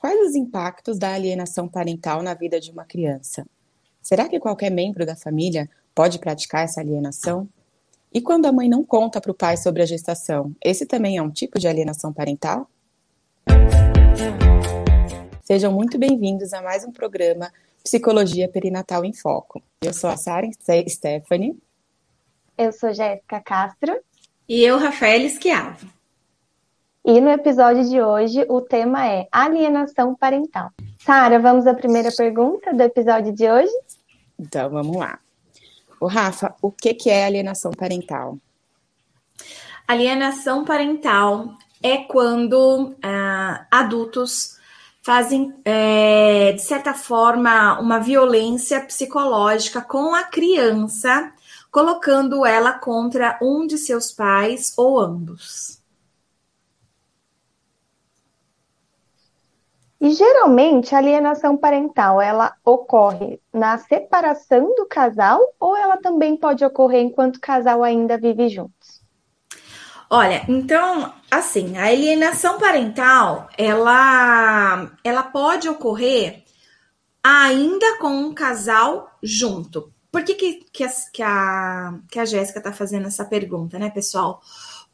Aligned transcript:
Quais 0.00 0.18
os 0.30 0.34
impactos 0.34 0.98
da 0.98 1.12
alienação 1.12 1.68
parental 1.68 2.22
na 2.22 2.32
vida 2.32 2.58
de 2.58 2.70
uma 2.70 2.86
criança? 2.86 3.46
Será 4.00 4.30
que 4.30 4.40
qualquer 4.40 4.70
membro 4.70 5.04
da 5.04 5.14
família 5.14 5.68
pode 5.94 6.18
praticar 6.18 6.64
essa 6.64 6.80
alienação? 6.80 7.46
E 8.10 8.18
quando 8.18 8.46
a 8.46 8.52
mãe 8.52 8.66
não 8.66 8.82
conta 8.82 9.20
para 9.20 9.30
o 9.30 9.34
pai 9.34 9.58
sobre 9.58 9.82
a 9.82 9.86
gestação, 9.86 10.56
esse 10.64 10.86
também 10.86 11.18
é 11.18 11.22
um 11.22 11.30
tipo 11.30 11.58
de 11.58 11.68
alienação 11.68 12.14
parental? 12.14 12.66
Sejam 15.44 15.70
muito 15.70 15.98
bem-vindos 15.98 16.54
a 16.54 16.62
mais 16.62 16.82
um 16.82 16.92
programa 16.92 17.52
Psicologia 17.84 18.48
Perinatal 18.48 19.04
em 19.04 19.12
Foco. 19.12 19.62
Eu 19.82 19.92
sou 19.92 20.08
a 20.08 20.16
Sara 20.16 20.48
Stephanie. 20.88 21.60
Eu 22.56 22.72
sou 22.72 22.94
Jéssica 22.94 23.38
Castro. 23.40 24.00
E 24.48 24.62
eu, 24.62 24.78
Rafael 24.78 25.20
Esquiavo. 25.26 25.99
E 27.04 27.18
no 27.20 27.30
episódio 27.30 27.88
de 27.88 28.00
hoje 28.00 28.44
o 28.48 28.60
tema 28.60 29.06
é 29.06 29.26
alienação 29.32 30.14
parental. 30.14 30.70
Sara, 30.98 31.38
vamos 31.38 31.66
à 31.66 31.72
primeira 31.72 32.10
pergunta 32.12 32.74
do 32.74 32.82
episódio 32.82 33.32
de 33.32 33.50
hoje? 33.50 33.72
Então, 34.38 34.68
vamos 34.68 34.96
lá. 34.96 35.18
O 35.98 36.06
Rafa, 36.06 36.54
o 36.60 36.70
que, 36.70 36.92
que 36.92 37.08
é 37.08 37.24
alienação 37.24 37.72
parental? 37.72 38.36
Alienação 39.88 40.64
parental 40.64 41.54
é 41.82 41.98
quando 41.98 42.94
ah, 43.02 43.66
adultos 43.70 44.58
fazem, 45.02 45.54
é, 45.64 46.52
de 46.52 46.60
certa 46.60 46.92
forma, 46.92 47.80
uma 47.80 47.98
violência 47.98 48.80
psicológica 48.82 49.80
com 49.80 50.14
a 50.14 50.22
criança, 50.22 51.32
colocando 51.70 52.44
ela 52.44 52.72
contra 52.72 53.38
um 53.42 53.66
de 53.66 53.78
seus 53.78 54.12
pais 54.12 54.74
ou 54.76 55.00
ambos. 55.00 55.79
E 60.00 60.12
geralmente 60.12 60.94
a 60.94 60.98
alienação 60.98 61.58
parental 61.58 62.22
ela 62.22 62.54
ocorre 62.64 63.38
na 63.52 63.76
separação 63.76 64.74
do 64.74 64.86
casal 64.86 65.38
ou 65.60 65.76
ela 65.76 65.98
também 65.98 66.36
pode 66.36 66.64
ocorrer 66.64 67.02
enquanto 67.02 67.36
o 67.36 67.40
casal 67.40 67.84
ainda 67.84 68.16
vive 68.16 68.48
juntos? 68.48 69.02
Olha, 70.08 70.44
então, 70.48 71.12
assim, 71.30 71.76
a 71.76 71.84
alienação 71.84 72.58
parental, 72.58 73.48
ela, 73.58 74.90
ela 75.04 75.22
pode 75.22 75.68
ocorrer 75.68 76.44
ainda 77.22 77.98
com 77.98 78.08
um 78.08 78.34
casal 78.34 79.10
junto. 79.22 79.92
Por 80.10 80.24
que, 80.24 80.34
que, 80.34 80.64
que 80.72 80.82
a, 80.82 80.90
que 81.12 81.22
a, 81.22 81.94
que 82.10 82.18
a 82.18 82.24
Jéssica 82.24 82.58
está 82.58 82.72
fazendo 82.72 83.06
essa 83.06 83.24
pergunta, 83.24 83.78
né, 83.78 83.90
pessoal? 83.90 84.40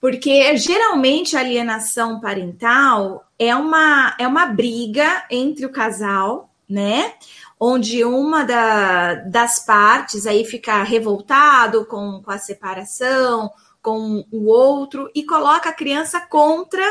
Porque 0.01 0.57
geralmente 0.57 1.37
a 1.37 1.41
alienação 1.41 2.21
parental 2.21 3.27
é 3.39 3.55
uma, 3.55 4.15
é 4.19 4.27
uma 4.27 4.47
briga 4.47 5.25
entre 5.31 5.65
o 5.65 5.73
casal, 5.73 6.51
né? 6.69 7.15
Onde 7.59 8.05
uma 8.05 8.45
da, 8.45 9.15
das 9.15 9.65
partes 9.65 10.27
aí 10.27 10.45
fica 10.45 10.83
revoltado 10.83 11.87
com, 11.87 12.21
com 12.23 12.31
a 12.31 12.39
separação, 12.39 13.51
com 13.81 14.25
o 14.31 14.47
outro, 14.47 15.11
e 15.15 15.25
coloca 15.25 15.71
a 15.71 15.73
criança 15.73 16.21
contra 16.21 16.83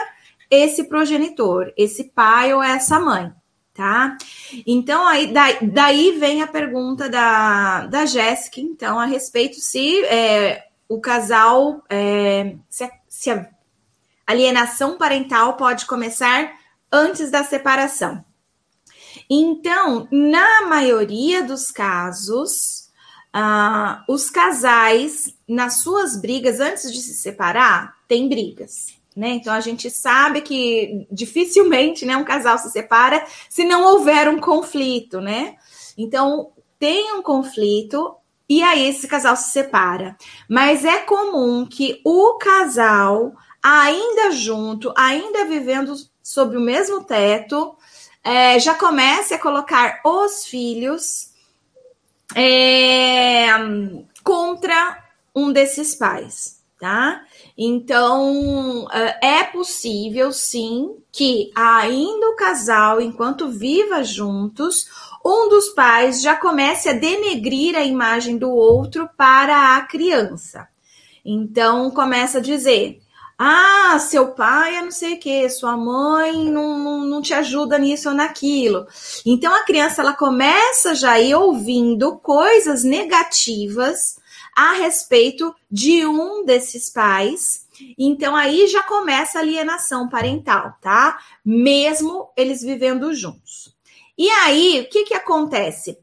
esse 0.49 0.85
progenitor, 0.85 1.73
esse 1.75 2.05
pai 2.05 2.53
ou 2.53 2.63
essa 2.63 2.99
mãe, 2.99 3.31
tá? 3.73 4.17
Então, 4.65 5.05
aí 5.05 5.27
daí, 5.27 5.57
daí 5.67 6.11
vem 6.13 6.41
a 6.41 6.47
pergunta 6.47 7.09
da, 7.09 7.85
da 7.87 8.05
Jéssica, 8.05 8.61
então, 8.61 8.99
a 8.99 9.05
respeito 9.05 9.55
se 9.55 10.03
é, 10.05 10.65
o 10.87 10.99
casal, 10.99 11.83
é, 11.89 12.55
se, 12.69 12.83
a, 12.83 12.91
se 13.07 13.47
alienação 14.25 14.97
parental 14.97 15.55
pode 15.57 15.85
começar 15.85 16.53
antes 16.91 17.29
da 17.29 17.43
separação. 17.43 18.23
Então, 19.29 20.07
na 20.11 20.67
maioria 20.67 21.43
dos 21.43 21.71
casos, 21.71 22.89
uh, 23.35 24.03
os 24.07 24.29
casais, 24.29 25.35
nas 25.47 25.81
suas 25.81 26.19
brigas, 26.19 26.59
antes 26.59 26.91
de 26.91 27.01
se 27.01 27.13
separar, 27.15 27.95
tem 28.07 28.29
brigas. 28.29 28.93
Né? 29.15 29.29
Então 29.29 29.53
a 29.53 29.61
gente 29.61 29.89
sabe 29.89 30.41
que 30.41 31.07
dificilmente 31.09 32.05
né, 32.05 32.17
um 32.17 32.25
casal 32.25 32.57
se 32.57 32.69
separa 32.69 33.25
se 33.49 33.63
não 33.63 33.85
houver 33.85 34.27
um 34.27 34.41
conflito, 34.41 35.21
né? 35.21 35.55
Então 35.97 36.51
tem 36.77 37.13
um 37.13 37.21
conflito, 37.23 38.13
e 38.47 38.61
aí 38.61 38.87
esse 38.87 39.07
casal 39.07 39.35
se 39.35 39.51
separa. 39.51 40.15
Mas 40.49 40.85
é 40.85 40.99
comum 40.99 41.65
que 41.65 42.01
o 42.05 42.37
casal, 42.37 43.33
ainda 43.61 44.31
junto, 44.31 44.93
ainda 44.95 45.45
vivendo 45.45 45.95
sob 46.21 46.55
o 46.57 46.61
mesmo 46.61 47.03
teto, 47.03 47.75
é, 48.23 48.59
já 48.59 48.73
comece 48.73 49.33
a 49.33 49.39
colocar 49.39 50.01
os 50.03 50.45
filhos 50.45 51.31
é, 52.35 53.47
contra 54.23 55.03
um 55.33 55.51
desses 55.51 55.95
pais, 55.95 56.63
tá? 56.79 57.23
Então, 57.57 58.87
é, 58.91 59.39
é 59.39 59.43
possível, 59.43 60.31
sim, 60.31 60.95
que 61.11 61.51
ainda 61.55 62.29
o 62.29 62.35
casal, 62.35 62.99
enquanto 62.99 63.49
viva 63.49 64.03
juntos, 64.03 64.87
um 65.25 65.49
dos 65.49 65.69
pais 65.69 66.21
já 66.21 66.35
comece 66.35 66.87
a 66.87 66.93
denegrir 66.93 67.75
a 67.75 67.83
imagem 67.83 68.37
do 68.37 68.51
outro 68.51 69.09
para 69.17 69.75
a 69.75 69.81
criança. 69.81 70.67
Então, 71.25 71.89
começa 71.89 72.37
a 72.37 72.41
dizer: 72.41 73.01
ah, 73.37 73.97
seu 73.99 74.31
pai 74.31 74.77
é 74.77 74.81
não 74.81 74.91
sei 74.91 75.15
o 75.15 75.19
que, 75.19 75.49
sua 75.49 75.75
mãe 75.75 76.49
não, 76.49 76.77
não, 76.77 77.05
não, 77.05 77.21
te 77.21 77.33
ajuda 77.33 77.77
nisso 77.77 78.07
ou 78.07 78.15
naquilo. 78.15 78.87
Então 79.25 79.53
a 79.53 79.63
criança 79.65 80.01
ela 80.01 80.13
começa 80.13 80.95
já 80.95 81.13
a 81.13 81.19
ir 81.19 81.35
ouvindo 81.35 82.17
coisas 82.19 82.85
negativas 82.85 84.17
a 84.55 84.71
respeito 84.73 85.53
de 85.69 86.05
um 86.05 86.45
desses 86.45 86.89
pais. 86.89 87.65
Então 87.99 88.37
aí 88.37 88.67
já 88.67 88.83
começa 88.83 89.37
a 89.37 89.41
alienação 89.41 90.07
parental, 90.07 90.77
tá? 90.81 91.19
Mesmo 91.43 92.29
eles 92.37 92.61
vivendo 92.61 93.13
juntos. 93.13 93.74
E 94.17 94.29
aí, 94.29 94.81
o 94.81 94.89
que, 94.89 95.03
que 95.03 95.13
acontece? 95.13 95.97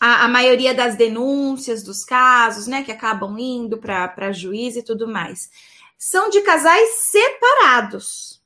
A, 0.00 0.24
a 0.24 0.28
maioria 0.28 0.74
das 0.74 0.96
denúncias 0.96 1.82
dos 1.82 2.04
casos, 2.04 2.66
né, 2.66 2.82
que 2.82 2.92
acabam 2.92 3.38
indo 3.38 3.78
para 3.78 4.32
juiz 4.32 4.76
e 4.76 4.82
tudo 4.82 5.08
mais, 5.08 5.50
são 5.98 6.28
de 6.28 6.40
casais 6.40 6.88
separados, 7.10 8.42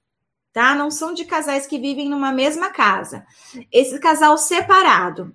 tá? 0.52 0.74
Não 0.74 0.90
são 0.90 1.14
de 1.14 1.24
casais 1.24 1.66
que 1.66 1.78
vivem 1.78 2.08
numa 2.08 2.30
mesma 2.30 2.68
casa. 2.68 3.26
Esse 3.72 3.98
casal 3.98 4.36
separado. 4.36 5.34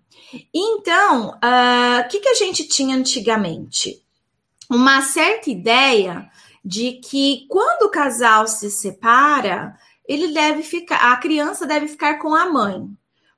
Então, 0.54 1.30
o 1.30 1.32
uh, 1.32 1.40
ah, 1.42 2.08
que, 2.10 2.20
que 2.20 2.30
a 2.30 2.36
gente 2.36 2.68
tinha 2.68 2.96
antigamente? 2.96 4.06
Uma 4.70 5.02
certa 5.02 5.50
ideia 5.50 6.30
de 6.64 6.94
que 6.94 7.46
quando 7.50 7.84
o 7.84 7.92
casal 7.92 8.48
se 8.48 8.70
separa, 8.70 9.76
ele 10.08 10.32
deve 10.32 10.62
ficar, 10.62 11.12
a 11.12 11.18
criança 11.18 11.66
deve 11.66 11.88
ficar 11.88 12.20
com 12.20 12.36
a 12.36 12.52
mãe. 12.52 12.88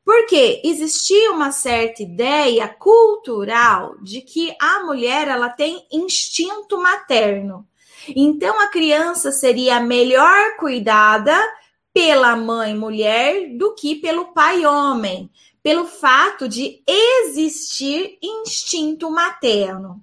Porque 0.05 0.61
existia 0.65 1.31
uma 1.31 1.51
certa 1.51 2.03
ideia 2.03 2.67
cultural 2.67 3.95
de 4.01 4.21
que 4.21 4.53
a 4.59 4.83
mulher 4.83 5.27
ela 5.27 5.49
tem 5.49 5.87
instinto 5.91 6.77
materno. 6.77 7.65
Então 8.09 8.59
a 8.59 8.67
criança 8.67 9.31
seria 9.31 9.79
melhor 9.79 10.57
cuidada 10.57 11.33
pela 11.93 12.35
mãe 12.35 12.75
mulher 12.75 13.55
do 13.57 13.73
que 13.75 13.95
pelo 13.95 14.33
pai 14.33 14.65
homem, 14.65 15.29
pelo 15.61 15.85
fato 15.85 16.49
de 16.49 16.83
existir 16.85 18.17
instinto 18.21 19.09
materno. 19.09 20.01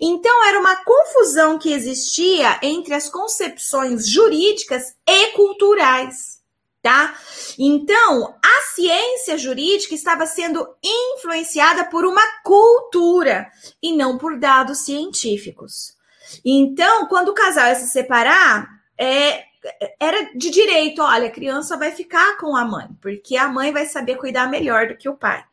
Então 0.00 0.46
era 0.46 0.58
uma 0.58 0.76
confusão 0.76 1.58
que 1.58 1.72
existia 1.72 2.58
entre 2.62 2.94
as 2.94 3.10
concepções 3.10 4.08
jurídicas 4.08 4.94
e 5.06 5.26
culturais 5.32 6.31
tá? 6.82 7.14
Então, 7.58 8.34
a 8.44 8.74
ciência 8.74 9.38
jurídica 9.38 9.94
estava 9.94 10.26
sendo 10.26 10.66
influenciada 10.82 11.84
por 11.84 12.04
uma 12.04 12.22
cultura 12.42 13.50
e 13.80 13.96
não 13.96 14.18
por 14.18 14.38
dados 14.38 14.84
científicos. 14.84 15.96
Então, 16.44 17.06
quando 17.06 17.28
o 17.28 17.34
casal 17.34 17.68
ia 17.68 17.74
se 17.76 17.88
separar, 17.88 18.68
é, 18.98 19.44
era 20.00 20.34
de 20.34 20.50
direito, 20.50 21.02
olha, 21.02 21.28
a 21.28 21.32
criança 21.32 21.76
vai 21.76 21.92
ficar 21.92 22.36
com 22.38 22.56
a 22.56 22.64
mãe, 22.64 22.88
porque 23.00 23.36
a 23.36 23.48
mãe 23.48 23.72
vai 23.72 23.86
saber 23.86 24.16
cuidar 24.16 24.48
melhor 24.48 24.88
do 24.88 24.96
que 24.96 25.08
o 25.08 25.16
pai. 25.16 25.44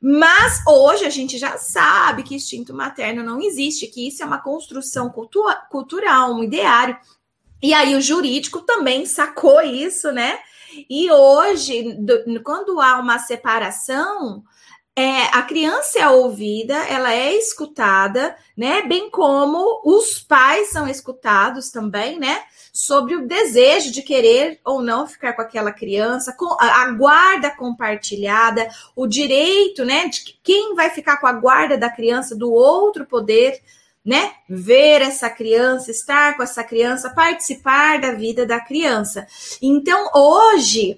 Mas 0.00 0.62
hoje 0.66 1.04
a 1.04 1.10
gente 1.10 1.38
já 1.38 1.56
sabe 1.56 2.22
que 2.22 2.34
instinto 2.34 2.74
materno 2.74 3.22
não 3.22 3.40
existe, 3.40 3.86
que 3.86 4.08
isso 4.08 4.22
é 4.22 4.26
uma 4.26 4.42
construção 4.42 5.10
cultu 5.10 5.42
cultural, 5.70 6.34
um 6.34 6.44
ideário. 6.44 6.96
E 7.62 7.72
aí 7.72 7.94
o 7.94 8.00
jurídico 8.00 8.60
também 8.60 9.06
sacou 9.06 9.60
isso, 9.62 10.12
né? 10.12 10.38
E 10.88 11.10
hoje, 11.10 11.98
quando 12.44 12.80
há 12.80 12.98
uma 12.98 13.18
separação, 13.18 14.44
é, 14.98 15.24
a 15.24 15.42
criança 15.42 15.98
é 15.98 16.08
ouvida, 16.08 16.74
ela 16.74 17.12
é 17.12 17.34
escutada, 17.34 18.34
né? 18.56 18.80
Bem 18.80 19.10
como 19.10 19.82
os 19.84 20.20
pais 20.20 20.70
são 20.70 20.88
escutados 20.88 21.70
também, 21.70 22.18
né? 22.18 22.42
Sobre 22.72 23.14
o 23.14 23.26
desejo 23.26 23.92
de 23.92 24.00
querer 24.00 24.58
ou 24.64 24.80
não 24.80 25.06
ficar 25.06 25.34
com 25.34 25.42
aquela 25.42 25.70
criança, 25.70 26.32
com 26.32 26.56
a 26.58 26.90
guarda 26.92 27.50
compartilhada, 27.50 28.66
o 28.96 29.06
direito, 29.06 29.84
né? 29.84 30.08
De 30.08 30.40
quem 30.42 30.74
vai 30.74 30.88
ficar 30.88 31.18
com 31.18 31.26
a 31.26 31.32
guarda 31.34 31.76
da 31.76 31.90
criança 31.90 32.34
do 32.34 32.50
outro 32.50 33.04
poder, 33.04 33.60
né? 34.06 34.34
Ver 34.48 35.02
essa 35.02 35.28
criança, 35.28 35.90
estar 35.90 36.36
com 36.36 36.42
essa 36.44 36.62
criança, 36.62 37.10
participar 37.10 38.00
da 38.00 38.12
vida 38.12 38.46
da 38.46 38.60
criança. 38.60 39.26
Então, 39.60 40.08
hoje, 40.14 40.96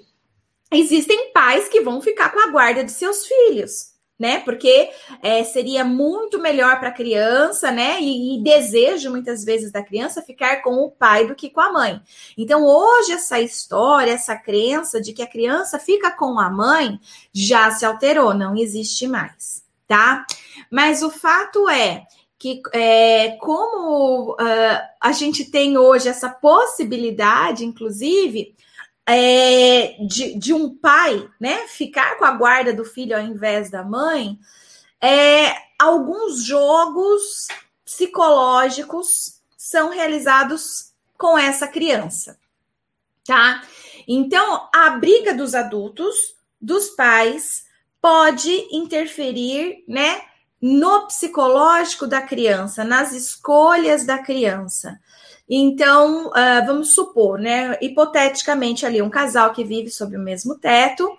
existem 0.71 1.33
pais 1.33 1.69
que 1.69 1.81
vão 1.81 2.03
ficar 2.03 2.29
com 2.29 2.39
a 2.39 2.51
guarda 2.51 2.85
de 2.85 2.93
seus 2.93 3.27
filhos, 3.27 3.95
né? 4.19 4.41
Porque 4.41 4.91
é, 5.23 5.43
seria 5.43 5.87
muito 5.87 6.39
melhor 6.39 6.79
para 6.79 6.91
a 6.91 6.95
criança, 6.95 7.71
né? 7.71 7.99
E, 7.99 8.37
e, 8.37 8.43
desejo 8.43 9.11
muitas 9.11 9.43
vezes 9.43 9.73
da 9.73 9.83
criança 9.83 10.21
ficar 10.21 10.61
com 10.61 10.75
o 10.75 10.91
pai 10.91 11.27
do 11.27 11.35
que 11.35 11.49
com 11.49 11.63
a 11.63 11.73
mãe. 11.73 12.03
Então, 12.37 12.63
hoje, 12.63 13.13
essa 13.13 13.41
história, 13.41 14.13
essa 14.13 14.37
crença 14.37 15.01
de 15.01 15.15
que 15.15 15.23
a 15.23 15.27
criança 15.27 15.79
fica 15.79 16.11
com 16.11 16.39
a 16.39 16.51
mãe 16.51 17.01
já 17.33 17.71
se 17.71 17.87
alterou, 17.87 18.35
não 18.35 18.55
existe 18.55 19.07
mais, 19.07 19.65
tá? 19.87 20.27
Mas 20.71 21.03
o 21.03 21.09
fato 21.09 21.71
é 21.71 22.07
que 22.39 22.63
é, 22.73 23.33
como 23.41 24.33
uh, 24.35 24.89
a 25.01 25.13
gente 25.13 25.45
tem 25.45 25.77
hoje 25.77 26.09
essa 26.09 26.29
possibilidade, 26.31 27.65
inclusive, 27.65 28.55
é, 29.05 29.97
de, 30.07 30.39
de, 30.39 30.55
um 30.55 30.73
pai, 30.75 31.29
né, 31.41 31.67
ficar 31.67 32.17
com 32.17 32.25
a 32.25 32.33
guarda 32.33 32.73
do 32.73 32.85
filho 32.85 33.17
ao 33.17 33.23
invés 33.23 33.71
da 33.71 33.83
mãe, 33.83 34.39
é, 35.01 35.53
alguns 35.79 36.45
jogos 36.45 37.49
psicológicos 37.85 39.41
são 39.57 39.91
realizados 39.91 40.93
com 41.17 41.37
essa 41.37 41.67
criança, 41.67 42.39
tá? 43.25 43.63
Então, 44.07 44.69
a 44.73 44.91
briga 44.91 45.35
dos 45.35 45.55
adultos, 45.55 46.35
dos 46.61 46.91
pais, 46.91 47.67
pode 48.01 48.51
interferir, 48.71 49.83
né, 49.89 50.23
no 50.61 51.07
psicológico 51.07 52.07
da 52.07 52.21
criança, 52.21 52.85
nas 52.85 53.13
escolhas 53.13 54.05
da 54.05 54.19
criança. 54.19 54.99
Então, 55.49 56.27
uh, 56.27 56.67
vamos 56.67 56.95
supor, 56.95 57.39
né, 57.39 57.79
hipoteticamente 57.81 58.85
ali, 58.85 59.01
um 59.01 59.09
casal 59.09 59.53
que 59.53 59.65
vive 59.65 59.91
sob 59.91 60.17
o 60.17 60.21
mesmo 60.21 60.59
teto, 60.59 61.11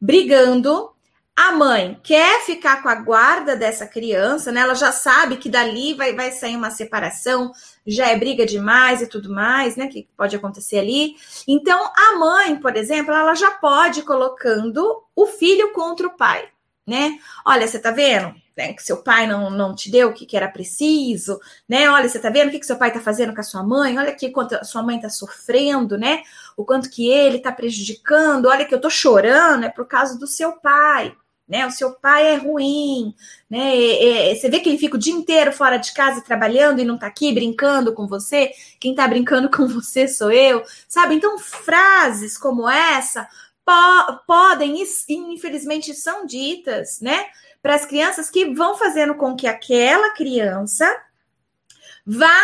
brigando. 0.00 0.90
A 1.36 1.52
mãe 1.52 2.00
quer 2.02 2.40
ficar 2.40 2.82
com 2.82 2.88
a 2.88 2.94
guarda 2.94 3.54
dessa 3.54 3.86
criança, 3.86 4.50
né? 4.50 4.62
Ela 4.62 4.74
já 4.74 4.90
sabe 4.90 5.36
que 5.36 5.50
dali 5.50 5.92
vai, 5.92 6.14
vai 6.14 6.32
sair 6.32 6.56
uma 6.56 6.70
separação, 6.70 7.52
já 7.86 8.08
é 8.08 8.16
briga 8.16 8.46
demais 8.46 9.02
e 9.02 9.06
tudo 9.06 9.30
mais, 9.30 9.76
né? 9.76 9.86
Que 9.86 10.08
pode 10.16 10.34
acontecer 10.34 10.78
ali. 10.78 11.14
Então, 11.46 11.92
a 11.94 12.18
mãe, 12.18 12.56
por 12.56 12.74
exemplo, 12.74 13.12
ela 13.12 13.34
já 13.34 13.50
pode 13.50 14.00
ir 14.00 14.04
colocando 14.04 15.04
o 15.14 15.26
filho 15.26 15.74
contra 15.74 16.06
o 16.06 16.16
pai, 16.16 16.48
né? 16.86 17.18
Olha, 17.44 17.66
você 17.66 17.78
tá 17.78 17.90
vendo? 17.90 18.34
né, 18.56 18.72
que 18.72 18.82
seu 18.82 18.96
pai 19.02 19.26
não, 19.26 19.50
não 19.50 19.74
te 19.74 19.90
deu 19.90 20.08
o 20.08 20.12
que, 20.14 20.24
que 20.24 20.36
era 20.36 20.48
preciso, 20.48 21.38
né? 21.68 21.90
Olha, 21.90 22.08
você 22.08 22.18
tá 22.18 22.30
vendo 22.30 22.48
o 22.48 22.50
que, 22.50 22.58
que 22.58 22.66
seu 22.66 22.78
pai 22.78 22.90
tá 22.90 23.00
fazendo 23.00 23.34
com 23.34 23.40
a 23.40 23.44
sua 23.44 23.62
mãe? 23.62 23.98
Olha 23.98 24.10
aqui 24.10 24.30
quanto 24.30 24.54
a 24.54 24.64
sua 24.64 24.82
mãe 24.82 24.98
tá 24.98 25.10
sofrendo, 25.10 25.98
né? 25.98 26.22
O 26.56 26.64
quanto 26.64 26.88
que 26.88 27.06
ele 27.08 27.38
tá 27.38 27.52
prejudicando. 27.52 28.46
Olha 28.46 28.64
que 28.64 28.74
eu 28.74 28.80
tô 28.80 28.88
chorando, 28.88 29.64
é 29.64 29.68
por 29.68 29.86
causa 29.86 30.18
do 30.18 30.26
seu 30.26 30.52
pai, 30.52 31.14
né? 31.46 31.66
O 31.66 31.70
seu 31.70 31.92
pai 31.92 32.28
é 32.28 32.36
ruim, 32.36 33.14
né? 33.50 33.76
É, 33.76 34.30
é, 34.32 34.34
você 34.34 34.48
vê 34.48 34.60
que 34.60 34.70
ele 34.70 34.78
fica 34.78 34.96
o 34.96 34.98
dia 34.98 35.12
inteiro 35.12 35.52
fora 35.52 35.76
de 35.76 35.92
casa 35.92 36.22
trabalhando 36.22 36.80
e 36.80 36.84
não 36.84 36.96
tá 36.96 37.08
aqui 37.08 37.32
brincando 37.34 37.92
com 37.92 38.06
você. 38.06 38.50
Quem 38.80 38.94
tá 38.94 39.06
brincando 39.06 39.50
com 39.54 39.66
você 39.68 40.08
sou 40.08 40.32
eu, 40.32 40.64
sabe? 40.88 41.14
Então, 41.14 41.38
frases 41.38 42.38
como 42.38 42.66
essa 42.66 43.28
po 43.66 44.18
podem, 44.26 44.82
infelizmente, 45.08 45.92
são 45.92 46.24
ditas, 46.24 47.00
né? 47.00 47.26
para 47.66 47.74
as 47.74 47.84
crianças 47.84 48.30
que 48.30 48.54
vão 48.54 48.78
fazendo 48.78 49.16
com 49.16 49.34
que 49.34 49.48
aquela 49.48 50.10
criança 50.10 50.86
vá 52.06 52.40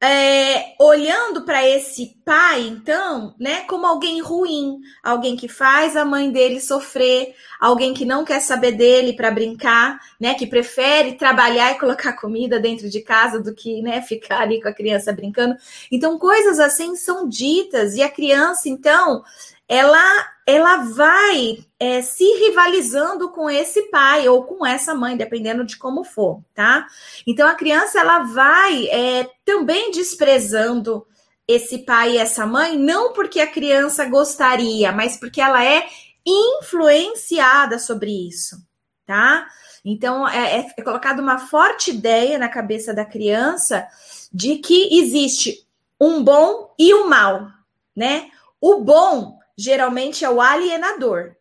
é, 0.00 0.74
olhando 0.80 1.44
para 1.44 1.66
esse 1.66 2.18
pai, 2.24 2.62
então, 2.62 3.34
né, 3.38 3.64
como 3.64 3.86
alguém 3.86 4.22
ruim, 4.22 4.78
alguém 5.02 5.36
que 5.36 5.46
faz 5.46 5.94
a 5.94 6.06
mãe 6.06 6.30
dele 6.30 6.58
sofrer, 6.58 7.34
alguém 7.60 7.92
que 7.92 8.06
não 8.06 8.24
quer 8.24 8.40
saber 8.40 8.72
dele 8.72 9.12
para 9.12 9.30
brincar, 9.30 9.98
né, 10.18 10.32
que 10.32 10.46
prefere 10.46 11.18
trabalhar 11.18 11.72
e 11.72 11.78
colocar 11.78 12.14
comida 12.14 12.58
dentro 12.58 12.88
de 12.88 13.02
casa 13.02 13.38
do 13.38 13.54
que, 13.54 13.82
né, 13.82 14.00
ficar 14.00 14.40
ali 14.40 14.62
com 14.62 14.68
a 14.68 14.74
criança 14.74 15.12
brincando. 15.12 15.54
Então, 15.92 16.18
coisas 16.18 16.58
assim 16.58 16.96
são 16.96 17.28
ditas 17.28 17.94
e 17.94 18.02
a 18.02 18.08
criança, 18.08 18.70
então, 18.70 19.22
ela 19.68 20.36
ela 20.48 20.76
vai 20.76 21.58
é, 21.78 22.00
se 22.00 22.24
rivalizando 22.38 23.30
com 23.30 23.50
esse 23.50 23.90
pai 23.90 24.28
ou 24.28 24.44
com 24.44 24.64
essa 24.64 24.94
mãe, 24.94 25.16
dependendo 25.16 25.64
de 25.64 25.76
como 25.76 26.04
for, 26.04 26.40
tá? 26.54 26.86
Então 27.26 27.48
a 27.48 27.54
criança 27.56 27.98
ela 27.98 28.20
vai 28.20 28.86
é, 28.86 29.28
também 29.44 29.90
desprezando 29.90 31.04
esse 31.48 31.78
pai 31.78 32.12
e 32.12 32.18
essa 32.18 32.46
mãe, 32.46 32.78
não 32.78 33.12
porque 33.12 33.40
a 33.40 33.50
criança 33.50 34.04
gostaria, 34.04 34.92
mas 34.92 35.16
porque 35.16 35.40
ela 35.40 35.64
é 35.64 35.84
influenciada 36.24 37.78
sobre 37.78 38.28
isso, 38.28 38.56
tá? 39.04 39.48
Então 39.84 40.28
é, 40.28 40.60
é, 40.60 40.66
é 40.76 40.82
colocada 40.82 41.20
uma 41.20 41.38
forte 41.38 41.90
ideia 41.90 42.38
na 42.38 42.48
cabeça 42.48 42.94
da 42.94 43.04
criança 43.04 43.86
de 44.32 44.56
que 44.56 44.96
existe 45.00 45.66
um 46.00 46.22
bom 46.22 46.72
e 46.78 46.94
um 46.94 47.08
mal, 47.08 47.48
né? 47.96 48.30
O 48.60 48.80
bom 48.80 49.35
geralmente 49.56 50.24
é 50.24 50.30
o 50.30 50.40
alienador. 50.40 51.34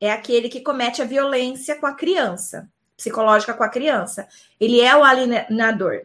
É 0.00 0.10
aquele 0.10 0.48
que 0.48 0.60
comete 0.60 1.00
a 1.00 1.06
violência 1.06 1.76
com 1.76 1.86
a 1.86 1.94
criança, 1.94 2.68
psicológica 2.96 3.54
com 3.54 3.64
a 3.64 3.68
criança. 3.68 4.28
Ele 4.60 4.80
é 4.80 4.94
o 4.94 5.02
alienador. 5.02 6.02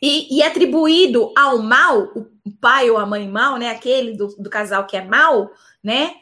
E, 0.00 0.38
e 0.38 0.42
atribuído 0.42 1.32
ao 1.36 1.58
mal, 1.58 2.12
o 2.14 2.50
pai 2.60 2.88
ou 2.88 2.98
a 2.98 3.06
mãe 3.06 3.28
mal, 3.28 3.56
né? 3.56 3.70
Aquele 3.70 4.16
do, 4.16 4.28
do 4.38 4.48
casal 4.48 4.86
que 4.86 4.96
é 4.96 5.04
mal, 5.04 5.50
né? 5.82 6.14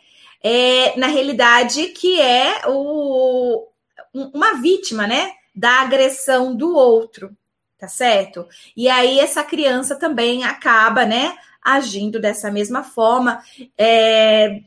É, 0.42 0.98
na 0.98 1.06
realidade, 1.06 1.88
que 1.88 2.20
é 2.20 2.62
o, 2.66 3.68
uma 4.14 4.54
vítima, 4.54 5.06
né? 5.06 5.32
Da 5.54 5.82
agressão 5.82 6.56
do 6.56 6.74
outro, 6.74 7.36
tá 7.78 7.88
certo? 7.88 8.46
E 8.74 8.88
aí 8.88 9.20
essa 9.20 9.44
criança 9.44 9.96
também 9.96 10.44
acaba, 10.44 11.04
né? 11.04 11.36
Agindo 11.66 12.20
dessa 12.20 12.48
mesma 12.48 12.84
forma, 12.84 13.42
é, 13.76 14.60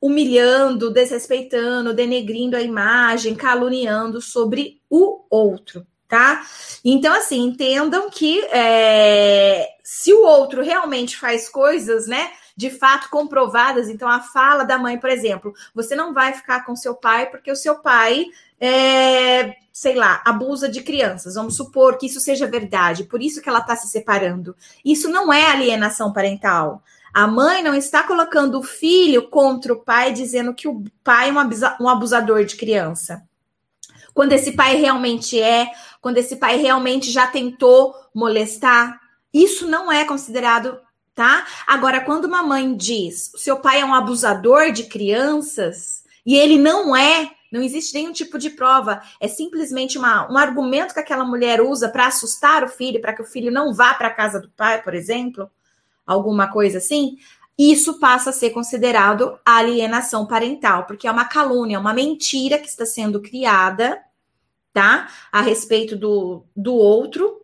humilhando, 0.00 0.92
desrespeitando, 0.92 1.92
denegrindo 1.92 2.56
a 2.56 2.62
imagem, 2.62 3.34
caluniando 3.34 4.20
sobre 4.20 4.80
o 4.88 5.24
outro, 5.28 5.84
tá? 6.06 6.46
Então, 6.84 7.12
assim, 7.12 7.40
entendam 7.40 8.08
que 8.08 8.40
é, 8.52 9.66
se 9.82 10.12
o 10.12 10.22
outro 10.22 10.62
realmente 10.62 11.16
faz 11.16 11.48
coisas, 11.48 12.06
né? 12.06 12.30
De 12.56 12.70
fato 12.70 13.10
comprovadas, 13.10 13.88
então 13.88 14.08
a 14.08 14.20
fala 14.20 14.62
da 14.62 14.78
mãe, 14.78 14.96
por 14.96 15.10
exemplo, 15.10 15.52
você 15.74 15.96
não 15.96 16.14
vai 16.14 16.34
ficar 16.34 16.64
com 16.64 16.76
seu 16.76 16.94
pai 16.94 17.26
porque 17.26 17.50
o 17.50 17.56
seu 17.56 17.80
pai 17.80 18.26
é, 18.60 19.56
sei 19.74 19.96
lá, 19.96 20.22
abusa 20.24 20.68
de 20.68 20.82
crianças. 20.82 21.34
Vamos 21.34 21.56
supor 21.56 21.98
que 21.98 22.06
isso 22.06 22.20
seja 22.20 22.46
verdade, 22.46 23.02
por 23.02 23.20
isso 23.20 23.42
que 23.42 23.48
ela 23.48 23.58
está 23.58 23.74
se 23.74 23.88
separando. 23.88 24.54
Isso 24.84 25.08
não 25.08 25.32
é 25.32 25.46
alienação 25.46 26.12
parental. 26.12 26.80
A 27.12 27.26
mãe 27.26 27.60
não 27.60 27.74
está 27.74 28.04
colocando 28.04 28.60
o 28.60 28.62
filho 28.62 29.28
contra 29.28 29.72
o 29.72 29.80
pai, 29.80 30.12
dizendo 30.12 30.54
que 30.54 30.68
o 30.68 30.84
pai 31.02 31.30
é 31.30 31.82
um 31.82 31.88
abusador 31.88 32.44
de 32.44 32.54
criança. 32.54 33.24
Quando 34.14 34.32
esse 34.32 34.52
pai 34.52 34.76
realmente 34.76 35.40
é, 35.40 35.68
quando 36.00 36.18
esse 36.18 36.36
pai 36.36 36.56
realmente 36.56 37.10
já 37.10 37.26
tentou 37.26 37.96
molestar, 38.14 39.00
isso 39.32 39.66
não 39.66 39.90
é 39.90 40.04
considerado, 40.04 40.78
tá? 41.16 41.44
Agora, 41.66 42.00
quando 42.00 42.26
uma 42.26 42.44
mãe 42.44 42.76
diz, 42.76 43.32
seu 43.36 43.56
pai 43.56 43.80
é 43.80 43.84
um 43.84 43.94
abusador 43.94 44.70
de 44.70 44.84
crianças, 44.84 46.04
e 46.24 46.36
ele 46.36 46.58
não 46.58 46.94
é, 46.94 47.32
não 47.54 47.62
existe 47.62 47.94
nenhum 47.94 48.12
tipo 48.12 48.36
de 48.36 48.50
prova. 48.50 49.00
É 49.20 49.28
simplesmente 49.28 49.96
uma, 49.96 50.28
um 50.28 50.36
argumento 50.36 50.92
que 50.92 50.98
aquela 50.98 51.24
mulher 51.24 51.60
usa 51.60 51.88
para 51.88 52.08
assustar 52.08 52.64
o 52.64 52.68
filho, 52.68 53.00
para 53.00 53.12
que 53.12 53.22
o 53.22 53.24
filho 53.24 53.52
não 53.52 53.72
vá 53.72 53.94
para 53.94 54.08
a 54.08 54.12
casa 54.12 54.40
do 54.40 54.50
pai, 54.50 54.82
por 54.82 54.92
exemplo, 54.92 55.48
alguma 56.04 56.50
coisa 56.50 56.78
assim. 56.78 57.16
Isso 57.56 58.00
passa 58.00 58.30
a 58.30 58.32
ser 58.32 58.50
considerado 58.50 59.38
alienação 59.44 60.26
parental, 60.26 60.84
porque 60.84 61.06
é 61.06 61.12
uma 61.12 61.26
calúnia, 61.26 61.78
uma 61.78 61.94
mentira 61.94 62.58
que 62.58 62.66
está 62.66 62.84
sendo 62.84 63.22
criada, 63.22 64.02
tá? 64.72 65.08
A 65.30 65.40
respeito 65.40 65.94
do, 65.94 66.44
do 66.56 66.74
outro, 66.74 67.40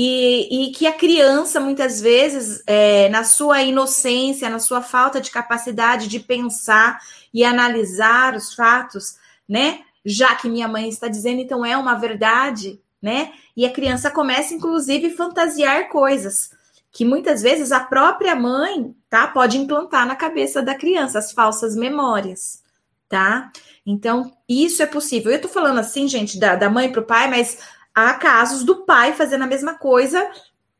e, 0.00 0.68
e, 0.68 0.70
que 0.72 0.86
a 0.86 0.92
criança, 0.92 1.58
muitas 1.58 2.00
vezes, 2.00 2.62
é, 2.66 3.08
na 3.08 3.24
sua 3.24 3.62
inocência, 3.62 4.48
na 4.48 4.58
sua 4.58 4.80
falta 4.80 5.20
de 5.20 5.30
capacidade 5.30 6.06
de 6.06 6.20
pensar 6.20 7.00
e 7.34 7.42
analisar 7.42 8.36
os 8.36 8.54
fatos, 8.54 9.16
né? 9.48 9.80
já 10.04 10.34
que 10.34 10.48
minha 10.48 10.68
mãe 10.68 10.88
está 10.88 11.08
dizendo, 11.08 11.40
então 11.40 11.64
é 11.64 11.76
uma 11.76 11.94
verdade, 11.94 12.80
né? 13.00 13.32
E 13.56 13.66
a 13.66 13.72
criança 13.72 14.10
começa, 14.10 14.54
inclusive, 14.54 15.08
a 15.08 15.16
fantasiar 15.16 15.88
coisas 15.88 16.50
que 16.90 17.04
muitas 17.04 17.42
vezes 17.42 17.70
a 17.70 17.80
própria 17.80 18.34
mãe, 18.34 18.94
tá, 19.10 19.28
pode 19.28 19.58
implantar 19.58 20.06
na 20.06 20.16
cabeça 20.16 20.62
da 20.62 20.74
criança 20.74 21.18
as 21.18 21.32
falsas 21.32 21.76
memórias, 21.76 22.62
tá? 23.08 23.52
Então, 23.84 24.32
isso 24.48 24.82
é 24.82 24.86
possível. 24.86 25.30
Eu 25.30 25.40
tô 25.40 25.48
falando 25.48 25.78
assim, 25.78 26.08
gente, 26.08 26.40
da, 26.40 26.54
da 26.54 26.70
mãe 26.70 26.90
para 26.90 27.00
o 27.00 27.06
pai, 27.06 27.28
mas 27.28 27.58
há 28.06 28.14
casos 28.14 28.62
do 28.64 28.84
pai 28.84 29.12
fazendo 29.12 29.42
a 29.42 29.46
mesma 29.48 29.74
coisa 29.74 30.30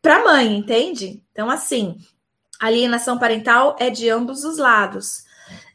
para 0.00 0.16
a 0.16 0.24
mãe, 0.24 0.56
entende? 0.56 1.22
Então, 1.32 1.50
assim, 1.50 1.96
alienação 2.60 3.18
parental 3.18 3.76
é 3.78 3.90
de 3.90 4.08
ambos 4.08 4.44
os 4.44 4.58
lados. 4.58 5.24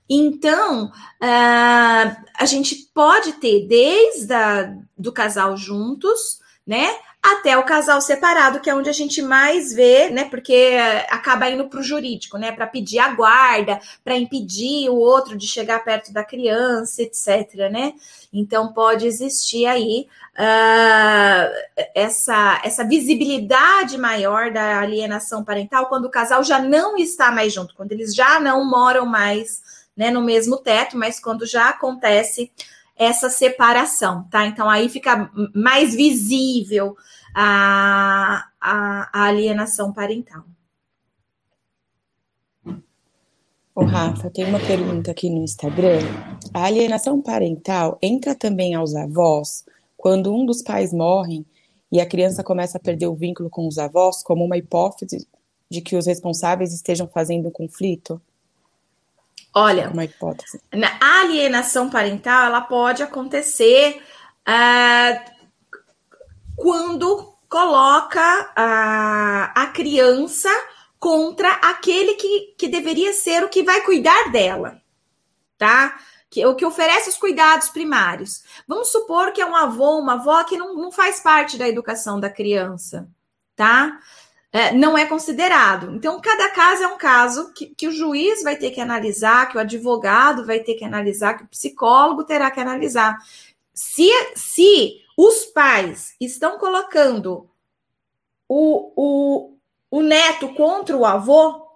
Então, 0.09 0.85
uh, 0.85 2.23
a 2.37 2.45
gente 2.45 2.89
pode 2.93 3.33
ter 3.33 3.67
desde 3.67 4.33
a, 4.33 4.73
do 4.97 5.11
casal 5.11 5.57
juntos, 5.57 6.39
né? 6.65 6.95
Até 7.23 7.57
o 7.57 7.63
casal 7.63 8.01
separado, 8.01 8.59
que 8.59 8.69
é 8.69 8.75
onde 8.75 8.89
a 8.89 8.93
gente 8.93 9.21
mais 9.21 9.71
vê, 9.71 10.09
né? 10.09 10.25
Porque 10.25 10.75
acaba 11.09 11.49
indo 11.49 11.69
para 11.69 11.79
o 11.79 11.83
jurídico, 11.83 12.37
né? 12.37 12.51
Para 12.51 12.67
pedir 12.67 12.99
a 12.99 13.13
guarda, 13.13 13.79
para 14.03 14.17
impedir 14.17 14.89
o 14.89 14.95
outro 14.95 15.37
de 15.37 15.47
chegar 15.47 15.81
perto 15.85 16.11
da 16.11 16.21
criança, 16.21 17.01
etc. 17.01 17.71
Né? 17.71 17.93
Então 18.33 18.73
pode 18.73 19.07
existir 19.07 19.65
aí 19.65 20.05
uh, 20.37 21.85
essa, 21.95 22.59
essa 22.61 22.83
visibilidade 22.83 23.97
maior 23.97 24.51
da 24.51 24.81
alienação 24.81 25.45
parental 25.45 25.87
quando 25.87 26.05
o 26.05 26.11
casal 26.11 26.43
já 26.43 26.59
não 26.59 26.97
está 26.97 27.31
mais 27.31 27.53
junto, 27.53 27.73
quando 27.73 27.93
eles 27.93 28.13
já 28.13 28.37
não 28.37 28.69
moram 28.69 29.05
mais 29.05 29.61
né, 29.95 30.11
no 30.11 30.21
mesmo 30.21 30.57
teto, 30.57 30.97
mas 30.97 31.21
quando 31.21 31.45
já 31.45 31.69
acontece 31.69 32.51
essa 32.95 33.29
separação, 33.29 34.27
tá? 34.29 34.45
Então 34.45 34.69
aí 34.69 34.89
fica 34.89 35.31
mais 35.53 35.95
visível 35.95 36.95
a, 37.33 38.47
a, 38.59 39.09
a 39.11 39.23
alienação 39.25 39.91
parental. 39.91 40.43
O 43.75 43.85
Rafa, 43.85 44.29
tem 44.29 44.45
uma 44.45 44.59
pergunta 44.59 45.09
aqui 45.09 45.31
no 45.31 45.43
Instagram. 45.43 45.99
A 46.53 46.65
alienação 46.65 47.19
parental 47.19 47.97
entra 48.03 48.35
também 48.35 48.75
aos 48.75 48.93
avós 48.93 49.65
quando 49.97 50.31
um 50.31 50.45
dos 50.45 50.61
pais 50.61 50.93
morre 50.93 51.43
e 51.91 51.99
a 51.99 52.05
criança 52.05 52.43
começa 52.43 52.77
a 52.77 52.81
perder 52.81 53.07
o 53.07 53.15
vínculo 53.15 53.49
com 53.49 53.67
os 53.67 53.79
avós, 53.79 54.21
como 54.21 54.45
uma 54.45 54.57
hipótese 54.57 55.27
de 55.71 55.81
que 55.81 55.95
os 55.95 56.05
responsáveis 56.05 56.71
estejam 56.71 57.07
fazendo 57.07 57.47
um 57.47 57.51
conflito? 57.51 58.21
Olha, 59.55 59.89
uma 59.89 60.03
hipótese. 60.03 60.59
A 60.99 61.21
alienação 61.21 61.89
parental 61.89 62.47
ela 62.47 62.61
pode 62.61 63.03
acontecer 63.03 64.01
uh, 64.47 65.31
quando 66.55 67.33
coloca 67.47 68.51
a, 68.55 69.51
a 69.55 69.67
criança 69.67 70.49
contra 70.99 71.49
aquele 71.49 72.15
que, 72.15 72.55
que 72.57 72.67
deveria 72.67 73.13
ser 73.13 73.43
o 73.43 73.49
que 73.49 73.61
vai 73.61 73.81
cuidar 73.81 74.31
dela, 74.31 74.81
tá? 75.57 75.99
Que, 76.31 76.43
o 76.47 76.55
que 76.55 76.65
oferece 76.65 77.09
os 77.09 77.17
cuidados 77.17 77.69
primários. 77.69 78.43
Vamos 78.67 78.91
supor 78.91 79.33
que 79.33 79.41
é 79.41 79.45
um 79.45 79.55
avô, 79.55 79.99
uma 79.99 80.13
avó 80.13 80.43
que 80.45 80.57
não, 80.57 80.73
não 80.73 80.91
faz 80.91 81.19
parte 81.19 81.57
da 81.57 81.67
educação 81.67 82.19
da 82.19 82.29
criança, 82.29 83.07
tá? 83.55 83.99
É, 84.53 84.71
não 84.71 84.95
é 84.95 85.07
considerado. 85.07 85.95
Então, 85.95 86.21
cada 86.21 86.47
caso 86.51 86.83
é 86.83 86.87
um 86.87 86.97
caso 86.97 87.51
que, 87.53 87.73
que, 87.75 87.87
o 87.87 87.91
juiz 87.91 88.43
vai 88.43 88.55
ter 88.55 88.69
que 88.69 88.79
analisar, 88.79 89.49
que 89.49 89.57
o 89.57 89.59
advogado 89.59 90.45
vai 90.45 90.59
ter 90.59 90.75
que 90.75 90.85
analisar, 90.85 91.33
que 91.33 91.43
o 91.43 91.47
psicólogo 91.47 92.23
terá 92.23 92.51
que 92.51 92.59
analisar. 92.59 93.17
Se, 93.73 94.07
se 94.35 95.01
os 95.17 95.45
pais 95.45 96.13
estão 96.21 96.59
colocando 96.59 97.49
o, 98.47 98.93
o, 98.95 99.57
o 99.89 100.01
neto 100.03 100.53
contra 100.53 100.95
o 100.95 101.03
avô, 101.03 101.67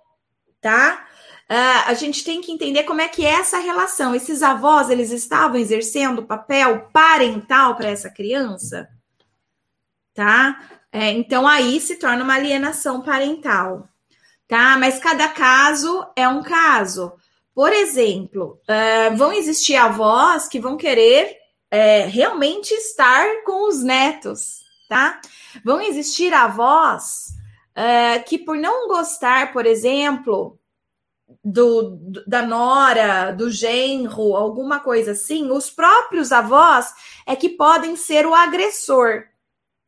tá? 0.61 1.03
Uh, 1.49 1.89
a 1.89 1.93
gente 1.95 2.23
tem 2.23 2.41
que 2.41 2.51
entender 2.51 2.83
como 2.83 3.01
é 3.01 3.07
que 3.07 3.25
é 3.25 3.29
essa 3.29 3.57
relação. 3.57 4.13
Esses 4.13 4.43
avós, 4.43 4.91
eles 4.91 5.09
estavam 5.09 5.57
exercendo 5.57 6.27
papel 6.27 6.89
parental 6.93 7.75
para 7.75 7.89
essa 7.89 8.11
criança? 8.11 8.87
Tá? 10.17 10.59
É, 10.91 11.11
então 11.11 11.47
aí 11.47 11.79
se 11.79 11.97
torna 11.97 12.23
uma 12.23 12.33
alienação 12.33 13.03
parental, 13.03 13.87
tá? 14.47 14.75
Mas 14.75 14.97
cada 14.97 15.27
caso 15.27 16.07
é 16.15 16.27
um 16.27 16.41
caso. 16.41 17.13
Por 17.53 17.71
exemplo, 17.71 18.59
uh, 18.67 19.15
vão 19.15 19.31
existir 19.31 19.75
avós 19.75 20.47
que 20.47 20.59
vão 20.59 20.75
querer 20.75 21.37
é, 21.69 22.07
realmente 22.07 22.73
estar 22.73 23.43
com 23.45 23.69
os 23.69 23.83
netos, 23.83 24.61
tá? 24.89 25.21
Vão 25.63 25.79
existir 25.79 26.33
avós 26.33 27.27
uh, 27.77 28.23
que, 28.25 28.39
por 28.39 28.57
não 28.57 28.87
gostar, 28.87 29.53
por 29.53 29.67
exemplo, 29.67 30.59
do, 31.43 31.91
do, 31.91 32.25
da 32.25 32.41
nora, 32.41 33.31
do 33.33 33.51
genro, 33.51 34.35
alguma 34.35 34.79
coisa 34.79 35.11
assim, 35.11 35.51
os 35.51 35.69
próprios 35.69 36.31
avós 36.31 36.91
é 37.23 37.35
que 37.35 37.49
podem 37.49 37.95
ser 37.95 38.25
o 38.25 38.33
agressor, 38.33 39.25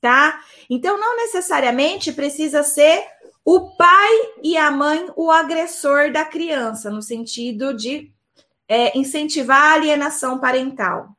tá? 0.01 0.41
Então, 0.69 0.99
não 0.99 1.17
necessariamente 1.17 2.11
precisa 2.11 2.63
ser 2.63 3.05
o 3.43 3.71
pai 3.71 4.11
e 4.43 4.57
a 4.57 4.69
mãe 4.69 5.07
o 5.15 5.31
agressor 5.31 6.11
da 6.11 6.25
criança, 6.25 6.89
no 6.89 7.01
sentido 7.01 7.73
de 7.73 8.11
é, 8.67 8.97
incentivar 8.97 9.61
a 9.61 9.73
alienação 9.73 10.39
parental. 10.39 11.09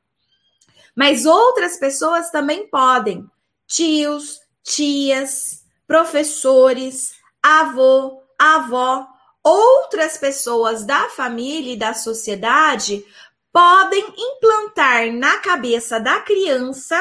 Mas 0.95 1.27
outras 1.27 1.79
pessoas 1.79 2.31
também 2.31 2.69
podem, 2.69 3.29
tios, 3.67 4.41
tias, 4.63 5.65
professores, 5.87 7.15
avô, 7.43 8.23
avó, 8.39 9.07
outras 9.43 10.17
pessoas 10.17 10.85
da 10.85 11.09
família 11.11 11.73
e 11.73 11.79
da 11.79 11.95
sociedade 11.95 13.05
podem 13.53 14.05
implantar 14.17 15.13
na 15.13 15.39
cabeça 15.39 15.99
da 15.99 16.21
criança 16.21 16.97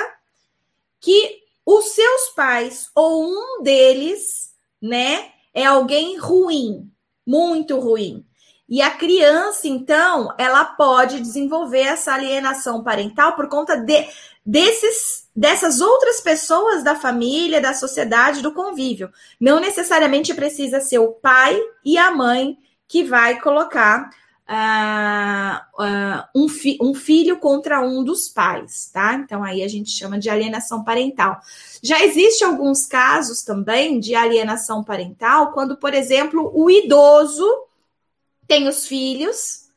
que 1.00 1.40
os 1.72 1.90
seus 1.90 2.30
pais 2.30 2.90
ou 2.96 3.24
um 3.24 3.62
deles, 3.62 4.50
né, 4.82 5.30
é 5.54 5.66
alguém 5.66 6.18
ruim, 6.18 6.92
muito 7.24 7.80
ruim. 7.80 8.26
E 8.68 8.82
a 8.82 8.90
criança, 8.90 9.68
então, 9.68 10.34
ela 10.38 10.66
pode 10.66 11.20
desenvolver 11.20 11.82
essa 11.82 12.14
alienação 12.14 12.84
parental 12.84 13.36
por 13.36 13.48
conta 13.48 13.76
de, 13.76 14.08
desses, 14.44 15.28
dessas 15.36 15.80
outras 15.80 16.20
pessoas 16.22 16.84
da 16.84 16.96
família, 16.96 17.62
da 17.62 17.74
sociedade, 17.74 18.42
do 18.42 18.52
convívio. 18.52 19.12
Não 19.40 19.60
necessariamente 19.60 20.34
precisa 20.34 20.80
ser 20.80 20.98
o 20.98 21.12
pai 21.12 21.60
e 21.86 22.00
a 22.00 22.10
mãe 22.10 22.58
que 22.88 23.04
vai 23.04 23.40
colocar 23.40 24.10
uh, 24.50 26.24
um, 26.36 26.50
fi 26.50 26.78
um 26.82 26.94
filho 26.94 27.38
contra 27.38 27.82
um 27.82 28.04
dos 28.04 28.28
pais, 28.28 28.90
tá? 28.92 29.14
Então 29.14 29.44
aí 29.44 29.64
a 29.64 29.68
gente 29.68 29.92
chama 29.92 30.18
de 30.18 30.30
alienação 30.30 30.84
parental. 30.84 31.40
Já 31.82 32.04
existe 32.04 32.44
alguns 32.44 32.86
casos 32.86 33.44
também 33.44 34.00
de 34.00 34.16
alienação 34.16 34.84
parental, 34.84 35.52
quando, 35.54 35.78
por 35.78 35.94
exemplo, 35.94 36.52
o 36.56 36.70
idoso 36.70 37.48
tem 38.48 38.68
os 38.68 38.88
filhos, 38.88 39.70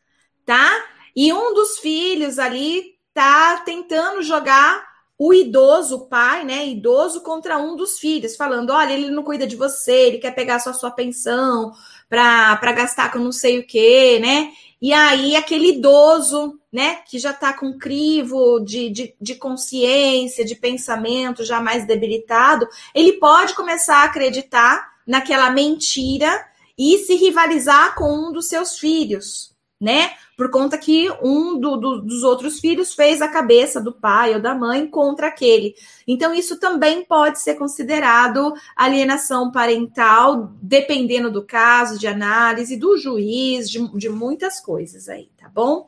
tá? 0.47 0.85
E 1.14 1.33
um 1.33 1.52
dos 1.52 1.79
filhos 1.79 2.38
ali 2.38 2.95
tá 3.12 3.59
tentando 3.59 4.23
jogar 4.23 4.91
o 5.19 5.33
idoso, 5.35 5.97
o 5.97 6.07
pai, 6.07 6.43
né, 6.45 6.67
idoso 6.67 7.21
contra 7.21 7.59
um 7.59 7.76
dos 7.76 7.99
filhos, 7.99 8.35
falando: 8.35 8.71
olha, 8.71 8.95
ele 8.95 9.11
não 9.11 9.23
cuida 9.23 9.47
de 9.47 9.55
você, 9.55 9.93
ele 9.93 10.19
quer 10.19 10.35
pegar 10.35 10.59
só 10.59 10.73
sua 10.73 10.91
pensão 10.91 11.73
para 12.12 12.73
gastar 12.73 13.11
com 13.11 13.19
não 13.19 13.33
sei 13.33 13.59
o 13.59 13.66
que, 13.66 14.19
né? 14.19 14.52
E 14.83 14.92
aí, 14.92 15.35
aquele 15.35 15.71
idoso, 15.71 16.61
né, 16.71 16.97
que 17.09 17.19
já 17.19 17.31
está 17.31 17.54
com 17.54 17.78
crivo 17.78 18.61
de, 18.61 18.90
de, 18.90 19.14
de, 19.19 19.35
consciência, 19.37 20.45
de 20.45 20.54
pensamento 20.54 21.42
já 21.42 21.59
mais 21.59 21.87
debilitado, 21.87 22.69
ele 22.95 23.14
pode 23.14 23.54
começar 23.54 23.99
a 23.99 24.04
acreditar 24.04 24.90
naquela 25.07 25.49
mentira 25.49 26.45
e 26.76 26.99
se 26.99 27.14
rivalizar 27.14 27.95
com 27.95 28.12
um 28.12 28.33
dos 28.33 28.49
seus 28.49 28.78
filhos, 28.78 29.52
né? 29.83 30.12
Por 30.37 30.49
conta 30.49 30.79
que 30.79 31.11
um 31.21 31.59
do, 31.59 31.77
do, 31.77 32.03
dos 32.03 32.23
outros 32.23 32.61
filhos 32.61 32.95
fez 32.95 33.21
a 33.21 33.27
cabeça 33.27 33.81
do 33.81 33.93
pai 33.93 34.33
ou 34.33 34.41
da 34.41 34.55
mãe 34.55 34.87
contra 34.87 35.27
aquele. 35.27 35.75
Então, 36.07 36.33
isso 36.33 36.61
também 36.61 37.05
pode 37.05 37.41
ser 37.41 37.57
considerado 37.57 38.55
alienação 38.77 39.51
parental, 39.51 40.53
dependendo 40.62 41.33
do 41.33 41.45
caso, 41.45 41.99
de 41.99 42.07
análise, 42.07 42.77
do 42.77 42.97
juiz, 42.97 43.69
de, 43.69 43.85
de 43.99 44.09
muitas 44.09 44.61
coisas 44.61 45.09
aí, 45.09 45.29
tá 45.37 45.51
bom? 45.53 45.85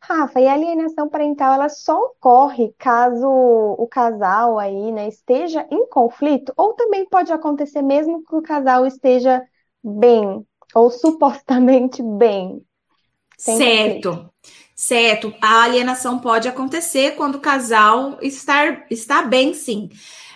Rafa, 0.00 0.40
e 0.40 0.46
a 0.46 0.54
alienação 0.54 1.10
parental 1.10 1.52
ela 1.52 1.68
só 1.68 1.94
ocorre 2.06 2.72
caso 2.78 3.28
o 3.28 3.86
casal 3.86 4.58
aí, 4.58 4.90
né, 4.90 5.06
esteja 5.08 5.66
em 5.70 5.86
conflito, 5.88 6.54
ou 6.56 6.72
também 6.72 7.06
pode 7.06 7.30
acontecer 7.30 7.82
mesmo 7.82 8.24
que 8.24 8.34
o 8.34 8.40
casal 8.40 8.86
esteja 8.86 9.46
bem, 9.84 10.46
ou 10.74 10.90
supostamente 10.90 12.02
bem. 12.02 12.62
Certo. 13.36 14.30
Certo, 14.80 15.34
a 15.42 15.62
alienação 15.62 16.20
pode 16.20 16.46
acontecer 16.46 17.16
quando 17.16 17.34
o 17.34 17.40
casal 17.40 18.16
está, 18.22 18.86
está 18.88 19.22
bem, 19.22 19.52
sim. 19.52 19.90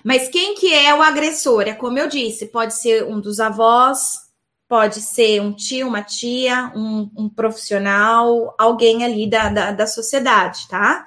Mas 0.05 0.29
quem 0.29 0.57
que 0.57 0.75
é 0.75 0.93
o 0.93 1.01
agressor? 1.01 1.63
É 1.63 1.75
como 1.75 1.97
eu 1.97 2.09
disse, 2.09 2.47
pode 2.47 2.75
ser 2.75 3.05
um 3.05 3.21
dos 3.21 3.39
avós, 3.39 4.23
pode 4.69 5.01
ser 5.01 5.41
um 5.41 5.53
tio, 5.53 5.87
uma 5.87 6.03
tia, 6.03 6.73
um, 6.75 7.09
um 7.17 7.29
profissional, 7.29 8.53
alguém 8.59 9.05
ali 9.05 9.31
da, 9.31 9.49
da, 9.49 9.71
da 9.71 9.87
sociedade, 9.87 10.67
tá? 10.67 11.07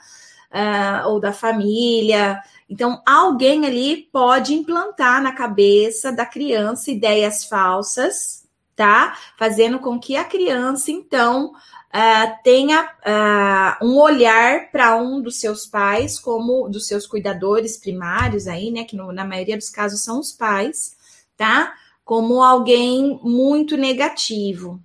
Uh, 0.49 1.09
ou 1.09 1.19
da 1.19 1.33
família. 1.33 2.39
Então, 2.69 3.01
alguém 3.05 3.65
ali 3.65 4.07
pode 4.13 4.53
implantar 4.53 5.21
na 5.21 5.33
cabeça 5.33 6.09
da 6.09 6.25
criança 6.25 6.89
ideias 6.89 7.43
falsas, 7.43 8.44
tá? 8.75 9.17
Fazendo 9.37 9.79
com 9.79 9.99
que 9.99 10.15
a 10.15 10.23
criança, 10.23 10.91
então, 10.91 11.53
uh, 11.95 12.43
tenha 12.43 12.83
uh, 12.83 13.85
um 13.85 13.97
olhar 13.97 14.69
para 14.71 14.95
um 14.97 15.21
dos 15.21 15.39
seus 15.39 15.65
pais, 15.65 16.19
como 16.19 16.67
dos 16.67 16.87
seus 16.87 17.07
cuidadores 17.07 17.77
primários 17.77 18.47
aí, 18.47 18.71
né? 18.71 18.83
Que 18.83 18.95
no, 18.95 19.11
na 19.11 19.23
maioria 19.23 19.57
dos 19.57 19.69
casos 19.69 20.03
são 20.03 20.19
os 20.19 20.31
pais, 20.31 20.95
tá? 21.37 21.73
Como 22.03 22.43
alguém 22.43 23.19
muito 23.23 23.77
negativo. 23.77 24.79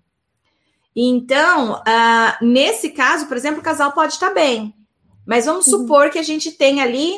Então, 0.95 1.75
uh, 1.75 2.45
nesse 2.45 2.91
caso, 2.91 3.27
por 3.27 3.37
exemplo, 3.37 3.61
o 3.61 3.65
casal 3.65 3.93
pode 3.93 4.15
estar 4.15 4.31
bem, 4.31 4.75
mas 5.27 5.47
vamos 5.47 5.67
supor 5.67 6.11
que 6.11 6.19
a 6.19 6.23
gente 6.23 6.53
tem 6.53 6.81
ali 6.81 7.15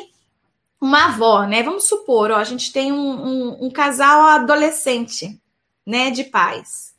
uma 0.79 1.05
avó, 1.05 1.43
né? 1.45 1.63
Vamos 1.63 1.85
supor, 1.85 2.29
ó, 2.29 2.35
a 2.35 2.43
gente 2.43 2.71
tem 2.71 2.91
um, 2.91 2.97
um, 2.97 3.65
um 3.65 3.71
casal 3.71 4.21
adolescente, 4.21 5.39
né, 5.85 6.11
de 6.11 6.23
pais. 6.23 6.93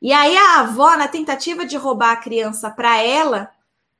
E 0.00 0.12
aí 0.12 0.36
a 0.36 0.60
avó, 0.60 0.96
na 0.96 1.08
tentativa 1.08 1.64
de 1.64 1.76
roubar 1.76 2.12
a 2.12 2.16
criança 2.16 2.70
para 2.70 3.02
ela, 3.02 3.50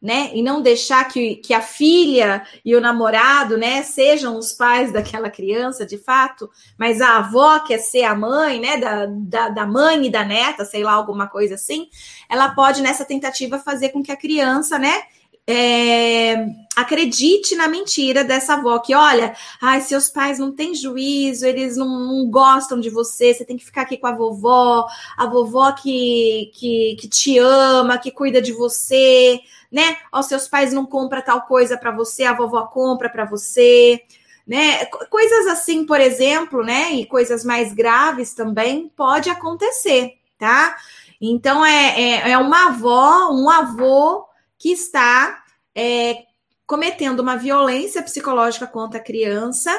né, 0.00 0.30
e 0.32 0.42
não 0.42 0.62
deixar 0.62 1.04
que, 1.08 1.36
que 1.36 1.52
a 1.52 1.60
filha 1.60 2.46
e 2.64 2.76
o 2.76 2.80
namorado, 2.80 3.58
né, 3.58 3.82
sejam 3.82 4.38
os 4.38 4.52
pais 4.52 4.92
daquela 4.92 5.28
criança, 5.28 5.84
de 5.84 5.98
fato, 5.98 6.48
mas 6.78 7.00
a 7.00 7.16
avó 7.16 7.58
quer 7.58 7.78
ser 7.78 8.04
a 8.04 8.14
mãe, 8.14 8.60
né, 8.60 8.76
da, 8.76 9.06
da, 9.06 9.48
da 9.48 9.66
mãe 9.66 10.06
e 10.06 10.10
da 10.10 10.24
neta, 10.24 10.64
sei 10.64 10.84
lá, 10.84 10.92
alguma 10.92 11.26
coisa 11.26 11.56
assim, 11.56 11.88
ela 12.28 12.54
pode, 12.54 12.80
nessa 12.80 13.04
tentativa, 13.04 13.58
fazer 13.58 13.88
com 13.88 14.00
que 14.00 14.12
a 14.12 14.16
criança, 14.16 14.78
né, 14.78 15.02
é, 15.50 16.46
acredite 16.76 17.56
na 17.56 17.68
mentira 17.68 18.22
dessa 18.22 18.52
avó, 18.52 18.78
que 18.80 18.94
olha, 18.94 19.34
ai, 19.62 19.80
seus 19.80 20.10
pais 20.10 20.38
não 20.38 20.52
têm 20.52 20.74
juízo, 20.74 21.46
eles 21.46 21.74
não, 21.74 21.88
não, 21.88 22.30
gostam 22.30 22.78
de 22.78 22.90
você, 22.90 23.32
você 23.32 23.46
tem 23.46 23.56
que 23.56 23.64
ficar 23.64 23.82
aqui 23.82 23.96
com 23.96 24.06
a 24.06 24.12
vovó, 24.12 24.86
a 25.16 25.24
vovó 25.24 25.72
que, 25.72 26.52
que, 26.54 26.96
que 27.00 27.08
te 27.08 27.38
ama, 27.38 27.96
que 27.96 28.10
cuida 28.10 28.42
de 28.42 28.52
você, 28.52 29.40
né? 29.72 29.96
Ó, 30.12 30.20
seus 30.20 30.46
pais 30.46 30.70
não 30.70 30.84
compram 30.84 31.22
tal 31.22 31.40
coisa 31.46 31.78
para 31.78 31.92
você, 31.92 32.24
a 32.24 32.34
vovó 32.34 32.66
compra 32.66 33.08
para 33.08 33.24
você, 33.24 34.02
né? 34.46 34.84
Coisas 35.08 35.46
assim, 35.46 35.86
por 35.86 35.98
exemplo, 35.98 36.62
né? 36.62 36.92
E 36.92 37.06
coisas 37.06 37.42
mais 37.42 37.72
graves 37.72 38.34
também 38.34 38.92
pode 38.94 39.30
acontecer, 39.30 40.18
tá? 40.38 40.76
Então 41.18 41.64
é, 41.64 41.98
é, 41.98 42.30
é 42.32 42.38
uma 42.38 42.66
avó, 42.66 43.30
um 43.32 43.48
avô 43.48 44.27
que 44.58 44.72
está 44.72 45.44
é, 45.74 46.24
cometendo 46.66 47.20
uma 47.20 47.36
violência 47.36 48.02
psicológica 48.02 48.66
contra 48.66 48.98
a 48.98 49.02
criança, 49.02 49.70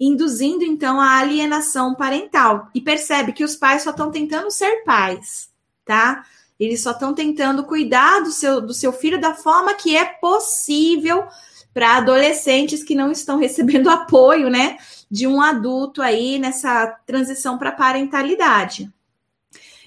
induzindo 0.00 0.64
então 0.64 1.00
a 1.00 1.18
alienação 1.18 1.94
parental. 1.94 2.68
E 2.74 2.80
percebe 2.80 3.32
que 3.32 3.44
os 3.44 3.54
pais 3.54 3.82
só 3.82 3.90
estão 3.90 4.10
tentando 4.10 4.50
ser 4.50 4.82
pais, 4.84 5.50
tá? 5.84 6.24
Eles 6.58 6.82
só 6.82 6.92
estão 6.92 7.14
tentando 7.14 7.64
cuidar 7.64 8.20
do 8.20 8.30
seu, 8.30 8.60
do 8.60 8.74
seu 8.74 8.92
filho 8.92 9.20
da 9.20 9.34
forma 9.34 9.74
que 9.74 9.96
é 9.96 10.04
possível 10.04 11.24
para 11.74 11.96
adolescentes 11.96 12.82
que 12.82 12.94
não 12.94 13.10
estão 13.10 13.36
recebendo 13.40 13.90
apoio, 13.90 14.48
né, 14.48 14.78
de 15.10 15.26
um 15.26 15.40
adulto 15.40 16.00
aí 16.02 16.38
nessa 16.38 16.86
transição 17.06 17.58
para 17.58 17.72
parentalidade. 17.72 18.90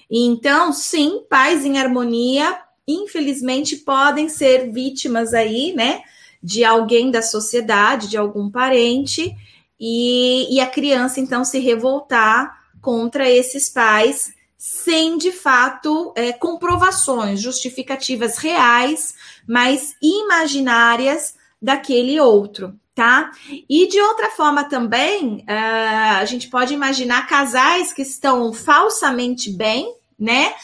Então, 0.08 0.72
sim, 0.72 1.24
pais 1.28 1.64
em 1.64 1.78
harmonia 1.78 2.56
infelizmente, 2.86 3.76
podem 3.76 4.28
ser 4.28 4.70
vítimas 4.70 5.34
aí, 5.34 5.72
né, 5.74 6.02
de 6.42 6.64
alguém 6.64 7.10
da 7.10 7.22
sociedade, 7.22 8.08
de 8.08 8.16
algum 8.16 8.50
parente, 8.50 9.34
e, 9.78 10.54
e 10.54 10.60
a 10.60 10.66
criança, 10.66 11.20
então, 11.20 11.44
se 11.44 11.58
revoltar 11.58 12.56
contra 12.80 13.28
esses 13.28 13.68
pais 13.68 14.34
sem 14.56 15.18
de 15.18 15.30
fato 15.32 16.12
é, 16.16 16.32
comprovações, 16.32 17.40
justificativas 17.40 18.38
reais, 18.38 19.14
mas 19.46 19.94
imaginárias 20.02 21.34
daquele 21.60 22.18
outro, 22.18 22.74
tá? 22.94 23.30
E 23.68 23.86
de 23.86 24.00
outra 24.00 24.30
forma 24.30 24.64
também, 24.64 25.44
uh, 25.48 26.16
a 26.18 26.24
gente 26.24 26.48
pode 26.48 26.74
imaginar 26.74 27.26
casais 27.26 27.92
que 27.92 28.02
estão 28.02 28.52
falsamente 28.52 29.50
bem, 29.50 29.94
né? 30.18 30.54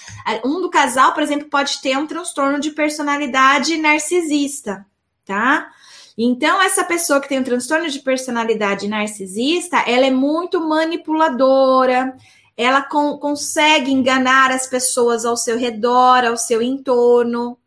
Um 0.45 0.61
do 0.61 0.71
casal, 0.71 1.13
por 1.13 1.23
exemplo, 1.23 1.49
pode 1.49 1.81
ter 1.81 1.97
um 1.97 2.07
transtorno 2.07 2.59
de 2.59 2.71
personalidade 2.71 3.77
narcisista, 3.77 4.87
tá? 5.25 5.71
Então, 6.17 6.61
essa 6.61 6.85
pessoa 6.85 7.21
que 7.21 7.29
tem 7.29 7.39
um 7.39 7.45
transtorno 7.45 7.89
de 7.89 7.99
personalidade 8.01 8.89
narcisista, 8.89 9.79
ela 9.87 10.07
é 10.07 10.11
muito 10.11 10.61
manipuladora, 10.61 12.17
ela 12.57 12.83
con 12.83 13.19
consegue 13.19 13.91
enganar 13.91 14.51
as 14.51 14.67
pessoas 14.67 15.25
ao 15.25 15.37
seu 15.37 15.57
redor, 15.57 16.25
ao 16.25 16.37
seu 16.37 16.61
entorno. 16.61 17.59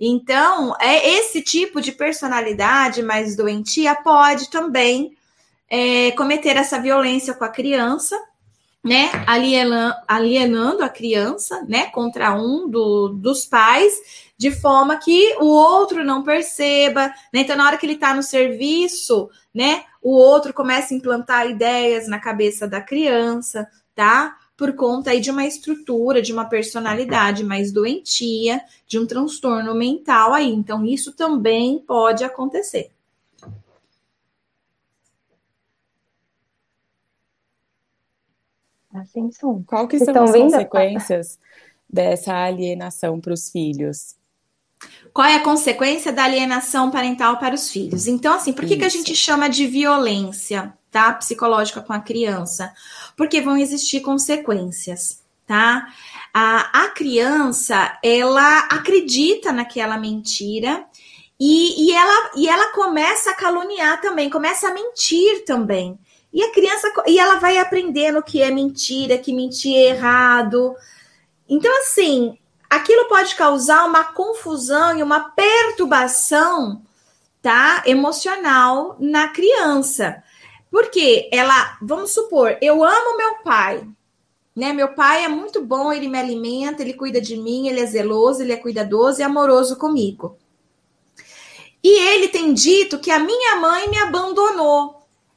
Então, 0.00 0.74
é 0.80 1.08
esse 1.18 1.42
tipo 1.42 1.80
de 1.80 1.92
personalidade 1.92 3.02
mais 3.02 3.36
doentia 3.36 3.94
pode 3.94 4.50
também 4.50 5.16
é, 5.68 6.12
cometer 6.12 6.56
essa 6.56 6.78
violência 6.78 7.34
com 7.34 7.44
a 7.44 7.48
criança, 7.48 8.18
né, 8.86 9.10
alienando 10.06 10.84
a 10.84 10.88
criança, 10.88 11.64
né, 11.68 11.86
contra 11.86 12.32
um 12.36 12.70
do, 12.70 13.08
dos 13.08 13.44
pais, 13.44 13.92
de 14.38 14.52
forma 14.52 14.96
que 14.96 15.34
o 15.40 15.46
outro 15.46 16.04
não 16.04 16.22
perceba, 16.22 17.08
né? 17.32 17.40
Então, 17.40 17.56
na 17.56 17.66
hora 17.66 17.76
que 17.76 17.84
ele 17.84 17.94
está 17.94 18.14
no 18.14 18.22
serviço, 18.22 19.28
né, 19.52 19.82
o 20.00 20.12
outro 20.12 20.54
começa 20.54 20.94
a 20.94 20.96
implantar 20.96 21.50
ideias 21.50 22.06
na 22.06 22.20
cabeça 22.20 22.68
da 22.68 22.80
criança, 22.80 23.66
tá? 23.92 24.36
Por 24.56 24.74
conta 24.74 25.10
aí 25.10 25.20
de 25.20 25.32
uma 25.32 25.44
estrutura, 25.44 26.22
de 26.22 26.32
uma 26.32 26.44
personalidade 26.44 27.42
mais 27.42 27.72
doentia, 27.72 28.60
de 28.86 29.00
um 29.00 29.06
transtorno 29.06 29.74
mental 29.74 30.32
aí. 30.32 30.48
Então, 30.48 30.84
isso 30.84 31.12
também 31.12 31.80
pode 31.80 32.22
acontecer. 32.22 32.92
Assim 38.96 39.30
são. 39.30 39.62
Qual 39.62 39.86
que 39.86 39.98
são 39.98 40.08
Estão 40.08 40.24
as 40.24 40.32
vendo? 40.32 40.52
consequências 40.52 41.38
dessa 41.88 42.34
alienação 42.34 43.20
para 43.20 43.32
os 43.32 43.50
filhos? 43.50 44.16
Qual 45.12 45.26
é 45.26 45.36
a 45.36 45.42
consequência 45.42 46.12
da 46.12 46.24
alienação 46.24 46.90
parental 46.90 47.38
para 47.38 47.54
os 47.54 47.70
filhos? 47.70 48.06
Então, 48.06 48.34
assim, 48.34 48.52
por 48.52 48.66
que, 48.66 48.76
que 48.76 48.84
a 48.84 48.88
gente 48.88 49.14
chama 49.14 49.48
de 49.48 49.66
violência, 49.66 50.74
tá? 50.90 51.12
Psicológica 51.14 51.80
com 51.80 51.92
a 51.92 52.00
criança? 52.00 52.72
Porque 53.16 53.40
vão 53.40 53.56
existir 53.56 54.00
consequências, 54.00 55.22
tá? 55.46 55.86
A, 56.34 56.84
a 56.84 56.88
criança, 56.90 57.98
ela 58.02 58.58
acredita 58.70 59.52
naquela 59.52 59.96
mentira 59.96 60.84
e, 61.40 61.86
e, 61.88 61.92
ela, 61.92 62.30
e 62.36 62.48
ela 62.48 62.72
começa 62.72 63.30
a 63.30 63.34
caluniar 63.34 64.00
também, 64.00 64.28
começa 64.28 64.68
a 64.68 64.74
mentir 64.74 65.44
também. 65.46 65.98
E 66.36 66.42
a 66.42 66.52
criança 66.52 66.92
e 67.06 67.18
ela 67.18 67.36
vai 67.36 67.56
aprendendo 67.56 68.22
que 68.22 68.42
é 68.42 68.50
mentira, 68.50 69.16
que 69.16 69.32
mentir 69.32 69.74
é 69.74 69.88
errado. 69.88 70.76
Então, 71.48 71.74
assim, 71.78 72.36
aquilo 72.68 73.08
pode 73.08 73.34
causar 73.34 73.86
uma 73.86 74.04
confusão 74.04 74.98
e 74.98 75.02
uma 75.02 75.30
perturbação, 75.30 76.82
tá? 77.40 77.82
Emocional 77.86 78.98
na 79.00 79.28
criança. 79.28 80.22
Porque 80.70 81.26
ela, 81.32 81.78
vamos 81.80 82.12
supor, 82.12 82.58
eu 82.60 82.84
amo 82.84 83.16
meu 83.16 83.36
pai, 83.36 83.88
né? 84.54 84.74
Meu 84.74 84.88
pai 84.88 85.24
é 85.24 85.28
muito 85.28 85.64
bom, 85.64 85.90
ele 85.90 86.06
me 86.06 86.18
alimenta, 86.18 86.82
ele 86.82 86.92
cuida 86.92 87.18
de 87.18 87.34
mim, 87.38 87.68
ele 87.68 87.80
é 87.80 87.86
zeloso, 87.86 88.42
ele 88.42 88.52
é 88.52 88.58
cuidadoso 88.58 89.22
e 89.22 89.24
amoroso 89.24 89.78
comigo. 89.78 90.36
E 91.82 91.98
ele 92.08 92.28
tem 92.28 92.52
dito 92.52 92.98
que 92.98 93.10
a 93.10 93.18
minha 93.18 93.56
mãe 93.56 93.88
me 93.88 93.96
abandonou. 93.96 94.95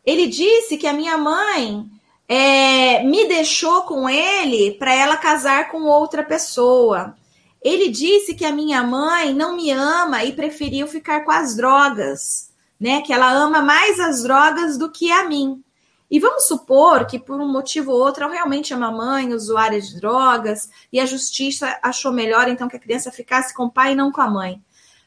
Ele 0.10 0.26
disse 0.26 0.76
que 0.76 0.88
a 0.88 0.93
minha 0.93 1.19
mãe 1.19 1.86
é, 2.28 3.04
me 3.04 3.28
deixou 3.28 3.84
com 3.84 4.10
ele 4.10 4.72
para 4.72 4.91
ela 4.91 5.15
casar 5.15 5.69
com 5.69 5.84
outra 5.84 6.24
pessoa. 6.24 7.15
Ele 7.62 7.89
disse 7.89 8.34
que 8.34 8.43
a 8.43 8.52
minha 8.52 8.82
mãe 8.82 9.36
não 9.36 9.56
me 9.56 9.69
ama 9.69 10.24
e 10.24 10.34
preferiu 10.34 10.88
ficar 10.88 11.24
com 11.24 11.30
as 11.30 11.56
drogas, 11.56 12.52
né? 12.80 13.04
Que 13.04 13.13
ela 13.13 13.32
ama 13.32 13.62
mais 13.62 14.00
as 14.00 14.24
drogas 14.24 14.80
do 14.80 14.89
que 14.91 15.12
a 15.12 15.30
mim. 15.30 15.63
E 16.10 16.19
vamos 16.19 16.48
supor 16.48 17.06
que 17.06 17.19
por 17.19 17.39
um 17.39 17.48
motivo 17.48 17.91
ou 17.91 18.00
outro 18.00 18.24
eu 18.24 18.32
realmente 18.32 18.74
amo 18.74 18.86
a 18.86 18.91
mãe, 18.91 19.32
usuária 19.32 19.80
de 19.80 19.95
drogas, 20.00 20.72
e 20.91 21.00
a 21.00 21.06
justiça 21.06 21.78
achou 21.84 22.12
melhor 22.12 22.48
então 22.48 22.67
que 22.67 22.76
a 22.76 22.80
criança 22.80 23.12
ficasse 23.12 23.54
com 23.54 23.65
o 23.65 23.72
pai 23.72 23.91
e 23.91 23.95
não 23.95 24.12
com 24.12 24.22
a 24.22 24.28
mãe. 24.28 24.60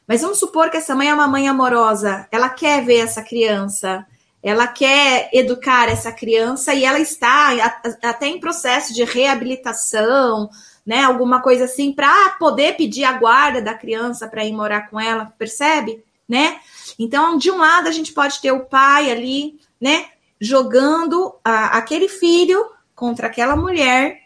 Mas 0.07 0.21
vamos 0.21 0.39
supor 0.39 0.69
que 0.69 0.77
essa 0.77 0.95
mãe 0.95 1.09
é 1.09 1.13
uma 1.13 1.27
mãe 1.27 1.49
amorosa, 1.49 2.25
ela 2.31 2.47
quer 2.47 2.85
ver 2.85 2.99
essa 2.99 3.21
criança, 3.21 4.07
ela 4.43 4.67
quer 4.67 5.29
educar 5.31 5.87
essa 5.87 6.11
criança 6.11 6.73
e 6.73 6.83
ela 6.83 6.99
está 6.99 7.79
até 8.03 8.27
em 8.27 8.41
processo 8.41 8.93
de 8.93 9.05
reabilitação, 9.05 10.49
né? 10.85 11.01
Alguma 11.01 11.41
coisa 11.41 11.63
assim, 11.63 11.93
para 11.93 12.31
poder 12.31 12.75
pedir 12.75 13.05
a 13.05 13.13
guarda 13.13 13.61
da 13.61 13.73
criança 13.73 14.27
para 14.27 14.43
ir 14.43 14.51
morar 14.51 14.89
com 14.89 14.99
ela, 14.99 15.33
percebe? 15.37 16.03
Né? 16.27 16.59
Então, 16.99 17.37
de 17.37 17.49
um 17.49 17.57
lado, 17.57 17.87
a 17.87 17.91
gente 17.91 18.11
pode 18.11 18.41
ter 18.41 18.51
o 18.51 18.65
pai 18.65 19.09
ali, 19.09 19.59
né? 19.79 20.07
Jogando 20.41 21.35
a, 21.43 21.77
aquele 21.77 22.09
filho 22.09 22.65
contra 22.93 23.27
aquela 23.27 23.55
mulher, 23.55 24.23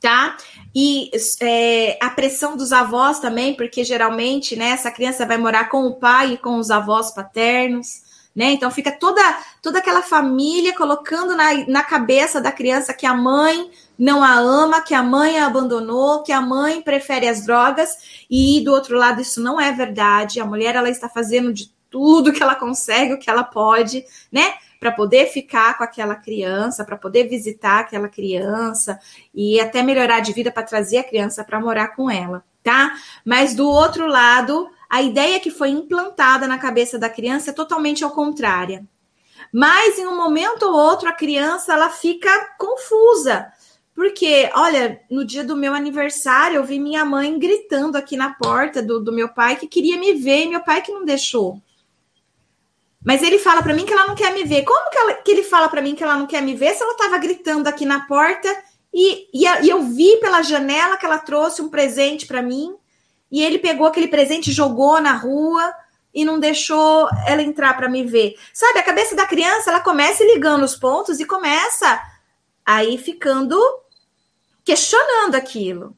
tá? 0.00 0.36
E 0.74 1.10
é, 1.40 1.96
a 1.98 2.10
pressão 2.10 2.58
dos 2.58 2.72
avós 2.72 3.20
também, 3.20 3.54
porque 3.54 3.84
geralmente, 3.84 4.54
né, 4.54 4.70
essa 4.70 4.90
criança 4.90 5.24
vai 5.24 5.38
morar 5.38 5.70
com 5.70 5.86
o 5.86 5.94
pai 5.94 6.32
e 6.32 6.38
com 6.38 6.58
os 6.58 6.70
avós 6.70 7.10
paternos 7.10 8.03
né? 8.34 8.46
Então 8.52 8.70
fica 8.70 8.90
toda, 8.90 9.22
toda 9.62 9.78
aquela 9.78 10.02
família 10.02 10.74
colocando 10.74 11.36
na, 11.36 11.66
na 11.68 11.84
cabeça 11.84 12.40
da 12.40 12.50
criança 12.50 12.92
que 12.92 13.06
a 13.06 13.14
mãe 13.14 13.70
não 13.96 14.24
a 14.24 14.34
ama, 14.34 14.82
que 14.82 14.92
a 14.92 15.02
mãe 15.02 15.38
a 15.38 15.46
abandonou, 15.46 16.22
que 16.22 16.32
a 16.32 16.40
mãe 16.40 16.82
prefere 16.82 17.28
as 17.28 17.46
drogas, 17.46 18.24
e 18.28 18.60
do 18.64 18.72
outro 18.72 18.96
lado 18.96 19.20
isso 19.20 19.40
não 19.40 19.60
é 19.60 19.70
verdade. 19.70 20.40
A 20.40 20.44
mulher 20.44 20.74
ela 20.74 20.90
está 20.90 21.08
fazendo 21.08 21.52
de 21.52 21.72
tudo 21.88 22.32
que 22.32 22.42
ela 22.42 22.56
consegue, 22.56 23.14
o 23.14 23.18
que 23.18 23.30
ela 23.30 23.44
pode, 23.44 24.04
né? 24.32 24.54
Para 24.80 24.90
poder 24.90 25.26
ficar 25.26 25.78
com 25.78 25.84
aquela 25.84 26.16
criança, 26.16 26.84
para 26.84 26.96
poder 26.96 27.28
visitar 27.28 27.80
aquela 27.80 28.08
criança 28.08 28.98
e 29.32 29.60
até 29.60 29.80
melhorar 29.80 30.18
de 30.18 30.32
vida 30.32 30.50
para 30.50 30.64
trazer 30.64 30.98
a 30.98 31.04
criança 31.04 31.44
para 31.44 31.60
morar 31.60 31.94
com 31.94 32.10
ela, 32.10 32.44
tá? 32.64 32.96
Mas 33.24 33.54
do 33.54 33.68
outro 33.68 34.08
lado, 34.08 34.68
a 34.94 35.02
ideia 35.02 35.40
que 35.40 35.50
foi 35.50 35.70
implantada 35.70 36.46
na 36.46 36.56
cabeça 36.56 36.96
da 36.96 37.10
criança 37.10 37.50
é 37.50 37.52
totalmente 37.52 38.04
ao 38.04 38.12
contrária. 38.12 38.86
Mas 39.52 39.98
em 39.98 40.06
um 40.06 40.16
momento 40.16 40.62
ou 40.62 40.72
outro 40.72 41.08
a 41.08 41.12
criança 41.12 41.72
ela 41.72 41.90
fica 41.90 42.30
confusa. 42.56 43.52
Porque, 43.92 44.48
olha, 44.54 45.00
no 45.10 45.24
dia 45.24 45.42
do 45.42 45.56
meu 45.56 45.74
aniversário, 45.74 46.58
eu 46.58 46.64
vi 46.64 46.78
minha 46.78 47.04
mãe 47.04 47.36
gritando 47.36 47.96
aqui 47.96 48.16
na 48.16 48.34
porta 48.34 48.80
do, 48.80 49.02
do 49.02 49.12
meu 49.12 49.28
pai 49.30 49.56
que 49.56 49.66
queria 49.66 49.98
me 49.98 50.12
ver 50.12 50.44
e 50.44 50.48
meu 50.50 50.60
pai 50.60 50.80
que 50.80 50.92
não 50.92 51.04
deixou. 51.04 51.60
Mas 53.04 53.20
ele 53.20 53.40
fala 53.40 53.64
para 53.64 53.74
mim 53.74 53.84
que 53.84 53.92
ela 53.92 54.06
não 54.06 54.14
quer 54.14 54.32
me 54.32 54.44
ver. 54.44 54.62
Como 54.62 54.90
que, 54.90 54.96
ela, 54.96 55.14
que 55.14 55.30
ele 55.32 55.42
fala 55.42 55.68
para 55.68 55.82
mim 55.82 55.96
que 55.96 56.04
ela 56.04 56.16
não 56.16 56.28
quer 56.28 56.40
me 56.40 56.54
ver 56.54 56.72
se 56.72 56.84
ela 56.84 56.92
estava 56.92 57.18
gritando 57.18 57.66
aqui 57.66 57.84
na 57.84 58.06
porta 58.06 58.48
e, 58.92 59.26
e, 59.34 59.44
e, 59.44 59.68
eu 59.68 59.82
vi 59.82 60.18
pela 60.18 60.40
janela 60.40 60.96
que 60.96 61.04
ela 61.04 61.18
trouxe 61.18 61.60
um 61.60 61.68
presente 61.68 62.28
para 62.28 62.40
mim 62.40 62.76
e 63.34 63.42
ele 63.42 63.58
pegou 63.58 63.84
aquele 63.84 64.06
presente, 64.06 64.52
jogou 64.52 65.00
na 65.00 65.12
rua 65.12 65.74
e 66.14 66.24
não 66.24 66.38
deixou 66.38 67.08
ela 67.26 67.42
entrar 67.42 67.76
para 67.76 67.88
me 67.88 68.04
ver. 68.04 68.36
Sabe, 68.52 68.78
a 68.78 68.82
cabeça 68.84 69.16
da 69.16 69.26
criança, 69.26 69.70
ela 69.70 69.80
começa 69.80 70.22
ligando 70.22 70.62
os 70.62 70.76
pontos 70.76 71.18
e 71.18 71.24
começa 71.24 72.00
aí 72.64 72.96
ficando 72.96 73.60
questionando 74.62 75.34
aquilo, 75.34 75.96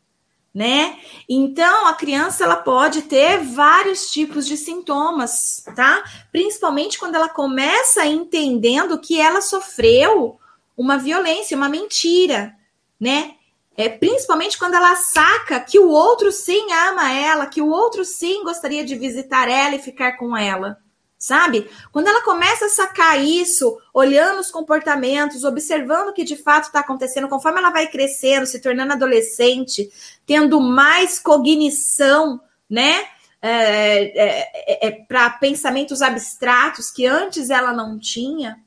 né? 0.53 0.99
Então, 1.29 1.87
a 1.87 1.93
criança 1.93 2.43
ela 2.43 2.57
pode 2.57 3.03
ter 3.03 3.39
vários 3.45 4.11
tipos 4.11 4.47
de 4.47 4.57
sintomas, 4.57 5.63
tá? 5.77 6.03
Principalmente 6.33 6.99
quando 6.99 7.17
ela 7.17 7.29
começa 7.29 8.07
entendendo 8.07 8.99
que 8.99 9.21
ela 9.21 9.43
sofreu 9.43 10.41
uma 10.75 10.97
violência, 10.97 11.55
uma 11.55 11.69
mentira, 11.69 12.57
né? 12.99 13.36
É, 13.77 13.91
principalmente 13.91 14.59
quando 14.59 14.75
ela 14.75 14.97
saca 14.97 15.61
que 15.61 15.79
o 15.79 15.89
outro 15.89 16.33
sim 16.33 16.73
ama 16.73 17.13
ela, 17.13 17.47
que 17.47 17.61
o 17.61 17.69
outro 17.69 18.05
sim 18.05 18.43
gostaria 18.43 18.85
de 18.85 18.95
visitar 18.95 19.49
ela 19.49 19.75
e 19.75 19.83
ficar 19.83 20.13
com 20.17 20.37
ela. 20.37 20.79
Sabe? 21.19 21.69
Quando 21.93 22.09
ela 22.09 22.23
começa 22.23 22.67
a 22.67 22.71
sacar 22.71 23.23
isso, 23.23 23.79
olhando 23.93 24.41
os 24.41 24.51
comportamentos, 24.51 25.45
observando 25.45 26.11
o 26.11 26.13
que 26.13 26.25
de 26.25 26.37
fato 26.37 26.65
está 26.65 26.81
acontecendo, 26.81 27.29
conforme 27.29 27.59
ela 27.59 27.71
vai 27.71 27.87
crescendo, 27.87 28.47
se 28.47 28.61
tornando 28.61 28.93
adolescente, 28.93 29.91
tendo 30.27 30.61
mais 30.61 31.19
cognição, 31.19 32.41
né? 32.69 33.07
É, 33.41 34.19
é, 34.19 34.89
é, 34.89 34.91
para 34.91 35.31
pensamentos 35.31 36.03
abstratos 36.03 36.91
que 36.91 37.07
antes 37.07 37.51
ela 37.51 37.73
não 37.73 37.99
tinha. 37.99 38.59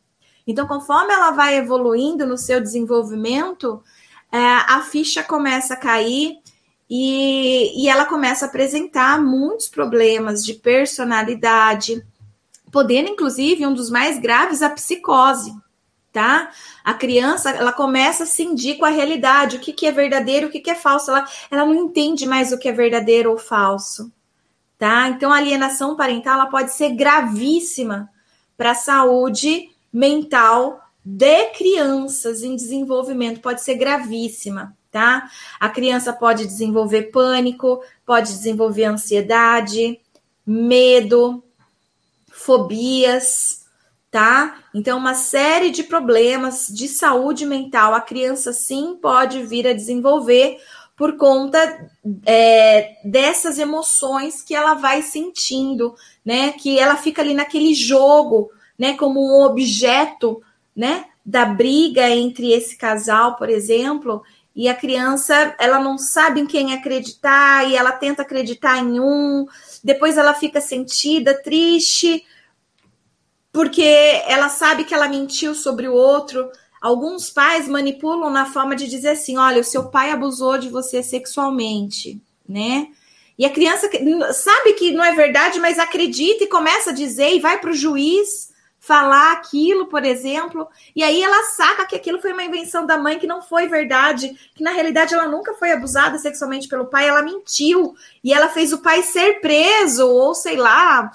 Então, 0.46 0.68
conforme 0.68 1.14
ela 1.14 1.32
vai 1.32 1.58
evoluindo 1.58 2.26
no 2.26 2.38
seu 2.38 2.62
desenvolvimento, 2.62 3.84
é, 4.32 4.38
a 4.38 4.82
ficha 4.82 5.24
começa 5.24 5.74
a 5.74 5.78
cair 5.78 6.38
e, 6.90 7.84
e 7.84 7.90
ela 7.90 8.06
começa 8.06 8.46
a 8.46 8.48
apresentar 8.48 9.22
muitos 9.22 9.68
problemas 9.68 10.44
de 10.44 10.56
personalidade, 10.56 12.04
podendo, 12.72 13.10
inclusive, 13.10 13.66
um 13.66 13.74
dos 13.74 13.90
mais 13.90 14.20
graves, 14.20 14.62
a 14.62 14.70
psicose, 14.70 15.54
tá? 16.12 16.52
A 16.84 16.94
criança, 16.94 17.52
ela 17.52 17.72
começa 17.72 18.24
a 18.24 18.28
cindir 18.28 18.78
com 18.78 18.86
a 18.86 18.90
realidade, 18.90 19.58
o 19.58 19.60
que, 19.60 19.74
que 19.74 19.86
é 19.86 19.92
verdadeiro, 19.92 20.48
o 20.48 20.52
que, 20.52 20.60
que 20.60 20.72
é 20.72 20.76
falso, 20.76 21.12
ela, 21.12 21.28
ela 21.52 21.66
não 21.66 21.76
entende 21.76 22.26
mais 22.26 22.52
o 22.52 22.58
que 22.58 22.68
é 22.68 22.72
verdadeiro 22.72 23.32
ou 23.32 23.38
falso, 23.38 24.12
tá? 24.78 25.10
Então, 25.10 25.32
a 25.32 25.38
alienação 25.38 25.96
parental, 25.96 26.36
ela 26.36 26.48
pode 26.48 26.74
ser 26.74 26.90
gravíssima 26.96 28.10
para 28.58 28.72
a 28.72 28.76
saúde 28.76 29.70
mental 29.94 30.89
de 31.12 31.46
crianças 31.54 32.44
em 32.44 32.56
desenvolvimento 32.56 33.40
pode 33.42 33.64
ser 33.64 33.74
gravíssima, 33.74 34.78
tá? 34.92 35.28
A 35.60 35.68
criança 35.68 36.14
pode 36.14 36.46
desenvolver 36.46 37.10
pânico, 37.10 37.82
pode 38.06 38.28
desenvolver 38.28 38.86
ansiedade, 38.86 40.00
medo, 40.46 41.44
fobias, 42.32 43.66
tá? 44.12 44.60
Então, 44.72 45.00
uma 45.00 45.16
série 45.16 45.72
de 45.72 45.82
problemas 45.82 46.68
de 46.68 46.88
saúde 46.88 47.44
mental 47.44 47.96
a 47.96 48.02
criança 48.02 48.54
sim 48.54 48.96
pode 49.02 49.42
vir 49.42 49.68
a 49.68 49.74
desenvolver 49.74 50.60
por 50.96 51.18
conta 51.18 51.90
é, 52.24 52.98
dessas 53.04 53.58
emoções 53.58 54.44
que 54.44 54.54
ela 54.54 54.76
vai 54.76 55.02
sentindo, 55.02 55.96
né? 56.24 56.52
Que 56.52 56.78
ela 56.78 56.96
fica 56.96 57.24
ali 57.24 57.34
naquele 57.34 57.74
jogo, 57.74 58.52
né? 58.78 58.96
Como 58.96 59.20
um 59.20 59.44
objeto 59.44 60.44
né, 60.80 61.08
da 61.26 61.44
briga 61.44 62.10
entre 62.10 62.54
esse 62.54 62.78
casal, 62.78 63.36
por 63.36 63.50
exemplo, 63.50 64.24
e 64.56 64.70
a 64.70 64.74
criança, 64.74 65.54
ela 65.60 65.78
não 65.78 65.98
sabe 65.98 66.40
em 66.40 66.46
quem 66.46 66.74
acreditar 66.74 67.70
e 67.70 67.76
ela 67.76 67.92
tenta 67.92 68.22
acreditar 68.22 68.78
em 68.78 68.98
um, 68.98 69.46
depois 69.84 70.18
ela 70.18 70.34
fica 70.34 70.62
sentida, 70.62 71.34
triste, 71.44 72.26
porque 73.52 73.84
ela 74.26 74.48
sabe 74.48 74.86
que 74.86 74.94
ela 74.94 75.10
mentiu 75.10 75.54
sobre 75.54 75.86
o 75.90 75.94
outro. 75.94 76.50
Alguns 76.82 77.30
pais 77.30 77.68
manipulam 77.68 78.30
na 78.30 78.46
forma 78.46 78.74
de 78.74 78.88
dizer 78.88 79.10
assim: 79.10 79.38
olha, 79.38 79.60
o 79.60 79.66
seu 79.66 79.90
pai 79.90 80.12
abusou 80.12 80.58
de 80.58 80.70
você 80.70 81.04
sexualmente, 81.04 82.22
né? 82.48 82.88
E 83.38 83.46
a 83.46 83.50
criança 83.50 83.90
sabe 84.34 84.74
que 84.74 84.92
não 84.92 85.04
é 85.04 85.14
verdade, 85.14 85.60
mas 85.60 85.78
acredita 85.78 86.46
e 86.46 86.48
começa 86.48 86.92
a 86.92 86.94
dizer 86.94 87.34
e 87.34 87.40
vai 87.42 87.60
para 87.60 87.72
o 87.72 87.76
juiz 87.76 88.50
falar 88.90 89.34
aquilo, 89.34 89.86
por 89.86 90.04
exemplo, 90.04 90.68
e 90.96 91.04
aí 91.04 91.22
ela 91.22 91.44
saca 91.44 91.86
que 91.86 91.96
aquilo 91.96 92.20
foi 92.20 92.34
uma 92.34 92.44
invenção 92.44 92.88
da 92.88 92.98
mãe 92.98 93.20
que 93.20 93.28
não 93.28 93.40
foi 93.40 93.68
verdade, 93.68 94.36
que 94.56 94.64
na 94.64 94.72
realidade 94.72 95.14
ela 95.14 95.28
nunca 95.28 95.54
foi 95.54 95.72
abusada 95.72 96.18
sexualmente 96.18 96.68
pelo 96.68 96.88
pai, 96.88 97.08
ela 97.08 97.22
mentiu 97.22 97.94
e 98.24 98.34
ela 98.34 98.50
fez 98.50 98.74
o 98.74 98.80
pai 98.80 99.04
ser 99.04 99.42
preso 99.42 100.08
ou 100.08 100.34
sei 100.34 100.58
lá, 100.58 101.12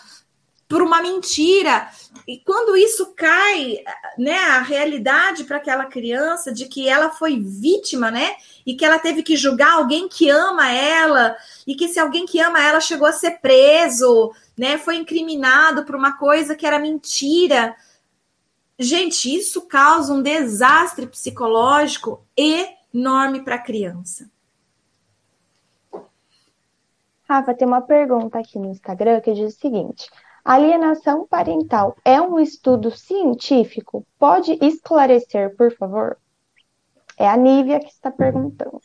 por 0.68 0.82
uma 0.82 1.02
mentira. 1.02 1.88
E 2.28 2.38
quando 2.38 2.76
isso 2.76 3.12
cai, 3.16 3.78
né, 4.16 4.38
a 4.38 4.60
realidade 4.60 5.42
para 5.42 5.56
aquela 5.56 5.86
criança 5.86 6.52
de 6.52 6.66
que 6.66 6.88
ela 6.88 7.10
foi 7.10 7.40
vítima, 7.40 8.08
né, 8.08 8.36
e 8.64 8.76
que 8.76 8.84
ela 8.84 9.00
teve 9.00 9.24
que 9.24 9.36
julgar 9.36 9.72
alguém 9.72 10.08
que 10.08 10.30
ama 10.30 10.70
ela, 10.70 11.36
e 11.66 11.74
que 11.74 11.88
se 11.88 11.98
alguém 11.98 12.24
que 12.24 12.38
ama 12.38 12.62
ela 12.62 12.80
chegou 12.80 13.08
a 13.08 13.12
ser 13.12 13.40
preso, 13.40 14.32
né? 14.56 14.78
Foi 14.78 14.96
incriminado 14.96 15.84
por 15.84 15.94
uma 15.94 16.16
coisa 16.16 16.54
que 16.54 16.66
era 16.66 16.78
mentira. 16.78 17.74
Gente, 18.78 19.34
isso 19.34 19.62
causa 19.62 20.12
um 20.12 20.22
desastre 20.22 21.06
psicológico 21.06 22.26
enorme 22.36 23.42
para 23.44 23.56
a 23.56 23.62
criança. 23.62 24.28
Rafa, 27.28 27.54
tem 27.54 27.66
uma 27.66 27.80
pergunta 27.80 28.38
aqui 28.38 28.58
no 28.58 28.70
Instagram 28.70 29.20
que 29.20 29.32
diz 29.32 29.54
o 29.54 29.58
seguinte: 29.58 30.10
alienação 30.44 31.26
parental 31.26 31.96
é 32.04 32.20
um 32.20 32.38
estudo 32.38 32.90
científico? 32.90 34.06
Pode 34.18 34.58
esclarecer, 34.60 35.56
por 35.56 35.74
favor? 35.76 36.18
É 37.16 37.28
a 37.28 37.36
Nívia 37.36 37.80
que 37.80 37.88
está 37.88 38.10
perguntando. 38.10 38.80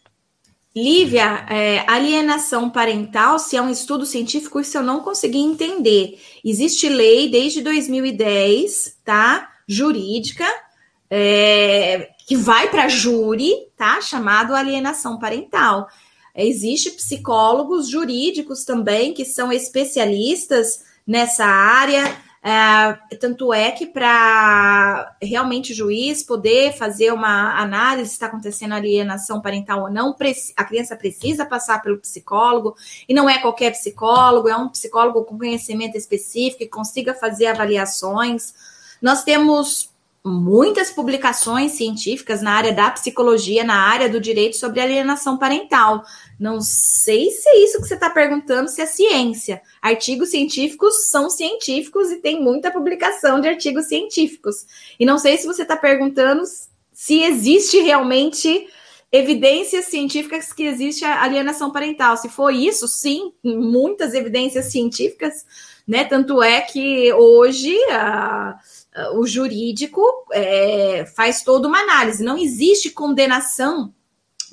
Lívia, 0.83 1.45
é, 1.49 1.83
alienação 1.87 2.69
parental, 2.69 3.37
se 3.37 3.57
é 3.57 3.61
um 3.61 3.69
estudo 3.69 4.05
científico, 4.05 4.61
isso 4.61 4.77
eu 4.77 4.83
não 4.83 5.01
consegui 5.01 5.39
entender. 5.39 6.17
Existe 6.43 6.87
lei 6.87 7.29
desde 7.29 7.61
2010, 7.61 8.97
tá? 9.03 9.49
Jurídica, 9.67 10.45
é, 11.09 12.11
que 12.25 12.37
vai 12.37 12.69
para 12.69 12.87
júri, 12.87 13.53
tá? 13.75 13.99
Chamado 13.99 14.55
alienação 14.55 15.19
parental. 15.19 15.87
Existem 16.33 16.93
psicólogos 16.93 17.89
jurídicos 17.89 18.63
também 18.63 19.13
que 19.13 19.25
são 19.25 19.51
especialistas 19.51 20.83
nessa 21.05 21.45
área. 21.45 22.15
É, 22.41 23.15
tanto 23.17 23.53
é 23.53 23.69
que 23.71 23.85
para 23.85 25.13
realmente 25.21 25.73
o 25.73 25.75
juiz 25.75 26.23
poder 26.23 26.71
fazer 26.71 27.11
uma 27.11 27.59
análise 27.59 28.09
se 28.09 28.15
está 28.15 28.27
acontecendo 28.27 28.73
alienação 28.73 29.41
parental 29.41 29.81
ou 29.81 29.89
não, 29.91 30.15
a 30.55 30.63
criança 30.63 30.95
precisa 30.95 31.45
passar 31.45 31.81
pelo 31.81 31.97
psicólogo, 31.97 32.75
e 33.07 33.13
não 33.13 33.29
é 33.29 33.39
qualquer 33.39 33.71
psicólogo, 33.71 34.47
é 34.47 34.55
um 34.55 34.69
psicólogo 34.69 35.25
com 35.25 35.37
conhecimento 35.37 35.97
específico 35.97 36.59
que 36.59 36.67
consiga 36.67 37.13
fazer 37.13 37.47
avaliações. 37.47 38.53
Nós 39.01 39.23
temos 39.23 39.89
muitas 40.23 40.91
publicações 40.91 41.73
científicas 41.73 42.41
na 42.41 42.51
área 42.51 42.73
da 42.73 42.91
psicologia, 42.91 43.63
na 43.63 43.75
área 43.75 44.09
do 44.09 44.19
direito 44.19 44.57
sobre 44.57 44.81
alienação 44.81 45.37
parental. 45.37 46.03
Não 46.39 46.59
sei 46.61 47.31
se 47.31 47.47
é 47.49 47.63
isso 47.63 47.81
que 47.81 47.87
você 47.87 47.93
está 47.93 48.09
perguntando, 48.09 48.69
se 48.69 48.81
é 48.81 48.85
ciência. 48.85 49.61
Artigos 49.81 50.29
científicos 50.29 51.09
são 51.09 51.29
científicos 51.29 52.11
e 52.11 52.17
tem 52.17 52.41
muita 52.41 52.71
publicação 52.71 53.39
de 53.39 53.47
artigos 53.47 53.87
científicos. 53.87 54.65
E 54.99 55.05
não 55.05 55.17
sei 55.17 55.37
se 55.37 55.47
você 55.47 55.61
está 55.61 55.77
perguntando 55.77 56.43
se 56.91 57.23
existe 57.23 57.79
realmente 57.79 58.67
evidências 59.11 59.85
científicas 59.85 60.53
que 60.53 60.63
existe 60.63 61.03
alienação 61.05 61.71
parental. 61.71 62.15
Se 62.17 62.29
for 62.29 62.53
isso, 62.53 62.87
sim, 62.87 63.31
muitas 63.43 64.13
evidências 64.13 64.65
científicas, 64.65 65.45
né? 65.87 66.03
Tanto 66.03 66.43
é 66.43 66.61
que 66.61 67.11
hoje 67.13 67.75
o 69.13 69.25
jurídico 69.25 70.01
é, 70.31 71.05
faz 71.15 71.43
toda 71.43 71.67
uma 71.67 71.79
análise. 71.79 72.23
Não 72.23 72.37
existe 72.37 72.89
condenação 72.89 73.93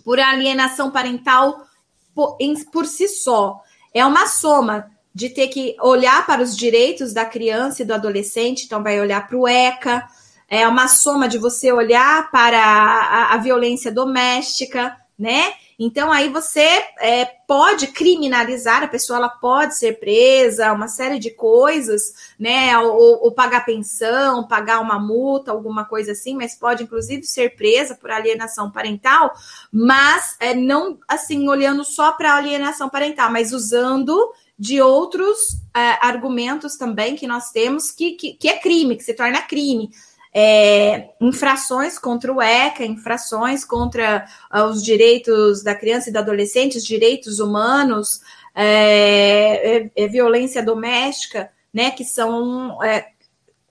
por 0.04 0.20
alienação 0.20 0.90
parental 0.90 1.66
por, 2.14 2.36
em, 2.40 2.54
por 2.66 2.86
si 2.86 3.08
só. 3.08 3.60
É 3.92 4.04
uma 4.04 4.26
soma 4.26 4.90
de 5.14 5.30
ter 5.30 5.48
que 5.48 5.74
olhar 5.80 6.26
para 6.26 6.42
os 6.42 6.56
direitos 6.56 7.12
da 7.12 7.24
criança 7.24 7.82
e 7.82 7.84
do 7.86 7.94
adolescente, 7.94 8.64
então 8.66 8.82
vai 8.82 9.00
olhar 9.00 9.26
para 9.26 9.36
o 9.36 9.48
ECA, 9.48 10.06
é 10.48 10.68
uma 10.68 10.88
soma 10.88 11.28
de 11.28 11.38
você 11.38 11.72
olhar 11.72 12.30
para 12.30 12.62
a, 12.62 13.34
a 13.34 13.36
violência 13.38 13.90
doméstica, 13.90 14.96
né? 15.18 15.54
Então 15.78 16.10
aí 16.10 16.30
você 16.30 16.66
é, 17.00 17.26
pode 17.46 17.88
criminalizar 17.88 18.82
a 18.82 18.88
pessoa, 18.88 19.18
ela 19.18 19.28
pode 19.28 19.76
ser 19.76 20.00
presa, 20.00 20.72
uma 20.72 20.88
série 20.88 21.18
de 21.18 21.30
coisas, 21.30 22.32
né? 22.38 22.78
Ou, 22.78 23.24
ou, 23.24 23.32
pagar 23.32 23.66
pensão, 23.66 24.48
pagar 24.48 24.80
uma 24.80 24.98
multa, 24.98 25.50
alguma 25.50 25.84
coisa 25.84 26.12
assim, 26.12 26.34
mas 26.34 26.54
pode 26.54 26.82
inclusive 26.82 27.24
ser 27.24 27.54
presa 27.56 27.94
por 27.94 28.10
alienação 28.10 28.70
parental, 28.70 29.34
mas 29.70 30.36
é, 30.40 30.54
não 30.54 30.98
assim 31.06 31.46
olhando 31.46 31.84
só 31.84 32.12
para 32.12 32.34
alienação 32.34 32.88
parental, 32.88 33.30
mas 33.30 33.52
usando 33.52 34.32
de 34.58 34.80
outros 34.80 35.58
é, 35.76 35.98
argumentos 36.00 36.76
também 36.76 37.14
que 37.14 37.26
nós 37.26 37.50
temos 37.50 37.90
que, 37.90 38.12
que, 38.12 38.32
que 38.32 38.48
é 38.48 38.58
crime, 38.58 38.96
que 38.96 39.04
se 39.04 39.12
torna 39.12 39.42
crime 39.42 39.90
é, 40.38 41.14
infrações 41.18 41.98
contra 41.98 42.30
o 42.30 42.42
ECA, 42.42 42.84
infrações 42.84 43.64
contra 43.64 44.26
uh, 44.54 44.64
os 44.64 44.84
direitos 44.84 45.62
da 45.62 45.74
criança 45.74 46.10
e 46.10 46.12
do 46.12 46.18
adolescente, 46.18 46.76
os 46.76 46.84
direitos 46.84 47.38
humanos, 47.38 48.20
é, 48.54 49.78
é, 49.78 49.90
é 49.96 50.06
violência 50.06 50.62
doméstica, 50.62 51.50
né, 51.72 51.90
que 51.90 52.04
são 52.04 52.82
é, 52.84 53.12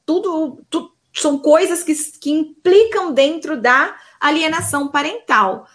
tudo, 0.08 0.60
são 1.14 1.38
coisas 1.38 1.84
que, 1.84 1.94
que 2.20 2.32
implicam 2.32 3.14
dentro 3.14 3.62
da 3.62 3.96
alienação 4.20 4.88
parental. 4.88 5.68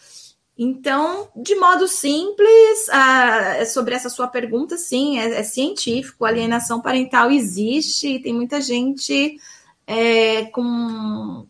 Então, 0.59 1.29
de 1.37 1.55
modo 1.55 1.87
simples, 1.87 2.89
uh, 2.89 3.65
sobre 3.73 3.95
essa 3.95 4.09
sua 4.09 4.27
pergunta, 4.27 4.77
sim, 4.77 5.21
é, 5.21 5.39
é 5.39 5.43
científico, 5.45 6.25
alienação 6.25 6.81
parental 6.81 7.31
existe 7.31 8.09
e 8.09 8.21
tem 8.21 8.35
muita 8.35 8.61
gente 8.61 9.39
é, 9.91 10.45
com, 10.45 11.49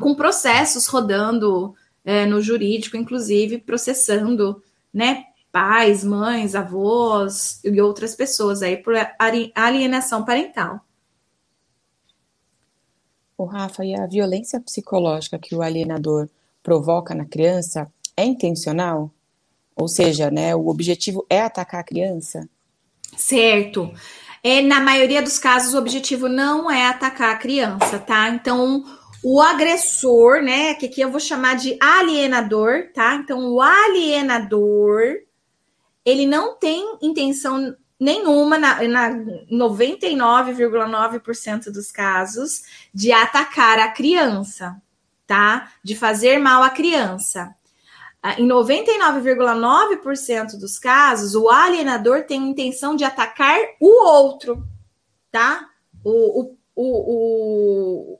com 0.00 0.16
processos 0.16 0.88
rodando 0.88 1.76
é, 2.04 2.26
no 2.26 2.42
jurídico, 2.42 2.96
inclusive 2.96 3.58
processando, 3.58 4.60
né, 4.92 5.26
pais, 5.52 6.02
mães, 6.02 6.56
avós 6.56 7.60
e 7.62 7.80
outras 7.80 8.16
pessoas 8.16 8.62
aí 8.62 8.76
por 8.76 8.94
alienação 9.54 10.24
parental. 10.24 10.80
O 13.38 13.44
Rafa, 13.44 13.84
e 13.84 13.94
a 13.94 14.06
violência 14.06 14.60
psicológica 14.60 15.38
que 15.38 15.54
o 15.54 15.62
alienador 15.62 16.28
provoca 16.64 17.14
na 17.14 17.26
criança 17.26 17.86
é 18.16 18.24
intencional? 18.24 19.12
Ou 19.76 19.86
seja, 19.86 20.32
né, 20.32 20.56
o 20.56 20.66
objetivo 20.66 21.24
é 21.30 21.42
atacar 21.42 21.82
a 21.82 21.84
criança? 21.84 22.48
Certo. 23.16 23.92
É, 24.48 24.62
na 24.62 24.78
maioria 24.78 25.20
dos 25.20 25.40
casos, 25.40 25.74
o 25.74 25.78
objetivo 25.78 26.28
não 26.28 26.70
é 26.70 26.86
atacar 26.86 27.34
a 27.34 27.36
criança, 27.36 27.98
tá? 27.98 28.28
Então, 28.28 28.84
o 29.20 29.42
agressor, 29.42 30.40
né, 30.40 30.74
que 30.74 30.86
aqui 30.86 31.00
eu 31.00 31.10
vou 31.10 31.18
chamar 31.18 31.56
de 31.56 31.76
alienador, 31.80 32.92
tá? 32.94 33.16
Então, 33.16 33.50
o 33.50 33.60
alienador, 33.60 35.16
ele 36.04 36.26
não 36.26 36.56
tem 36.56 36.96
intenção 37.02 37.74
nenhuma, 37.98 38.56
na, 38.56 38.80
na 38.86 39.10
99,9% 39.50 41.72
dos 41.72 41.90
casos, 41.90 42.62
de 42.94 43.10
atacar 43.10 43.80
a 43.80 43.90
criança, 43.90 44.80
tá? 45.26 45.72
De 45.82 45.96
fazer 45.96 46.38
mal 46.38 46.62
à 46.62 46.70
criança. 46.70 47.52
Ah, 48.28 48.34
em 48.40 48.48
99,9% 48.48 50.58
dos 50.58 50.80
casos, 50.80 51.36
o 51.36 51.48
alienador 51.48 52.24
tem 52.24 52.42
a 52.42 52.48
intenção 52.48 52.96
de 52.96 53.04
atacar 53.04 53.56
o 53.80 54.04
outro, 54.04 54.66
tá? 55.30 55.70
O, 56.02 56.40
o, 56.40 56.56
o, 56.74 58.18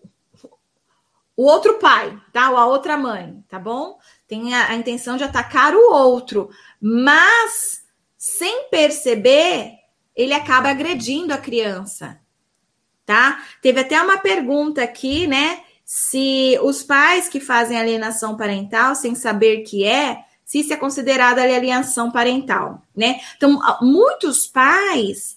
o, 1.37 1.43
outro 1.43 1.81
pai, 1.81 2.17
tá? 2.33 2.51
Ou 2.51 2.57
a 2.57 2.67
outra 2.67 2.97
mãe, 2.97 3.45
tá 3.49 3.59
bom? 3.59 3.99
Tem 4.29 4.55
a, 4.55 4.69
a 4.69 4.77
intenção 4.77 5.17
de 5.17 5.25
atacar 5.25 5.75
o 5.75 5.93
outro, 5.93 6.51
mas 6.81 7.83
sem 8.17 8.71
perceber, 8.71 9.73
ele 10.15 10.35
acaba 10.35 10.71
agredindo 10.71 11.35
a 11.35 11.39
criança, 11.39 12.21
tá? 13.05 13.45
Teve 13.61 13.81
até 13.81 14.01
uma 14.01 14.19
pergunta 14.19 14.85
aqui, 14.85 15.27
né? 15.27 15.65
Se 15.87 16.59
os 16.63 16.83
pais 16.83 17.29
que 17.29 17.39
fazem 17.39 17.79
alienação 17.79 18.37
parental 18.37 18.97
sem 18.97 19.15
saber 19.15 19.59
que 19.59 19.85
é, 19.85 20.25
se 20.45 20.59
isso 20.59 20.73
é 20.73 20.77
considerada 20.77 21.41
alienação 21.41 22.11
parental, 22.11 22.83
né? 22.95 23.21
Então, 23.37 23.61
muitos 23.81 24.49
pais 24.49 25.37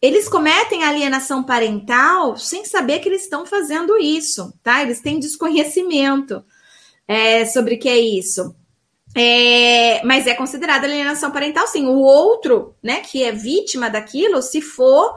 eles 0.00 0.28
cometem 0.28 0.84
alienação 0.84 1.42
parental 1.42 2.36
sem 2.36 2.64
saber 2.64 2.98
que 2.98 3.08
eles 3.08 3.22
estão 3.22 3.46
fazendo 3.46 3.96
isso, 3.98 4.52
tá? 4.62 4.82
Eles 4.82 5.00
têm 5.00 5.18
desconhecimento 5.18 6.44
é, 7.06 7.44
sobre 7.46 7.74
o 7.74 7.78
que 7.78 7.88
é 7.88 7.98
isso. 7.98 8.54
É, 9.14 10.02
mas 10.04 10.26
é 10.26 10.34
considerada 10.34 10.86
alienação 10.86 11.30
parental, 11.30 11.66
sim. 11.66 11.86
O 11.86 12.00
outro, 12.00 12.74
né, 12.82 13.00
que 13.00 13.22
é 13.22 13.32
vítima 13.32 13.88
daquilo, 13.88 14.42
se 14.42 14.60
for 14.60 15.14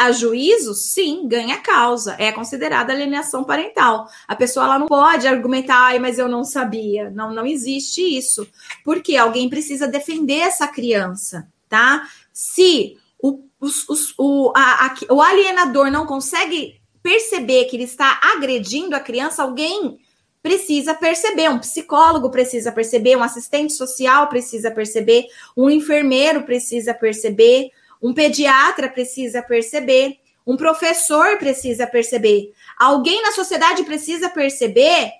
a 0.00 0.12
juízo, 0.12 0.72
sim, 0.72 1.28
ganha 1.28 1.58
causa. 1.58 2.16
É 2.18 2.32
considerada 2.32 2.90
alienação 2.90 3.44
parental. 3.44 4.08
A 4.26 4.34
pessoa 4.34 4.64
ela 4.64 4.78
não 4.78 4.86
pode 4.86 5.28
argumentar, 5.28 5.76
ai, 5.76 5.98
mas 5.98 6.18
eu 6.18 6.26
não 6.26 6.42
sabia. 6.42 7.10
Não, 7.10 7.34
não 7.34 7.44
existe 7.44 8.00
isso. 8.00 8.48
Porque 8.82 9.18
alguém 9.18 9.50
precisa 9.50 9.86
defender 9.86 10.38
essa 10.38 10.66
criança, 10.66 11.46
tá? 11.68 12.08
Se 12.32 12.96
o, 13.22 13.44
os, 13.60 13.86
os, 13.90 14.14
o, 14.16 14.50
a, 14.56 14.86
a, 14.86 14.94
o 15.10 15.20
alienador 15.20 15.90
não 15.90 16.06
consegue 16.06 16.80
perceber 17.02 17.66
que 17.66 17.76
ele 17.76 17.84
está 17.84 18.20
agredindo 18.34 18.96
a 18.96 19.00
criança, 19.00 19.42
alguém 19.42 19.98
precisa 20.42 20.94
perceber, 20.94 21.50
um 21.50 21.58
psicólogo 21.58 22.30
precisa 22.30 22.72
perceber, 22.72 23.16
um 23.16 23.22
assistente 23.22 23.74
social 23.74 24.28
precisa 24.28 24.70
perceber, 24.70 25.26
um 25.54 25.68
enfermeiro 25.68 26.44
precisa 26.44 26.94
perceber, 26.94 27.70
um 28.02 28.14
pediatra 28.14 28.88
precisa 28.88 29.42
perceber, 29.42 30.18
um 30.46 30.56
professor 30.56 31.38
precisa 31.38 31.86
perceber, 31.86 32.52
alguém 32.78 33.22
na 33.22 33.32
sociedade 33.32 33.84
precisa 33.84 34.28
perceber 34.28 35.12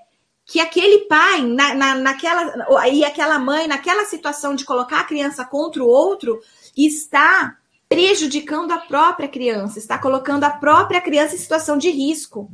que 0.44 0.58
aquele 0.58 1.06
pai, 1.06 1.42
na, 1.42 1.74
na, 1.74 1.94
naquela, 1.94 2.88
e 2.88 3.04
aquela 3.04 3.38
mãe, 3.38 3.68
naquela 3.68 4.04
situação 4.04 4.56
de 4.56 4.64
colocar 4.64 5.00
a 5.00 5.04
criança 5.04 5.44
contra 5.44 5.82
o 5.82 5.86
outro, 5.86 6.40
está 6.76 7.56
prejudicando 7.88 8.72
a 8.72 8.78
própria 8.78 9.28
criança, 9.28 9.78
está 9.78 9.98
colocando 9.98 10.44
a 10.44 10.50
própria 10.50 11.00
criança 11.00 11.34
em 11.34 11.38
situação 11.38 11.78
de 11.78 11.90
risco. 11.90 12.50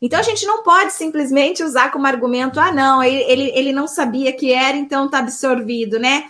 Então 0.00 0.18
a 0.18 0.22
gente 0.22 0.44
não 0.44 0.62
pode 0.62 0.92
simplesmente 0.92 1.62
usar 1.62 1.92
como 1.92 2.06
argumento, 2.06 2.58
ah, 2.58 2.72
não, 2.72 3.02
ele, 3.02 3.52
ele, 3.54 3.72
não 3.72 3.86
sabia 3.86 4.32
que 4.32 4.52
era, 4.52 4.76
então 4.76 5.06
está 5.06 5.18
absorvido, 5.18 5.98
né? 5.98 6.24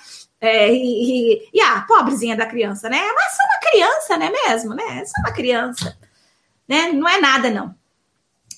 É, 0.45 0.75
e, 0.75 0.75
e, 0.75 1.49
e, 1.55 1.61
a 1.61 1.83
pobrezinha 1.83 2.35
da 2.35 2.45
criança, 2.45 2.89
né? 2.89 3.01
Mas 3.15 3.39
é 3.39 3.45
uma 3.45 3.71
criança, 3.71 4.17
né 4.17 4.29
mesmo, 4.29 4.75
né? 4.75 4.99
É 5.01 5.05
só 5.05 5.21
uma 5.21 5.33
criança, 5.33 5.97
né? 6.69 6.91
Não 6.91 7.09
é 7.09 7.21
nada, 7.21 7.49
não. 7.49 7.73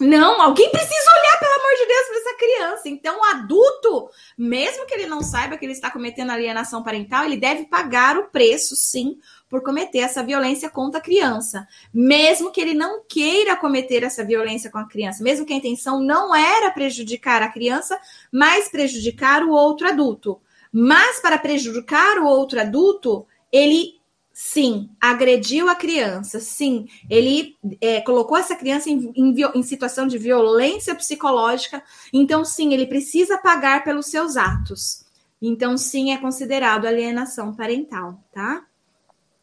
Não, 0.01 0.40
alguém 0.40 0.70
precisa 0.70 1.11
olhar, 1.20 1.38
pelo 1.38 1.53
amor 1.53 1.77
de 1.79 1.87
Deus, 1.87 2.07
para 2.07 2.18
essa 2.18 2.38
criança. 2.38 2.88
Então, 2.88 3.20
o 3.20 3.25
adulto, 3.25 4.11
mesmo 4.37 4.87
que 4.87 4.94
ele 4.94 5.07
não 5.07 5.20
saiba 5.23 5.59
que 5.59 5.64
ele 5.64 5.73
está 5.73 5.90
cometendo 5.90 6.31
alienação 6.31 6.83
parental, 6.83 7.27
ele 7.27 7.37
deve 7.37 7.66
pagar 7.66 8.16
o 8.16 8.29
preço, 8.31 8.75
sim, 8.75 9.18
por 9.49 9.62
cometer 9.62 9.99
essa 9.99 10.23
violência 10.23 10.70
contra 10.70 11.01
a 11.01 11.03
criança. 11.03 11.68
Mesmo 11.92 12.51
que 12.51 12.62
ele 12.62 12.73
não 12.73 13.05
queira 13.07 13.57
cometer 13.57 14.03
essa 14.03 14.25
violência 14.25 14.70
com 14.70 14.79
a 14.79 14.88
criança, 14.88 15.23
mesmo 15.23 15.44
que 15.44 15.53
a 15.53 15.57
intenção 15.57 16.01
não 16.01 16.35
era 16.35 16.70
prejudicar 16.70 17.42
a 17.42 17.53
criança, 17.53 18.01
mas 18.33 18.70
prejudicar 18.70 19.44
o 19.44 19.51
outro 19.51 19.87
adulto. 19.87 20.40
Mas 20.76 21.20
para 21.20 21.38
prejudicar 21.38 22.18
o 22.18 22.26
outro 22.26 22.60
adulto, 22.60 23.24
ele 23.52 23.92
sim 24.32 24.90
agrediu 25.00 25.68
a 25.68 25.76
criança, 25.76 26.40
sim, 26.40 26.88
ele 27.08 27.56
é, 27.80 28.00
colocou 28.00 28.37
essa 28.37 28.56
criança 28.56 28.90
em, 28.90 29.12
em, 29.14 29.32
em, 29.54 29.62
situação 29.62 30.08
de 30.08 30.18
violência 30.18 30.92
psicológica, 30.96 31.80
então 32.12 32.44
sim, 32.44 32.74
ele 32.74 32.88
precisa 32.88 33.38
pagar 33.38 33.84
pelos 33.84 34.06
seus 34.06 34.37
atos. 34.37 35.04
Então, 35.40 35.78
sim, 35.78 36.10
é 36.10 36.18
considerado 36.18 36.87
alienação 36.87 37.54
parental, 37.54 38.18
tá? 38.32 38.66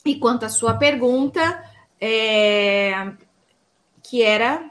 E 0.06 0.16
quanto 0.20 0.44
à 0.44 0.50
sua 0.50 0.74
pergunta, 0.74 1.64
é, 2.02 3.14
que 4.04 4.22
era. 4.22 4.70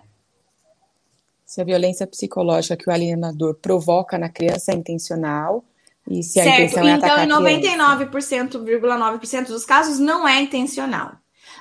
Se 1.47 1.63
a 1.63 1.65
violência 1.65 2.07
psicológica 2.07 2.77
que 2.77 2.91
o 2.91 2.93
alienador 2.93 3.55
provoca 3.55 4.19
na 4.19 4.29
criança 4.29 4.73
é 4.73 4.75
intencional 4.75 5.65
e 6.11 6.23
se 6.25 6.33
certo. 6.33 6.49
a 6.49 6.85
intenção 6.85 7.17
é 7.17 7.25
então, 7.25 7.47
em 7.47 7.57
99,9% 7.63 9.47
dos 9.47 9.65
casos 9.65 10.01
não 10.01 10.27
é 10.27 10.41
intencional. 10.41 11.13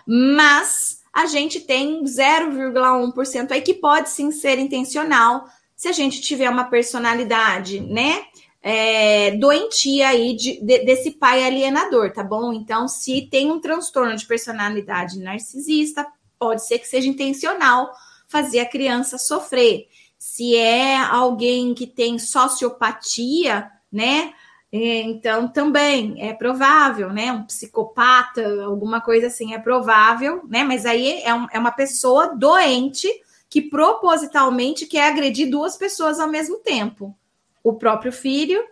Mas 0.07 1.01
a 1.13 1.27
gente 1.27 1.59
tem 1.59 2.03
0,1% 2.03 3.51
aí 3.51 3.61
que 3.61 3.75
pode 3.75 4.09
sim 4.09 4.31
ser 4.31 4.57
intencional 4.57 5.45
se 5.75 5.87
a 5.87 5.91
gente 5.91 6.19
tiver 6.19 6.49
uma 6.49 6.63
personalidade, 6.63 7.79
né? 7.79 8.23
É, 8.61 9.31
doentia 9.37 10.09
aí 10.09 10.35
de, 10.35 10.59
de, 10.59 10.79
desse 10.79 11.11
pai 11.11 11.45
alienador, 11.45 12.11
tá 12.11 12.23
bom? 12.23 12.51
Então, 12.51 12.87
se 12.87 13.21
tem 13.29 13.49
um 13.51 13.61
transtorno 13.61 14.15
de 14.15 14.25
personalidade 14.25 15.19
narcisista, 15.19 16.05
pode 16.37 16.65
ser 16.65 16.79
que 16.79 16.87
seja 16.87 17.07
intencional 17.07 17.89
fazer 18.27 18.59
a 18.59 18.65
criança 18.65 19.17
sofrer. 19.17 19.87
Se 20.17 20.55
é 20.55 20.97
alguém 20.97 21.73
que 21.73 21.87
tem 21.87 22.19
sociopatia, 22.19 23.69
né? 23.91 24.33
É, 24.71 25.01
então, 25.01 25.47
também 25.47 26.15
é 26.21 26.33
provável, 26.33 27.11
né? 27.11 27.31
Um 27.31 27.43
psicopata, 27.43 28.63
alguma 28.63 29.01
coisa 29.01 29.27
assim, 29.27 29.53
é 29.53 29.59
provável, 29.59 30.43
né? 30.47 30.63
Mas 30.63 30.85
aí 30.85 31.21
é, 31.23 31.33
um, 31.33 31.47
é 31.51 31.57
uma 31.57 31.71
pessoa 31.71 32.35
doente 32.35 33.07
que 33.49 33.63
propositalmente 33.63 34.85
quer 34.85 35.09
agredir 35.09 35.49
duas 35.49 35.75
pessoas 35.75 36.19
ao 36.19 36.27
mesmo 36.29 36.57
tempo: 36.57 37.15
o 37.63 37.73
próprio 37.73 38.11
filho 38.11 38.63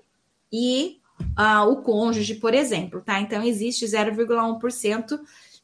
e 0.53 0.99
uh, 1.19 1.67
o 1.67 1.81
cônjuge, 1.81 2.35
por 2.35 2.53
exemplo, 2.53 3.01
tá? 3.01 3.19
Então, 3.19 3.43
existe 3.43 3.85
0,1% 3.85 5.19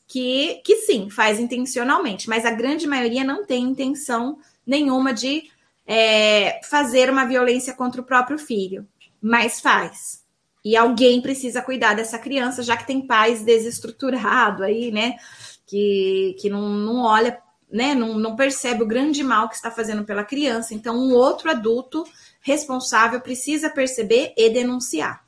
que, 0.08 0.62
que 0.66 0.78
sim, 0.78 1.12
faz 1.12 1.40
intencionalmente, 1.40 2.28
mas 2.28 2.44
a 2.44 2.52
grande 2.52 2.88
maioria 2.88 3.24
não 3.24 3.46
tem 3.46 3.64
intenção 3.64 4.40
nenhuma 4.66 5.14
de 5.14 5.44
é, 5.86 6.60
fazer 6.64 7.10
uma 7.10 7.26
violência 7.26 7.74
contra 7.74 8.02
o 8.02 8.04
próprio 8.04 8.38
filho 8.40 8.88
mas 9.24 9.62
faz. 9.62 10.22
E 10.64 10.78
alguém 10.78 11.22
precisa 11.22 11.62
cuidar 11.62 11.94
dessa 11.94 12.18
criança, 12.18 12.64
já 12.64 12.78
que 12.78 12.88
tem 12.88 13.06
pais 13.06 13.44
desestruturados 13.44 14.62
aí, 14.62 14.92
né? 14.92 15.18
Que, 15.66 16.36
que 16.40 16.50
não, 16.50 16.70
não 16.70 17.04
olha, 17.04 17.38
né? 17.72 17.94
Não, 17.94 18.18
não 18.18 18.36
percebe 18.36 18.84
o 18.84 18.88
grande 18.88 19.24
mal 19.24 19.50
que 19.50 19.56
está 19.56 19.70
fazendo 19.70 20.06
pela 20.06 20.24
criança. 20.24 20.74
Então, 20.74 20.96
um 20.96 21.14
outro 21.14 21.50
adulto 21.50 22.04
responsável 22.42 23.20
precisa 23.20 23.70
perceber 23.70 24.34
e 24.38 24.50
denunciar. 24.50 25.24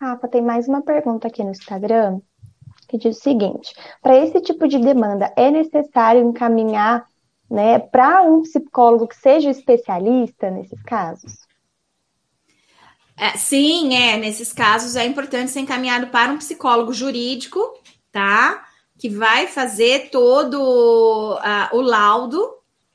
Rafa, 0.00 0.28
tem 0.28 0.42
mais 0.42 0.68
uma 0.68 0.82
pergunta 0.82 1.28
aqui 1.28 1.42
no 1.42 1.50
Instagram 1.50 2.20
que 2.88 2.98
diz 2.98 3.18
o 3.18 3.20
seguinte: 3.20 3.74
para 4.02 4.16
esse 4.16 4.40
tipo 4.40 4.68
de 4.68 4.78
demanda, 4.78 5.32
é 5.36 5.50
necessário 5.50 6.22
encaminhar 6.22 7.06
né, 7.50 7.78
para 7.78 8.22
um 8.22 8.42
psicólogo 8.42 9.08
que 9.08 9.16
seja 9.16 9.50
especialista 9.50 10.50
nesses 10.50 10.80
casos? 10.82 11.43
É, 13.16 13.36
sim, 13.36 13.94
é. 13.94 14.16
Nesses 14.16 14.52
casos 14.52 14.96
é 14.96 15.04
importante 15.06 15.50
ser 15.50 15.60
encaminhado 15.60 16.08
para 16.08 16.32
um 16.32 16.38
psicólogo 16.38 16.92
jurídico, 16.92 17.60
tá? 18.10 18.66
Que 18.98 19.08
vai 19.08 19.46
fazer 19.46 20.10
todo 20.10 21.34
uh, 21.36 21.76
o 21.76 21.80
laudo, 21.80 22.44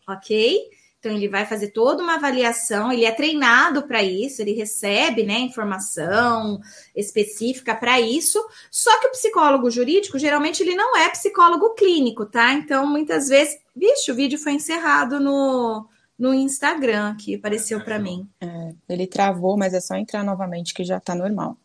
ok? 0.07 0.59
Então, 0.99 1.13
ele 1.13 1.29
vai 1.29 1.45
fazer 1.45 1.69
toda 1.69 2.03
uma 2.03 2.15
avaliação, 2.15 2.91
ele 2.91 3.05
é 3.05 3.11
treinado 3.11 3.83
para 3.87 4.03
isso, 4.03 4.41
ele 4.41 4.51
recebe 4.51 5.23
né, 5.23 5.39
informação 5.39 6.59
específica 6.93 7.73
para 7.73 8.01
isso. 8.01 8.37
Só 8.69 8.99
que 8.99 9.07
o 9.07 9.11
psicólogo 9.11 9.71
jurídico, 9.71 10.19
geralmente, 10.19 10.61
ele 10.61 10.75
não 10.75 10.97
é 10.97 11.07
psicólogo 11.07 11.73
clínico, 11.73 12.25
tá? 12.25 12.51
Então, 12.51 12.85
muitas 12.85 13.29
vezes, 13.29 13.57
vixe, 13.73 14.11
o 14.11 14.15
vídeo 14.15 14.37
foi 14.37 14.51
encerrado 14.51 15.21
no, 15.21 15.87
no 16.19 16.33
Instagram, 16.33 17.15
que 17.15 17.35
apareceu 17.35 17.83
para 17.83 17.97
mim. 17.97 18.29
É, 18.41 18.73
ele 18.89 19.07
travou, 19.07 19.57
mas 19.57 19.73
é 19.73 19.79
só 19.79 19.95
entrar 19.95 20.23
novamente 20.23 20.73
que 20.73 20.83
já 20.83 20.99
tá 20.99 21.15
normal. 21.15 21.57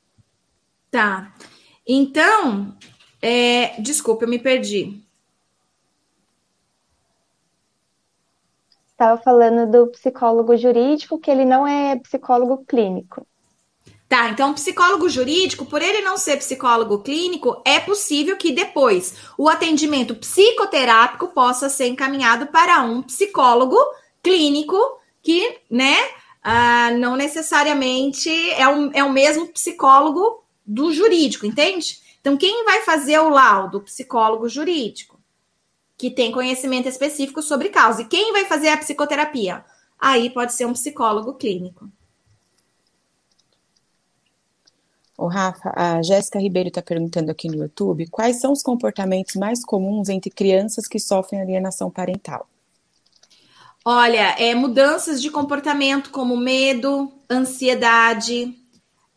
Tá. 0.90 1.34
Então, 1.86 2.74
é, 3.20 3.80
desculpa, 3.80 4.24
eu 4.24 4.28
me 4.28 4.38
perdi. 4.38 5.04
estava 8.94 9.20
falando 9.20 9.70
do 9.70 9.88
psicólogo 9.88 10.56
jurídico, 10.56 11.18
que 11.18 11.30
ele 11.30 11.44
não 11.44 11.66
é 11.66 11.96
psicólogo 11.96 12.64
clínico. 12.64 13.26
Tá, 14.08 14.28
então 14.28 14.54
psicólogo 14.54 15.08
jurídico, 15.08 15.66
por 15.66 15.82
ele 15.82 16.00
não 16.00 16.16
ser 16.16 16.36
psicólogo 16.36 17.00
clínico, 17.00 17.60
é 17.64 17.80
possível 17.80 18.36
que 18.36 18.52
depois 18.52 19.14
o 19.36 19.48
atendimento 19.48 20.14
psicoterápico 20.14 21.28
possa 21.28 21.68
ser 21.68 21.88
encaminhado 21.88 22.46
para 22.46 22.82
um 22.82 23.02
psicólogo 23.02 23.76
clínico 24.24 24.76
que, 25.22 25.60
né, 25.70 25.94
uh, 26.44 26.98
não 26.98 27.14
necessariamente 27.14 28.30
é 28.52 28.66
o, 28.68 28.90
é 28.92 29.04
o 29.04 29.12
mesmo 29.12 29.46
psicólogo 29.48 30.42
do 30.66 30.92
jurídico, 30.92 31.46
entende? 31.46 31.98
Então, 32.20 32.36
quem 32.36 32.64
vai 32.64 32.82
fazer 32.82 33.18
o 33.18 33.28
laudo? 33.28 33.82
Psicólogo 33.82 34.48
jurídico 34.48 35.14
que 35.96 36.10
tem 36.10 36.32
conhecimento 36.32 36.88
específico 36.88 37.40
sobre 37.40 37.68
causa. 37.68 38.02
E 38.02 38.06
quem 38.06 38.32
vai 38.32 38.44
fazer 38.46 38.68
a 38.68 38.76
psicoterapia? 38.76 39.64
Aí 39.98 40.28
pode 40.28 40.52
ser 40.52 40.66
um 40.66 40.72
psicólogo 40.72 41.34
clínico. 41.34 41.88
O 45.16 45.28
Rafa, 45.28 45.72
a 45.76 46.02
Jéssica 46.02 46.40
Ribeiro 46.40 46.68
está 46.68 46.82
perguntando 46.82 47.30
aqui 47.30 47.46
no 47.46 47.62
YouTube 47.62 48.08
quais 48.08 48.40
são 48.40 48.52
os 48.52 48.62
comportamentos 48.62 49.36
mais 49.36 49.64
comuns 49.64 50.08
entre 50.08 50.28
crianças 50.28 50.88
que 50.88 50.98
sofrem 50.98 51.40
alienação 51.40 51.88
parental. 51.88 52.48
Olha, 53.84 54.34
é 54.38 54.54
mudanças 54.54 55.20
de 55.20 55.30
comportamento 55.30 56.10
como 56.10 56.36
medo, 56.38 57.12
ansiedade. 57.30 58.56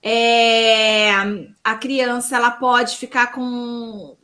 É, 0.04 1.10
a 1.64 1.76
criança 1.76 2.36
ela 2.36 2.52
pode 2.52 2.98
ficar 2.98 3.32
com 3.32 4.16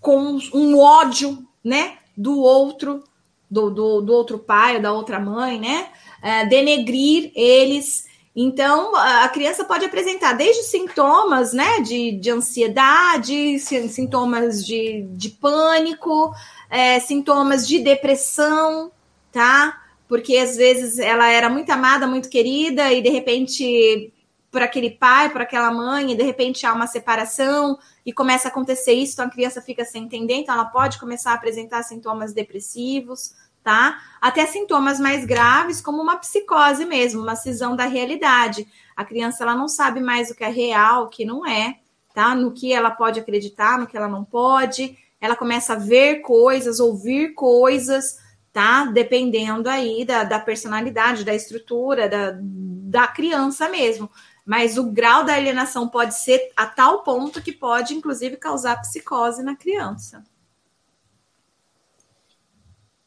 com 0.00 0.38
um 0.52 0.78
ódio, 0.78 1.46
né, 1.64 1.96
do 2.14 2.38
outro, 2.38 3.02
do, 3.50 3.70
do, 3.70 4.02
do 4.02 4.12
outro 4.12 4.38
pai 4.38 4.76
ou 4.76 4.82
da 4.82 4.92
outra 4.92 5.18
mãe, 5.18 5.58
né, 5.58 5.88
é, 6.22 6.44
denegrir 6.44 7.32
eles. 7.34 8.04
Então, 8.36 8.94
a 8.94 9.26
criança 9.30 9.64
pode 9.64 9.84
apresentar 9.86 10.34
desde 10.34 10.64
sintomas, 10.64 11.54
né, 11.54 11.80
de, 11.80 12.12
de 12.18 12.30
ansiedade, 12.30 13.58
sintomas 13.58 14.66
de, 14.66 15.06
de 15.12 15.30
pânico, 15.30 16.34
é, 16.68 17.00
sintomas 17.00 17.66
de 17.66 17.78
depressão, 17.78 18.92
tá? 19.34 19.82
Porque 20.08 20.36
às 20.38 20.56
vezes 20.56 20.98
ela 20.98 21.28
era 21.28 21.50
muito 21.50 21.70
amada, 21.70 22.06
muito 22.06 22.30
querida, 22.30 22.92
e 22.92 23.02
de 23.02 23.10
repente 23.10 24.12
por 24.50 24.62
aquele 24.62 24.90
pai, 24.90 25.30
por 25.30 25.40
aquela 25.40 25.72
mãe, 25.72 26.12
e 26.12 26.14
de 26.14 26.22
repente 26.22 26.64
há 26.64 26.72
uma 26.72 26.86
separação 26.86 27.76
e 28.06 28.12
começa 28.12 28.46
a 28.46 28.52
acontecer 28.52 28.92
isso, 28.92 29.14
então 29.14 29.26
a 29.26 29.30
criança 29.30 29.60
fica 29.60 29.84
sem 29.84 30.04
entender, 30.04 30.34
então 30.34 30.54
ela 30.54 30.66
pode 30.66 31.00
começar 31.00 31.32
a 31.32 31.34
apresentar 31.34 31.82
sintomas 31.82 32.32
depressivos, 32.32 33.34
tá? 33.64 34.00
Até 34.20 34.46
sintomas 34.46 35.00
mais 35.00 35.24
graves, 35.24 35.80
como 35.80 36.00
uma 36.00 36.16
psicose 36.18 36.84
mesmo, 36.84 37.20
uma 37.20 37.34
cisão 37.34 37.74
da 37.74 37.86
realidade. 37.86 38.68
A 38.94 39.04
criança 39.04 39.42
ela 39.42 39.56
não 39.56 39.66
sabe 39.66 40.00
mais 40.00 40.30
o 40.30 40.36
que 40.36 40.44
é 40.44 40.48
real, 40.48 41.06
o 41.06 41.08
que 41.08 41.24
não 41.24 41.44
é, 41.44 41.80
tá? 42.14 42.32
No 42.36 42.52
que 42.52 42.72
ela 42.72 42.92
pode 42.92 43.18
acreditar, 43.18 43.76
no 43.76 43.88
que 43.88 43.96
ela 43.96 44.06
não 44.06 44.24
pode. 44.24 44.96
Ela 45.20 45.34
começa 45.34 45.72
a 45.72 45.76
ver 45.76 46.20
coisas, 46.20 46.78
ouvir 46.78 47.34
coisas, 47.34 48.18
tá? 48.54 48.86
Dependendo 48.86 49.68
aí 49.68 50.06
da, 50.06 50.24
da 50.24 50.40
personalidade, 50.40 51.24
da 51.24 51.34
estrutura, 51.34 52.08
da, 52.08 52.38
da 52.40 53.06
criança 53.06 53.68
mesmo 53.68 54.08
mas 54.44 54.76
o 54.76 54.92
grau 54.92 55.24
da 55.24 55.34
alienação 55.34 55.88
pode 55.88 56.14
ser 56.18 56.52
a 56.54 56.66
tal 56.66 57.02
ponto 57.02 57.40
que 57.40 57.52
pode, 57.52 57.94
inclusive, 57.94 58.36
causar 58.36 58.80
psicose 58.82 59.42
na 59.42 59.56
criança. 59.56 60.22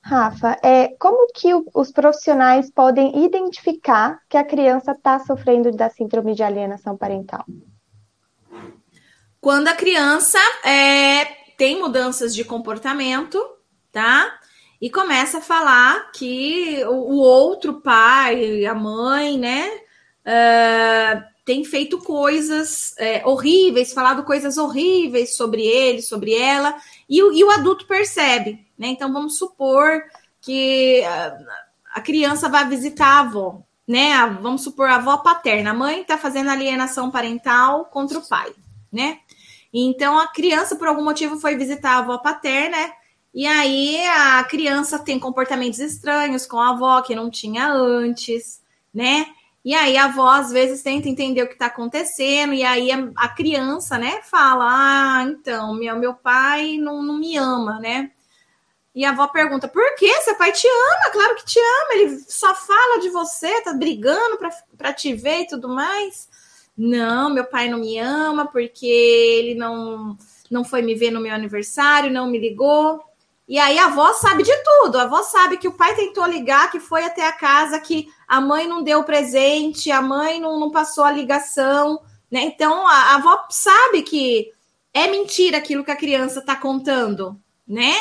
Rafa, 0.02 0.58
é, 0.64 0.96
como 0.98 1.28
que 1.34 1.54
o, 1.54 1.66
os 1.76 1.92
profissionais 1.92 2.72
podem 2.72 3.26
identificar 3.26 4.20
que 4.30 4.38
a 4.38 4.44
criança 4.44 4.94
está 4.94 5.20
sofrendo 5.20 5.72
da 5.72 5.90
síndrome 5.90 6.34
de 6.34 6.42
alienação 6.42 6.98
parental? 6.98 7.46
Quando 9.40 9.68
a 9.68 9.76
criança 9.76 10.40
é, 10.64 11.26
tem 11.58 11.80
mudanças 11.80 12.34
de 12.34 12.44
comportamento, 12.44 13.38
tá? 13.92 14.40
E 14.82 14.90
começa 14.90 15.40
a 15.40 15.42
falar 15.42 16.12
que 16.12 16.84
o, 16.86 16.92
o 16.92 17.18
outro 17.18 17.82
pai, 17.82 18.66
a 18.66 18.76
mãe, 18.76 19.38
né, 19.38 19.70
uh, 20.26 21.38
tem 21.48 21.64
feito 21.64 21.98
coisas 22.00 22.94
é, 22.98 23.26
horríveis, 23.26 23.94
falado 23.94 24.26
coisas 24.26 24.58
horríveis 24.58 25.38
sobre 25.38 25.66
ele, 25.66 26.02
sobre 26.02 26.34
ela, 26.34 26.76
e, 27.10 27.20
e 27.20 27.44
o 27.44 27.50
adulto 27.50 27.88
percebe, 27.88 28.68
né? 28.78 28.88
Então 28.88 29.14
vamos 29.14 29.38
supor 29.38 30.04
que 30.42 31.02
a, 31.06 31.38
a 31.94 32.02
criança 32.02 32.50
vai 32.50 32.68
visitar 32.68 33.08
a 33.08 33.20
avó, 33.20 33.62
né? 33.88 34.12
A, 34.12 34.28
vamos 34.28 34.62
supor 34.62 34.90
a 34.90 34.96
avó 34.96 35.16
paterna, 35.20 35.72
a 35.72 35.74
mãe 35.74 36.02
está 36.02 36.18
fazendo 36.18 36.50
alienação 36.50 37.10
parental 37.10 37.86
contra 37.86 38.20
o 38.20 38.28
pai, 38.28 38.52
né? 38.92 39.20
Então 39.74 40.20
a 40.20 40.28
criança, 40.28 40.76
por 40.76 40.90
algum 40.90 41.04
motivo, 41.04 41.40
foi 41.40 41.56
visitar 41.56 41.92
a 41.92 41.98
avó 42.00 42.18
paterna, 42.18 42.78
e 43.34 43.46
aí 43.46 44.04
a 44.08 44.44
criança 44.44 45.00
tem 45.00 45.20
comportamentos 45.20 45.80
estranhos 45.80 46.46
com 46.46 46.60
a 46.60 46.70
avó 46.70 47.02
que 47.02 47.16
não 47.16 47.30
tinha 47.30 47.68
antes, 47.72 48.62
né? 48.94 49.28
E 49.64 49.74
aí 49.76 49.98
a 49.98 50.06
avó 50.06 50.30
às 50.30 50.52
vezes 50.52 50.82
tenta 50.82 51.10
entender 51.10 51.44
o 51.44 51.48
que 51.48 51.54
está 51.54 51.66
acontecendo, 51.66 52.54
e 52.54 52.64
aí 52.64 52.90
a, 52.92 53.12
a, 53.18 53.28
criança, 53.28 53.98
né, 53.98 54.22
fala: 54.24 54.66
Ah, 54.66 55.24
então, 55.24 55.74
meu, 55.74 55.98
meu 55.98 56.14
pai 56.14 56.78
não, 56.78 57.04
não 57.04 57.18
me 57.18 57.36
ama, 57.38 57.80
né? 57.80 58.12
E 58.96 59.04
a 59.04 59.10
avó 59.10 59.28
pergunta: 59.28 59.68
Por 59.68 59.96
que? 59.96 60.12
Seu 60.22 60.36
pai 60.36 60.52
te 60.52 60.68
ama, 60.68 61.12
claro 61.12 61.36
que 61.36 61.46
te 61.46 61.60
ama, 61.60 61.94
ele 61.96 62.20
só 62.30 62.56
fala 62.56 63.02
de 63.02 63.10
você, 63.10 63.62
tá 63.62 63.74
brigando 63.74 64.40
para 64.78 64.94
te 64.94 65.14
ver 65.14 65.42
e 65.42 65.48
tudo 65.48 65.68
mais. 65.68 66.30
Não, 66.78 67.30
meu 67.30 67.44
pai 67.44 67.70
não 67.70 67.80
me 67.80 67.98
ama 68.00 68.48
porque 68.48 68.86
ele 68.86 69.56
não, 69.56 70.18
não 70.50 70.64
foi 70.64 70.82
me 70.82 70.96
ver 70.96 71.12
no 71.12 71.20
meu 71.20 71.34
aniversário, 71.34 72.10
não 72.10 72.28
me 72.28 72.40
ligou. 72.40 73.07
E 73.48 73.58
aí 73.58 73.80
a 73.80 73.86
avó 73.86 74.14
sabe 74.14 74.44
de 74.44 74.52
tudo. 74.64 75.00
A 75.00 75.04
avó 75.04 75.24
sabe 75.24 75.58
que 75.58 75.68
o 75.68 75.74
pai 75.74 75.96
tentou 75.96 76.26
ligar, 76.26 76.70
que 76.70 76.80
foi 76.80 77.06
até 77.06 77.26
a 77.26 77.32
casa, 77.32 77.80
que 77.80 78.10
a 78.28 78.42
mãe 78.42 78.68
não 78.68 78.84
deu 78.84 79.04
presente, 79.04 79.90
a 79.90 80.02
mãe 80.02 80.40
não, 80.40 80.60
não 80.60 80.70
passou 80.70 81.06
a 81.06 81.12
ligação, 81.12 82.02
né? 82.30 82.42
Então 82.42 82.86
a, 82.86 82.92
a 82.92 83.16
avó 83.16 83.46
sabe 83.50 84.02
que 84.02 84.52
é 84.94 85.08
mentira 85.08 85.58
aquilo 85.58 85.84
que 85.84 85.92
a 85.92 85.96
criança 85.96 86.40
está 86.40 86.56
contando, 86.56 87.40
né? 87.66 87.94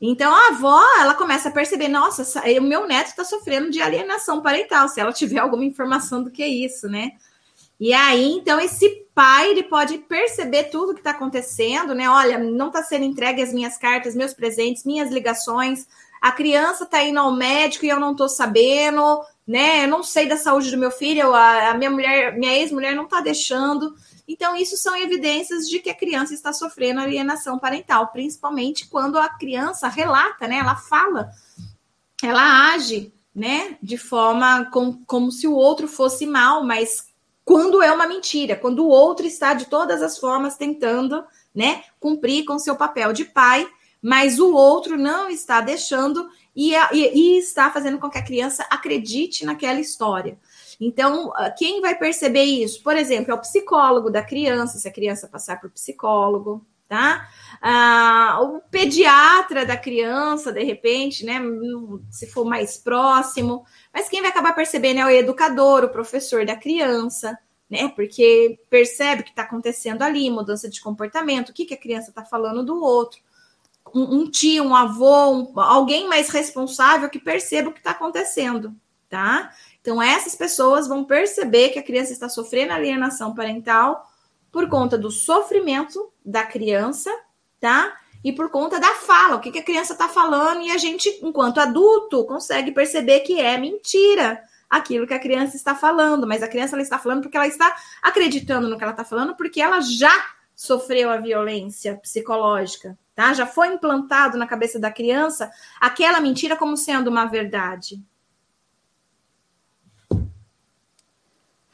Então 0.00 0.34
a 0.34 0.48
avó, 0.48 0.82
ela 0.98 1.14
começa 1.14 1.48
a 1.48 1.52
perceber, 1.52 1.88
nossa, 1.88 2.42
o 2.58 2.62
meu 2.62 2.86
neto 2.86 3.06
está 3.06 3.24
sofrendo 3.24 3.70
de 3.70 3.80
alienação 3.80 4.42
parental, 4.42 4.88
se 4.88 5.00
ela 5.00 5.12
tiver 5.12 5.38
alguma 5.40 5.64
informação 5.64 6.22
do 6.22 6.30
que 6.30 6.42
é 6.42 6.48
isso, 6.48 6.88
né? 6.88 7.12
E 7.78 7.92
aí, 7.92 8.32
então, 8.32 8.60
esse 8.60 9.04
pai 9.14 9.50
ele 9.50 9.62
pode 9.62 9.98
perceber 9.98 10.64
tudo 10.64 10.94
que 10.94 11.00
está 11.00 11.10
acontecendo, 11.10 11.94
né? 11.94 12.08
Olha, 12.08 12.38
não 12.38 12.68
está 12.68 12.82
sendo 12.82 13.04
entregue 13.04 13.42
as 13.42 13.52
minhas 13.52 13.76
cartas, 13.76 14.14
meus 14.14 14.32
presentes, 14.32 14.84
minhas 14.84 15.10
ligações. 15.10 15.86
A 16.20 16.32
criança 16.32 16.84
está 16.84 17.02
indo 17.02 17.18
ao 17.18 17.32
médico 17.32 17.84
e 17.84 17.88
eu 17.88 18.00
não 18.00 18.12
estou 18.12 18.28
sabendo, 18.28 19.22
né? 19.46 19.84
Eu 19.84 19.88
não 19.88 20.02
sei 20.02 20.26
da 20.26 20.36
saúde 20.36 20.70
do 20.70 20.78
meu 20.78 20.90
filho, 20.90 21.32
a, 21.34 21.70
a 21.70 21.74
minha 21.74 21.90
mulher, 21.90 22.36
minha 22.36 22.56
ex-mulher 22.56 22.94
não 22.94 23.04
está 23.04 23.20
deixando. 23.20 23.94
Então, 24.26 24.56
isso 24.56 24.76
são 24.76 24.96
evidências 24.96 25.68
de 25.68 25.78
que 25.80 25.90
a 25.90 25.94
criança 25.94 26.32
está 26.32 26.52
sofrendo 26.52 27.00
alienação 27.00 27.58
parental, 27.58 28.08
principalmente 28.08 28.88
quando 28.88 29.18
a 29.18 29.28
criança 29.28 29.86
relata, 29.88 30.48
né? 30.48 30.56
Ela 30.58 30.76
fala, 30.76 31.30
ela 32.22 32.72
age, 32.72 33.12
né? 33.34 33.76
De 33.82 33.98
forma 33.98 34.64
com, 34.72 35.04
como 35.04 35.30
se 35.30 35.46
o 35.46 35.52
outro 35.52 35.86
fosse 35.86 36.24
mal, 36.24 36.64
mas 36.64 37.12
quando 37.44 37.82
é 37.82 37.92
uma 37.92 38.06
mentira, 38.06 38.56
quando 38.56 38.84
o 38.84 38.88
outro 38.88 39.26
está 39.26 39.52
de 39.54 39.66
todas 39.66 40.02
as 40.02 40.18
formas 40.18 40.56
tentando, 40.56 41.24
né, 41.54 41.84
cumprir 42.00 42.44
com 42.44 42.58
seu 42.58 42.74
papel 42.74 43.12
de 43.12 43.24
pai, 43.24 43.68
mas 44.00 44.38
o 44.38 44.52
outro 44.54 44.96
não 44.96 45.28
está 45.28 45.60
deixando 45.60 46.28
e, 46.54 46.74
e, 46.74 46.78
e 46.92 47.38
está 47.38 47.70
fazendo 47.70 47.98
com 47.98 48.08
que 48.08 48.18
a 48.18 48.24
criança 48.24 48.66
acredite 48.70 49.44
naquela 49.44 49.80
história. 49.80 50.38
Então, 50.80 51.32
ah, 51.36 51.50
quem 51.50 51.80
vai 51.80 51.94
perceber 51.94 52.42
isso? 52.44 52.82
Por 52.82 52.96
exemplo, 52.96 53.30
é 53.30 53.34
o 53.34 53.40
psicólogo 53.40 54.10
da 54.10 54.22
criança, 54.22 54.78
se 54.78 54.88
a 54.88 54.92
criança 54.92 55.28
passar 55.28 55.60
por 55.60 55.70
psicólogo, 55.70 56.64
tá? 56.94 57.28
Ah, 57.60 58.38
o 58.42 58.60
pediatra 58.70 59.66
da 59.66 59.76
criança, 59.76 60.52
de 60.52 60.62
repente, 60.62 61.24
né? 61.24 61.40
Se 62.08 62.26
for 62.28 62.44
mais 62.44 62.76
próximo. 62.76 63.64
Mas 63.92 64.08
quem 64.08 64.20
vai 64.20 64.30
acabar 64.30 64.54
percebendo 64.54 65.00
é 65.00 65.04
o 65.04 65.10
educador, 65.10 65.82
o 65.82 65.88
professor 65.88 66.46
da 66.46 66.54
criança, 66.54 67.36
né? 67.68 67.88
Porque 67.88 68.60
percebe 68.70 69.24
que 69.24 69.30
está 69.30 69.42
acontecendo 69.42 70.02
ali, 70.02 70.30
mudança 70.30 70.68
de 70.68 70.80
comportamento, 70.80 71.48
o 71.48 71.52
que, 71.52 71.64
que 71.64 71.74
a 71.74 71.80
criança 71.80 72.10
está 72.10 72.24
falando 72.24 72.64
do 72.64 72.80
outro. 72.80 73.18
Um, 73.92 74.20
um 74.20 74.30
tio, 74.30 74.62
um 74.62 74.74
avô, 74.74 75.30
um, 75.30 75.60
alguém 75.60 76.08
mais 76.08 76.28
responsável 76.28 77.08
que 77.08 77.18
perceba 77.18 77.70
o 77.70 77.72
que 77.72 77.80
está 77.80 77.90
acontecendo, 77.90 78.74
tá? 79.08 79.50
Então, 79.80 80.00
essas 80.00 80.34
pessoas 80.34 80.86
vão 80.86 81.04
perceber 81.04 81.70
que 81.70 81.78
a 81.78 81.82
criança 81.82 82.12
está 82.12 82.28
sofrendo 82.28 82.72
alienação 82.72 83.34
parental 83.34 84.08
por 84.54 84.68
conta 84.68 84.96
do 84.96 85.10
sofrimento 85.10 86.12
da 86.24 86.44
criança, 86.44 87.10
tá? 87.58 87.92
E 88.22 88.32
por 88.32 88.50
conta 88.50 88.78
da 88.78 88.94
fala, 88.94 89.34
o 89.34 89.40
que, 89.40 89.50
que 89.50 89.58
a 89.58 89.64
criança 89.64 89.94
está 89.94 90.08
falando, 90.08 90.62
e 90.62 90.70
a 90.70 90.78
gente, 90.78 91.08
enquanto 91.24 91.58
adulto, 91.58 92.24
consegue 92.24 92.70
perceber 92.70 93.20
que 93.20 93.40
é 93.40 93.58
mentira 93.58 94.40
aquilo 94.70 95.08
que 95.08 95.12
a 95.12 95.18
criança 95.18 95.56
está 95.56 95.74
falando, 95.74 96.24
mas 96.24 96.40
a 96.40 96.46
criança 96.46 96.76
ela 96.76 96.82
está 96.82 97.00
falando 97.00 97.22
porque 97.22 97.36
ela 97.36 97.48
está 97.48 97.76
acreditando 98.00 98.68
no 98.68 98.78
que 98.78 98.84
ela 98.84 98.92
está 98.92 99.04
falando, 99.04 99.34
porque 99.34 99.60
ela 99.60 99.80
já 99.80 100.14
sofreu 100.54 101.10
a 101.10 101.16
violência 101.16 101.96
psicológica, 101.96 102.96
tá? 103.12 103.34
Já 103.34 103.48
foi 103.48 103.74
implantado 103.74 104.38
na 104.38 104.46
cabeça 104.46 104.78
da 104.78 104.92
criança 104.92 105.50
aquela 105.80 106.20
mentira 106.20 106.54
como 106.54 106.76
sendo 106.76 107.10
uma 107.10 107.24
verdade. 107.24 108.00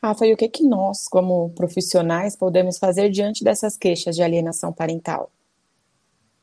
Rafa, 0.03 0.27
e 0.27 0.33
o 0.33 0.37
que, 0.37 0.49
que 0.49 0.65
nós, 0.65 1.07
como 1.09 1.51
profissionais, 1.51 2.35
podemos 2.35 2.79
fazer 2.79 3.11
diante 3.11 3.45
dessas 3.45 3.77
queixas 3.77 4.17
de 4.17 4.23
alienação 4.23 4.73
parental? 4.73 5.31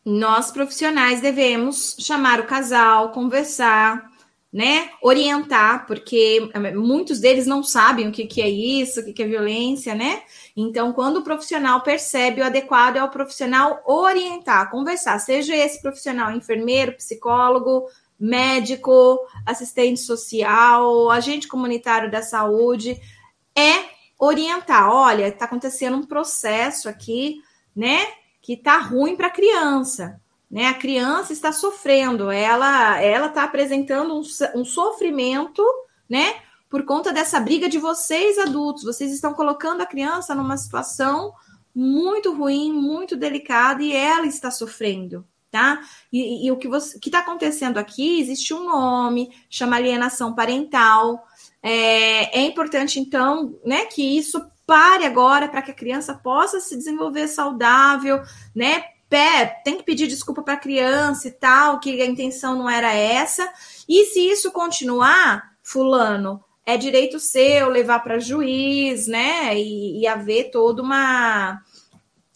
Nós, 0.05 0.51
profissionais, 0.51 1.21
devemos 1.21 1.95
chamar 1.99 2.39
o 2.39 2.45
casal, 2.45 3.11
conversar, 3.11 4.09
né? 4.53 4.91
Orientar, 5.01 5.85
porque 5.87 6.49
eh, 6.53 6.75
muitos 6.75 7.19
deles 7.19 7.47
não 7.47 7.63
sabem 7.63 8.07
o 8.07 8.11
que, 8.11 8.25
que 8.25 8.41
é 8.41 8.47
isso, 8.47 9.01
o 9.01 9.03
que, 9.03 9.11
que 9.11 9.23
é 9.23 9.27
violência, 9.27 9.95
né? 9.95 10.21
Então, 10.55 10.93
quando 10.93 11.17
o 11.17 11.23
profissional 11.23 11.81
percebe, 11.81 12.41
o 12.41 12.45
adequado 12.45 12.97
é 12.97 13.03
o 13.03 13.09
profissional 13.09 13.81
orientar, 13.85 14.69
conversar, 14.69 15.19
seja 15.19 15.55
esse 15.55 15.81
profissional 15.81 16.31
enfermeiro, 16.31 16.93
psicólogo, 16.93 17.87
médico, 18.19 19.19
assistente 19.45 19.99
social, 19.99 21.09
agente 21.09 21.47
comunitário 21.47 22.09
da 22.09 22.21
saúde 22.21 22.99
é 23.57 23.89
orientar. 24.19 24.89
Olha, 24.89 25.27
está 25.27 25.45
acontecendo 25.45 25.97
um 25.97 26.05
processo 26.05 26.87
aqui, 26.87 27.41
né? 27.75 28.05
Que 28.41 28.53
está 28.53 28.77
ruim 28.77 29.15
para 29.15 29.27
a 29.27 29.31
criança. 29.31 30.21
Né? 30.49 30.67
A 30.67 30.73
criança 30.73 31.33
está 31.33 31.51
sofrendo, 31.51 32.31
ela 32.31 33.01
ela 33.01 33.27
está 33.27 33.43
apresentando 33.43 34.15
um, 34.15 34.21
um 34.55 34.63
sofrimento, 34.63 35.63
né? 36.09 36.35
Por 36.69 36.85
conta 36.85 37.11
dessa 37.11 37.39
briga 37.39 37.67
de 37.67 37.77
vocês 37.77 38.37
adultos, 38.37 38.83
vocês 38.83 39.11
estão 39.11 39.33
colocando 39.33 39.81
a 39.81 39.85
criança 39.85 40.33
numa 40.33 40.57
situação 40.57 41.33
muito 41.73 42.33
ruim, 42.33 42.73
muito 42.73 43.15
delicada 43.15 43.83
e 43.83 43.93
ela 43.93 44.25
está 44.25 44.49
sofrendo, 44.49 45.25
tá? 45.51 45.81
E, 46.11 46.47
e 46.47 46.51
o 46.51 46.57
que 46.57 46.67
está 47.05 47.19
acontecendo 47.19 47.77
aqui 47.77 48.19
existe 48.19 48.53
um 48.53 48.65
nome, 48.65 49.31
chama 49.49 49.75
alienação 49.75 50.33
parental, 50.33 51.25
é, 51.67 52.39
é 52.39 52.41
importante, 52.43 52.97
então, 52.97 53.59
né, 53.65 53.85
que 53.85 54.17
isso 54.17 54.41
pare 54.65 55.05
agora 55.05 55.49
para 55.49 55.61
que 55.61 55.71
a 55.71 55.75
criança 55.75 56.13
possa 56.13 56.61
se 56.61 56.77
desenvolver 56.77 57.27
saudável, 57.27 58.21
né? 58.55 58.83
Pé, 59.09 59.61
tem 59.63 59.77
que 59.77 59.83
pedir 59.83 60.07
desculpa 60.07 60.41
para 60.41 60.53
a 60.53 60.59
criança 60.59 61.27
e 61.27 61.31
tal, 61.31 61.79
que 61.79 62.01
a 62.01 62.05
intenção 62.05 62.57
não 62.57 62.69
era 62.69 62.93
essa. 62.93 63.49
E 63.87 64.05
se 64.05 64.19
isso 64.19 64.51
continuar, 64.51 65.55
fulano, 65.61 66.41
é 66.65 66.77
direito 66.77 67.19
seu 67.19 67.69
levar 67.69 67.99
para 67.99 68.19
juiz, 68.19 69.07
né? 69.07 69.57
E, 69.57 70.01
e 70.01 70.07
haver 70.07 70.51
toda 70.51 70.81
uma 70.81 71.61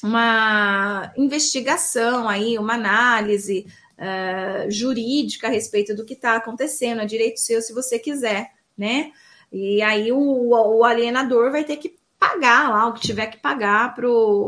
uma 0.04 1.14
investigação 1.16 2.28
aí, 2.28 2.58
uma 2.58 2.74
análise 2.74 3.68
uh, 3.98 4.72
jurídica 4.72 5.48
a 5.48 5.52
respeito 5.52 5.96
do 5.96 6.04
que 6.04 6.14
está 6.14 6.36
acontecendo. 6.36 7.02
É 7.02 7.06
direito 7.06 7.40
seu 7.40 7.62
se 7.62 7.72
você 7.72 8.00
quiser 8.00 8.50
né? 8.82 9.12
E 9.52 9.82
aí 9.84 10.12
o, 10.12 10.50
o 10.50 10.84
alienador 10.84 11.52
vai 11.52 11.64
ter 11.64 11.78
que 11.78 11.96
pagar 12.18 12.70
lá 12.70 12.88
o 12.88 12.94
que 12.94 13.02
tiver 13.02 13.28
que 13.28 13.38
pagar 13.38 13.94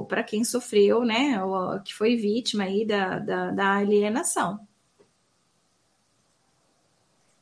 para 0.07 0.23
quem 0.23 0.43
sofreu, 0.43 1.05
né? 1.05 1.43
O, 1.43 1.79
que 1.81 1.93
foi 1.93 2.15
vítima 2.15 2.63
aí 2.63 2.86
da, 2.86 3.19
da, 3.19 3.51
da 3.51 3.75
alienação. 3.75 4.59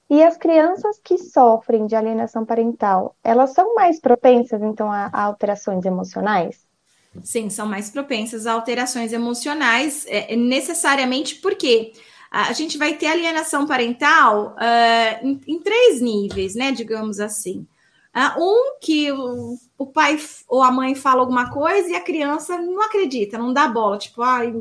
E 0.09 0.21
as 0.21 0.35
crianças 0.35 0.99
que 1.01 1.17
sofrem 1.17 1.87
de 1.87 1.95
alienação 1.95 2.45
parental, 2.45 3.15
elas 3.23 3.53
são 3.53 3.73
mais 3.73 3.97
propensas, 3.97 4.61
então, 4.61 4.91
a, 4.91 5.05
a 5.05 5.23
alterações 5.23 5.85
emocionais? 5.85 6.67
Sim, 7.23 7.49
são 7.49 7.65
mais 7.65 7.89
propensas 7.89 8.45
a 8.45 8.53
alterações 8.53 9.13
emocionais, 9.13 10.05
é, 10.07 10.35
necessariamente 10.35 11.35
porque 11.35 11.93
a 12.31 12.53
gente 12.53 12.77
vai 12.77 12.95
ter 12.95 13.07
alienação 13.07 13.67
parental 13.67 14.55
uh, 14.55 15.27
em, 15.27 15.41
em, 15.45 15.59
três 15.59 15.99
níveis, 15.99 16.55
né? 16.55 16.71
Digamos 16.71 17.19
assim. 17.19 17.67
Uh, 18.15 18.41
um 18.41 18.79
que 18.79 19.11
o, 19.11 19.57
o, 19.77 19.85
pai 19.85 20.17
ou 20.47 20.63
a 20.63 20.71
mãe 20.71 20.95
fala 20.95 21.19
alguma 21.19 21.49
coisa 21.49 21.89
e 21.89 21.95
a 21.95 22.01
criança 22.01 22.57
não 22.57 22.81
acredita, 22.81 23.37
não 23.37 23.53
dá 23.53 23.67
bola, 23.69 23.97
tipo, 23.97 24.21
ai, 24.21 24.53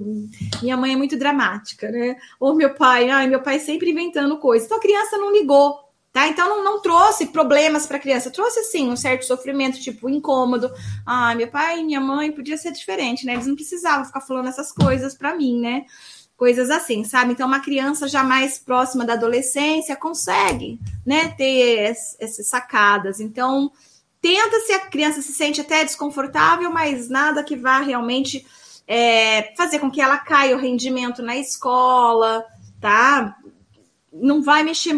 minha 0.62 0.76
mãe 0.76 0.92
é 0.92 0.96
muito 0.96 1.16
dramática, 1.16 1.90
né? 1.90 2.16
Ou 2.38 2.54
meu 2.54 2.74
pai, 2.74 3.08
ai, 3.08 3.28
meu 3.28 3.40
pai 3.40 3.60
sempre 3.60 3.90
inventando 3.90 4.38
coisa. 4.38 4.64
Então 4.66 4.78
a 4.78 4.80
criança 4.80 5.16
não 5.16 5.32
ligou, 5.32 5.90
Tá? 6.12 6.26
Então 6.26 6.48
não, 6.48 6.64
não 6.64 6.82
trouxe 6.82 7.26
problemas 7.26 7.86
para 7.86 7.96
a 7.96 8.00
criança, 8.00 8.32
trouxe 8.32 8.64
sim 8.64 8.88
um 8.88 8.96
certo 8.96 9.24
sofrimento, 9.24 9.80
tipo 9.80 10.08
incômodo. 10.08 10.68
Ah, 11.06 11.36
meu 11.36 11.46
pai 11.46 11.78
e 11.78 11.84
minha 11.84 12.00
mãe 12.00 12.32
podia 12.32 12.58
ser 12.58 12.72
diferente, 12.72 13.24
né? 13.24 13.34
Eles 13.34 13.46
não 13.46 13.54
precisavam 13.54 14.04
ficar 14.04 14.20
falando 14.20 14.48
essas 14.48 14.72
coisas 14.72 15.14
para 15.14 15.36
mim, 15.36 15.60
né? 15.60 15.84
Coisas 16.40 16.70
assim, 16.70 17.04
sabe? 17.04 17.32
Então, 17.32 17.46
uma 17.46 17.60
criança 17.60 18.08
já 18.08 18.24
mais 18.24 18.58
próxima 18.58 19.04
da 19.04 19.12
adolescência 19.12 19.94
consegue, 19.94 20.80
né, 21.04 21.28
ter 21.36 21.94
essas 22.18 22.46
sacadas. 22.46 23.20
Então, 23.20 23.70
tenta 24.22 24.58
se 24.60 24.72
a 24.72 24.86
criança 24.86 25.20
se 25.20 25.34
sente 25.34 25.60
até 25.60 25.84
desconfortável, 25.84 26.72
mas 26.72 27.10
nada 27.10 27.44
que 27.44 27.54
vá 27.54 27.80
realmente 27.80 28.46
é, 28.88 29.54
fazer 29.54 29.80
com 29.80 29.90
que 29.90 30.00
ela 30.00 30.16
caia 30.16 30.56
o 30.56 30.58
rendimento 30.58 31.22
na 31.22 31.36
escola, 31.36 32.42
tá? 32.80 33.36
Não 34.10 34.42
vai 34.42 34.62
mexer 34.62 34.94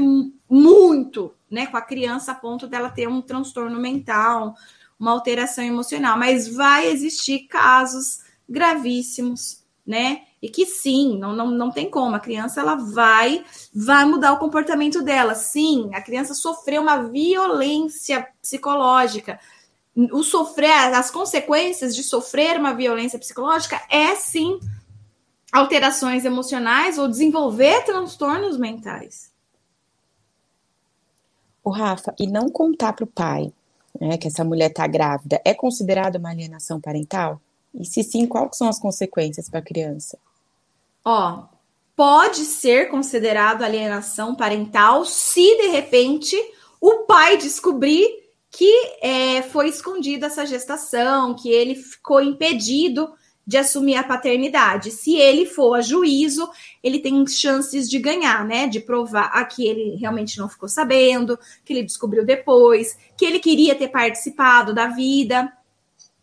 muito, 0.48 1.34
né, 1.50 1.66
com 1.66 1.76
a 1.76 1.82
criança 1.82 2.30
a 2.30 2.36
ponto 2.36 2.68
dela 2.68 2.88
ter 2.88 3.08
um 3.08 3.20
transtorno 3.20 3.80
mental, 3.80 4.54
uma 4.96 5.10
alteração 5.10 5.64
emocional, 5.64 6.16
mas 6.16 6.46
vai 6.46 6.86
existir 6.86 7.48
casos 7.48 8.20
gravíssimos, 8.48 9.64
né? 9.84 10.22
E 10.42 10.50
que 10.50 10.66
sim, 10.66 11.16
não, 11.18 11.32
não, 11.32 11.50
não 11.52 11.70
tem 11.70 11.88
como. 11.88 12.16
A 12.16 12.20
criança 12.20 12.60
ela 12.60 12.74
vai, 12.74 13.44
vai 13.72 14.04
mudar 14.04 14.32
o 14.32 14.38
comportamento 14.38 15.00
dela. 15.00 15.36
Sim, 15.36 15.90
a 15.94 16.02
criança 16.02 16.34
sofreu 16.34 16.82
uma 16.82 17.04
violência 17.04 18.26
psicológica. 18.40 19.38
O 19.94 20.24
sofrer, 20.24 20.92
as 20.94 21.12
consequências 21.12 21.94
de 21.94 22.02
sofrer 22.02 22.58
uma 22.58 22.74
violência 22.74 23.20
psicológica 23.20 23.80
é 23.88 24.16
sim 24.16 24.58
alterações 25.52 26.24
emocionais 26.24 26.98
ou 26.98 27.06
desenvolver 27.06 27.84
transtornos 27.84 28.58
mentais. 28.58 29.30
O 31.62 31.70
Rafa, 31.70 32.12
e 32.18 32.26
não 32.26 32.48
contar 32.48 32.94
para 32.94 33.04
o 33.04 33.06
pai 33.06 33.52
né, 34.00 34.16
que 34.16 34.26
essa 34.26 34.42
mulher 34.42 34.70
está 34.70 34.86
grávida 34.88 35.40
é 35.44 35.54
considerado 35.54 36.16
uma 36.16 36.30
alienação 36.30 36.80
parental? 36.80 37.40
E 37.72 37.84
se 37.84 38.02
sim, 38.02 38.26
quais 38.26 38.56
são 38.56 38.68
as 38.68 38.80
consequências 38.80 39.48
para 39.48 39.60
a 39.60 39.62
criança? 39.62 40.18
Ó, 41.04 41.44
pode 41.96 42.44
ser 42.44 42.88
considerado 42.88 43.62
alienação 43.62 44.34
parental 44.34 45.04
se 45.04 45.56
de 45.56 45.68
repente 45.68 46.36
o 46.80 47.04
pai 47.04 47.36
descobrir 47.36 48.22
que 48.50 48.70
é, 49.00 49.42
foi 49.42 49.68
escondida 49.68 50.26
essa 50.26 50.44
gestação, 50.44 51.34
que 51.34 51.48
ele 51.48 51.74
ficou 51.74 52.20
impedido 52.20 53.10
de 53.46 53.56
assumir 53.56 53.96
a 53.96 54.04
paternidade. 54.04 54.90
Se 54.90 55.16
ele 55.16 55.46
for 55.46 55.74
a 55.74 55.80
juízo, 55.80 56.48
ele 56.82 57.00
tem 57.00 57.26
chances 57.26 57.88
de 57.88 57.98
ganhar, 57.98 58.44
né? 58.46 58.68
De 58.68 58.78
provar 58.78 59.44
que 59.48 59.66
ele 59.66 59.96
realmente 59.96 60.38
não 60.38 60.48
ficou 60.48 60.68
sabendo, 60.68 61.38
que 61.64 61.72
ele 61.72 61.82
descobriu 61.82 62.24
depois, 62.24 62.96
que 63.16 63.24
ele 63.24 63.40
queria 63.40 63.74
ter 63.74 63.88
participado 63.88 64.74
da 64.74 64.88
vida, 64.88 65.52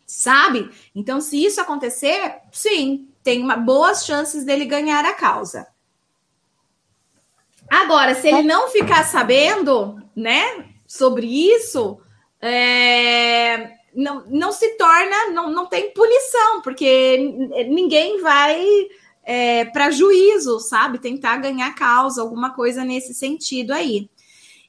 sabe? 0.05 0.69
Então, 0.95 1.19
se 1.19 1.43
isso 1.43 1.59
acontecer, 1.59 2.37
sim, 2.51 3.08
tem 3.29 3.43
uma, 3.43 3.55
boas 3.55 4.07
chances 4.07 4.43
dele 4.43 4.65
ganhar 4.65 5.05
a 5.05 5.13
causa. 5.13 5.67
Agora, 7.69 8.15
se 8.15 8.27
ele 8.27 8.41
não 8.41 8.69
ficar 8.69 9.03
sabendo, 9.03 10.01
né, 10.15 10.65
sobre 10.87 11.27
isso, 11.27 12.01
é, 12.41 13.69
não, 13.93 14.25
não 14.25 14.51
se 14.51 14.69
torna, 14.77 15.29
não, 15.29 15.51
não 15.51 15.67
tem 15.67 15.93
punição, 15.93 16.63
porque 16.63 17.19
ninguém 17.69 18.19
vai 18.19 18.65
é, 19.23 19.65
para 19.65 19.91
juízo, 19.91 20.59
sabe? 20.59 20.97
Tentar 20.97 21.37
ganhar 21.37 21.75
causa, 21.75 22.23
alguma 22.23 22.55
coisa 22.55 22.83
nesse 22.83 23.13
sentido 23.13 23.73
aí. 23.73 24.09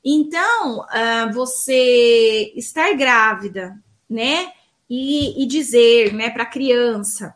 Então, 0.05 0.81
uh, 0.81 1.33
você 1.33 2.53
estar 2.57 2.93
grávida, 2.93 3.75
né? 4.09 4.53
E, 4.89 5.43
e 5.43 5.47
dizer, 5.47 6.13
né, 6.13 6.29
para 6.29 6.43
a 6.43 6.51
criança, 6.51 7.35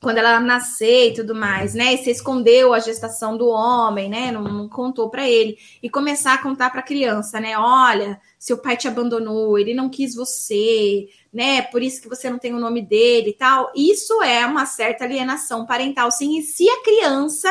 quando 0.00 0.18
ela 0.18 0.38
nascer 0.38 1.10
e 1.10 1.14
tudo 1.14 1.34
mais, 1.34 1.74
né? 1.74 1.94
E 1.94 1.98
você 1.98 2.12
escondeu 2.12 2.72
a 2.72 2.78
gestação 2.78 3.36
do 3.36 3.48
homem, 3.48 4.08
né? 4.08 4.30
Não, 4.30 4.42
não 4.44 4.68
contou 4.68 5.10
para 5.10 5.28
ele 5.28 5.58
e 5.82 5.90
começar 5.90 6.34
a 6.34 6.42
contar 6.42 6.70
para 6.70 6.80
a 6.80 6.84
criança, 6.84 7.40
né? 7.40 7.58
Olha, 7.58 8.20
seu 8.38 8.58
pai 8.58 8.76
te 8.76 8.86
abandonou, 8.86 9.58
ele 9.58 9.74
não 9.74 9.88
quis 9.88 10.14
você, 10.14 11.08
né? 11.32 11.62
Por 11.62 11.82
isso 11.82 12.00
que 12.00 12.08
você 12.08 12.30
não 12.30 12.38
tem 12.38 12.54
o 12.54 12.60
nome 12.60 12.80
dele 12.80 13.30
e 13.30 13.34
tal. 13.34 13.72
Isso 13.74 14.22
é 14.22 14.46
uma 14.46 14.66
certa 14.66 15.04
alienação 15.04 15.66
parental, 15.66 16.10
sim. 16.12 16.38
E 16.38 16.42
se 16.42 16.68
a 16.68 16.82
criança 16.82 17.48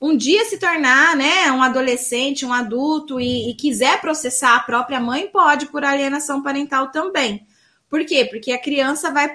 um 0.00 0.16
dia 0.16 0.44
se 0.44 0.58
tornar, 0.58 1.16
né, 1.16 1.50
um 1.50 1.60
adolescente, 1.60 2.46
um 2.46 2.52
adulto 2.52 3.20
e, 3.20 3.50
e 3.50 3.54
quiser 3.54 4.00
processar 4.00 4.54
a 4.56 4.60
própria 4.60 5.00
mãe, 5.00 5.26
pode 5.26 5.66
por 5.66 5.84
alienação 5.84 6.40
parental 6.40 6.92
também. 6.92 7.44
Por 7.90 8.04
quê? 8.04 8.24
Porque 8.24 8.52
a 8.52 8.60
criança 8.60 9.10
vai 9.10 9.34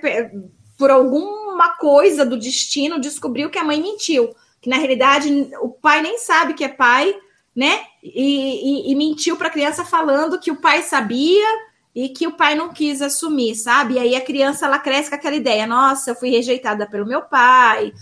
por 0.78 0.90
alguma 0.90 1.76
coisa 1.78 2.26
do 2.26 2.38
destino, 2.38 3.00
descobriu 3.00 3.50
que 3.50 3.60
a 3.60 3.64
mãe 3.64 3.82
mentiu. 3.82 4.34
Que 4.62 4.70
na 4.70 4.78
realidade 4.78 5.52
o 5.62 5.70
pai 5.70 6.02
nem 6.02 6.18
sabe 6.18 6.54
que 6.54 6.64
é 6.64 6.70
pai, 6.70 7.14
né? 7.56 7.82
E, 8.02 8.90
e, 8.90 8.92
e 8.92 8.96
mentiu 8.96 9.38
para 9.38 9.48
a 9.48 9.52
criança 9.52 9.86
falando 9.86 10.40
que 10.40 10.52
o 10.52 10.62
pai 10.62 10.82
sabia 10.82 11.48
e 11.96 12.10
que 12.10 12.26
o 12.26 12.32
pai 12.32 12.56
não 12.56 12.74
quis 12.74 13.02
assumir, 13.02 13.56
sabe? 13.56 13.96
E 13.96 14.00
aí 14.00 14.16
a 14.16 14.22
criança 14.22 14.66
ela 14.66 14.80
cresce 14.80 15.10
com 15.10 15.16
aquela 15.16 15.36
ideia: 15.36 15.68
nossa, 15.68 16.12
eu 16.12 16.16
fui 16.16 16.30
rejeitada 16.30 16.88
pelo 16.88 17.06
meu 17.06 17.22
pai, 17.22 17.94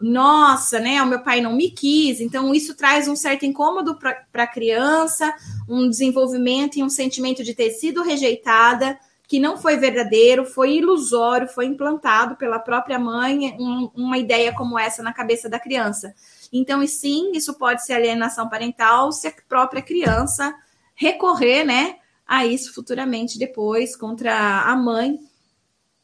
nossa, 0.00 0.80
né? 0.80 1.02
O 1.02 1.06
meu 1.06 1.20
pai 1.20 1.40
não 1.40 1.54
me 1.54 1.70
quis. 1.70 2.20
Então, 2.20 2.54
isso 2.54 2.74
traz 2.74 3.06
um 3.06 3.16
certo 3.16 3.44
incômodo 3.44 3.98
para 3.98 4.44
a 4.44 4.46
criança, 4.46 5.32
um 5.68 5.88
desenvolvimento 5.88 6.76
e 6.76 6.82
um 6.82 6.88
sentimento 6.88 7.44
de 7.44 7.54
ter 7.54 7.70
sido 7.70 8.02
rejeitada 8.02 8.98
que 9.30 9.38
não 9.38 9.56
foi 9.56 9.76
verdadeiro, 9.76 10.44
foi 10.44 10.78
ilusório, 10.78 11.46
foi 11.46 11.64
implantado 11.64 12.34
pela 12.34 12.58
própria 12.58 12.98
mãe 12.98 13.56
um, 13.60 13.88
uma 13.94 14.18
ideia 14.18 14.52
como 14.52 14.76
essa 14.76 15.04
na 15.04 15.12
cabeça 15.12 15.48
da 15.48 15.60
criança. 15.60 16.12
Então, 16.52 16.82
e 16.82 16.88
sim, 16.88 17.30
isso 17.32 17.54
pode 17.54 17.86
ser 17.86 17.92
alienação 17.92 18.48
parental 18.48 19.12
se 19.12 19.28
a 19.28 19.32
própria 19.48 19.80
criança 19.82 20.52
recorrer, 20.96 21.62
né, 21.62 22.00
a 22.26 22.44
isso 22.44 22.74
futuramente 22.74 23.38
depois 23.38 23.94
contra 23.94 24.62
a 24.62 24.74
mãe 24.74 25.20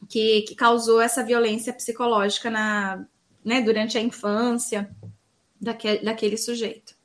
que, 0.07 0.43
que 0.43 0.55
causou 0.55 1.01
essa 1.01 1.21
violência 1.21 1.73
psicológica 1.73 2.49
na, 2.49 3.05
né, 3.43 3.59
durante 3.59 3.97
a 3.97 4.01
infância 4.01 4.89
daquele, 5.59 6.01
daquele 6.01 6.37
sujeito. 6.37 6.95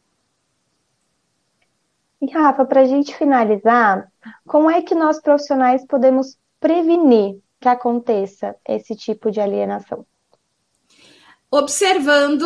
E 2.20 2.30
Rafa, 2.30 2.64
para 2.64 2.82
a 2.82 2.86
gente 2.86 3.12
finalizar, 3.12 4.11
como 4.46 4.70
é 4.70 4.82
que 4.82 4.94
nós 4.94 5.20
profissionais 5.20 5.84
podemos 5.86 6.38
prevenir 6.60 7.38
que 7.60 7.68
aconteça 7.68 8.54
esse 8.68 8.94
tipo 8.94 9.30
de 9.30 9.40
alienação? 9.40 10.06
Observando 11.50 12.44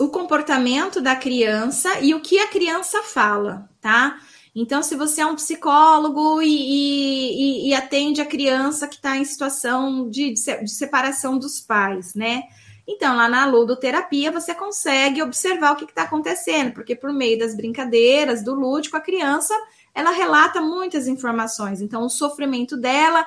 o 0.00 0.08
comportamento 0.08 1.00
da 1.00 1.14
criança 1.14 2.00
e 2.00 2.14
o 2.14 2.20
que 2.20 2.38
a 2.38 2.48
criança 2.48 3.02
fala, 3.02 3.68
tá? 3.80 4.18
Então, 4.54 4.82
se 4.82 4.96
você 4.96 5.20
é 5.20 5.26
um 5.26 5.36
psicólogo 5.36 6.40
e, 6.42 6.48
e, 6.48 7.68
e 7.68 7.74
atende 7.74 8.20
a 8.20 8.26
criança 8.26 8.88
que 8.88 8.96
está 8.96 9.16
em 9.16 9.24
situação 9.24 10.08
de, 10.08 10.32
de 10.32 10.70
separação 10.70 11.38
dos 11.38 11.60
pais, 11.60 12.14
né? 12.14 12.42
Então, 12.86 13.14
lá 13.14 13.28
na 13.28 13.44
ludoterapia, 13.44 14.32
você 14.32 14.54
consegue 14.54 15.22
observar 15.22 15.72
o 15.72 15.76
que 15.76 15.84
está 15.84 16.04
acontecendo, 16.04 16.72
porque 16.72 16.96
por 16.96 17.12
meio 17.12 17.38
das 17.38 17.54
brincadeiras, 17.54 18.42
do 18.42 18.54
lúdico, 18.54 18.96
a 18.96 19.00
criança 19.00 19.54
ela 19.98 20.10
relata 20.12 20.60
muitas 20.60 21.08
informações. 21.08 21.80
Então, 21.80 22.02
o 22.02 22.08
sofrimento 22.08 22.76
dela, 22.76 23.26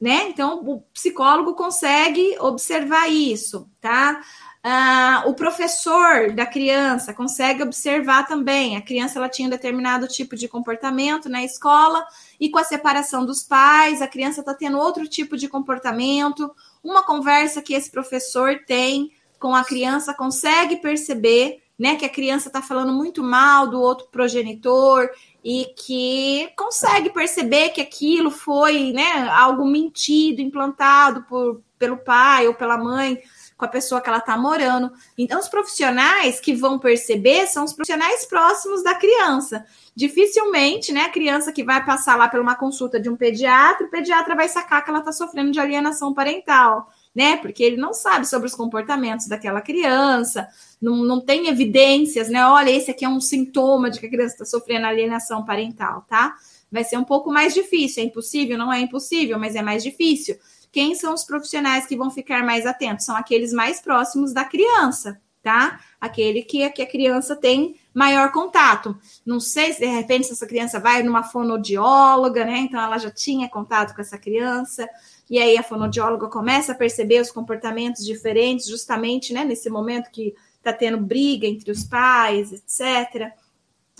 né? 0.00 0.28
Então, 0.28 0.60
o 0.64 0.80
psicólogo 0.92 1.54
consegue 1.54 2.36
observar 2.40 3.08
isso, 3.08 3.70
tá? 3.80 4.20
Ah, 4.62 5.22
o 5.26 5.34
professor 5.34 6.32
da 6.32 6.44
criança 6.44 7.14
consegue 7.14 7.62
observar 7.62 8.26
também. 8.26 8.76
A 8.76 8.82
criança 8.82 9.18
ela 9.20 9.28
tinha 9.28 9.46
um 9.46 9.50
determinado 9.50 10.08
tipo 10.08 10.34
de 10.34 10.48
comportamento 10.48 11.28
na 11.28 11.44
escola 11.44 12.04
e 12.40 12.50
com 12.50 12.58
a 12.58 12.64
separação 12.64 13.24
dos 13.24 13.44
pais, 13.44 14.02
a 14.02 14.08
criança 14.08 14.40
está 14.40 14.52
tendo 14.52 14.78
outro 14.78 15.06
tipo 15.06 15.36
de 15.36 15.48
comportamento 15.48 16.50
uma 16.82 17.02
conversa 17.02 17.62
que 17.62 17.72
esse 17.72 17.90
professor 17.90 18.60
tem 18.66 19.12
com 19.38 19.54
a 19.54 19.64
criança 19.64 20.12
consegue 20.12 20.76
perceber 20.76 21.62
né, 21.78 21.96
que 21.96 22.04
a 22.04 22.10
criança 22.10 22.48
está 22.48 22.60
falando 22.60 22.92
muito 22.92 23.22
mal 23.22 23.66
do 23.66 23.80
outro 23.80 24.08
progenitor 24.08 25.08
e 25.44 25.72
que 25.76 26.52
consegue 26.56 27.10
perceber 27.10 27.70
que 27.70 27.80
aquilo 27.80 28.30
foi 28.30 28.92
né, 28.92 29.28
algo 29.30 29.64
mentido, 29.64 30.40
implantado 30.40 31.22
por, 31.22 31.62
pelo 31.78 31.96
pai 31.96 32.46
ou 32.46 32.54
pela 32.54 32.76
mãe 32.76 33.20
com 33.56 33.64
a 33.66 33.68
pessoa 33.68 34.00
que 34.00 34.08
ela 34.08 34.18
está 34.18 34.38
morando. 34.38 34.90
Então, 35.18 35.38
os 35.38 35.48
profissionais 35.48 36.40
que 36.40 36.54
vão 36.54 36.78
perceber 36.78 37.46
são 37.46 37.64
os 37.64 37.74
profissionais 37.74 38.24
próximos 38.24 38.82
da 38.82 38.94
criança. 38.94 39.66
Dificilmente, 39.94 40.92
né, 40.92 41.02
a 41.02 41.10
criança 41.10 41.52
que 41.52 41.62
vai 41.62 41.84
passar 41.84 42.16
lá 42.16 42.26
por 42.26 42.40
uma 42.40 42.54
consulta 42.54 42.98
de 42.98 43.10
um 43.10 43.16
pediatra, 43.16 43.86
o 43.86 43.90
pediatra 43.90 44.34
vai 44.34 44.48
sacar 44.48 44.82
que 44.82 44.88
ela 44.88 45.00
está 45.00 45.12
sofrendo 45.12 45.50
de 45.50 45.60
alienação 45.60 46.14
parental, 46.14 46.90
né? 47.14 47.36
Porque 47.36 47.62
ele 47.62 47.76
não 47.76 47.92
sabe 47.92 48.26
sobre 48.26 48.46
os 48.46 48.54
comportamentos 48.54 49.26
daquela 49.26 49.60
criança, 49.60 50.48
não, 50.80 50.96
não 51.04 51.20
tem 51.20 51.48
evidências, 51.48 52.28
né? 52.28 52.46
Olha, 52.46 52.70
esse 52.70 52.90
aqui 52.90 53.04
é 53.04 53.08
um 53.08 53.20
sintoma 53.20 53.90
de 53.90 54.00
que 54.00 54.06
a 54.06 54.10
criança 54.10 54.34
está 54.34 54.44
sofrendo 54.44 54.86
alienação 54.86 55.44
parental, 55.44 56.04
tá? 56.08 56.34
Vai 56.70 56.84
ser 56.84 56.96
um 56.96 57.04
pouco 57.04 57.32
mais 57.32 57.52
difícil. 57.52 58.02
É 58.02 58.06
impossível? 58.06 58.56
Não 58.56 58.72
é 58.72 58.80
impossível, 58.80 59.38
mas 59.38 59.56
é 59.56 59.62
mais 59.62 59.82
difícil. 59.82 60.38
Quem 60.72 60.94
são 60.94 61.12
os 61.12 61.24
profissionais 61.24 61.86
que 61.86 61.96
vão 61.96 62.10
ficar 62.10 62.44
mais 62.44 62.64
atentos? 62.64 63.04
São 63.04 63.16
aqueles 63.16 63.52
mais 63.52 63.80
próximos 63.80 64.32
da 64.32 64.44
criança, 64.44 65.20
tá? 65.42 65.80
Aquele 66.00 66.42
que, 66.42 66.68
que 66.70 66.82
a 66.82 66.86
criança 66.86 67.34
tem 67.34 67.76
maior 67.92 68.30
contato. 68.30 68.96
Não 69.24 69.40
sei 69.40 69.72
se 69.72 69.80
de 69.80 69.86
repente 69.86 70.26
se 70.26 70.32
essa 70.32 70.46
criança 70.46 70.78
vai 70.78 71.02
numa 71.02 71.22
fonodióloga, 71.22 72.44
né? 72.44 72.58
Então 72.58 72.80
ela 72.80 72.98
já 72.98 73.10
tinha 73.10 73.48
contato 73.48 73.94
com 73.94 74.00
essa 74.00 74.18
criança, 74.18 74.88
e 75.28 75.38
aí 75.38 75.56
a 75.56 75.62
fonodióloga 75.62 76.28
começa 76.28 76.72
a 76.72 76.74
perceber 76.74 77.20
os 77.20 77.30
comportamentos 77.30 78.04
diferentes, 78.04 78.66
justamente 78.66 79.32
né, 79.32 79.44
nesse 79.44 79.70
momento 79.70 80.10
que 80.10 80.34
está 80.56 80.72
tendo 80.72 80.98
briga 80.98 81.46
entre 81.46 81.70
os 81.70 81.84
pais, 81.84 82.52
etc. 82.52 83.32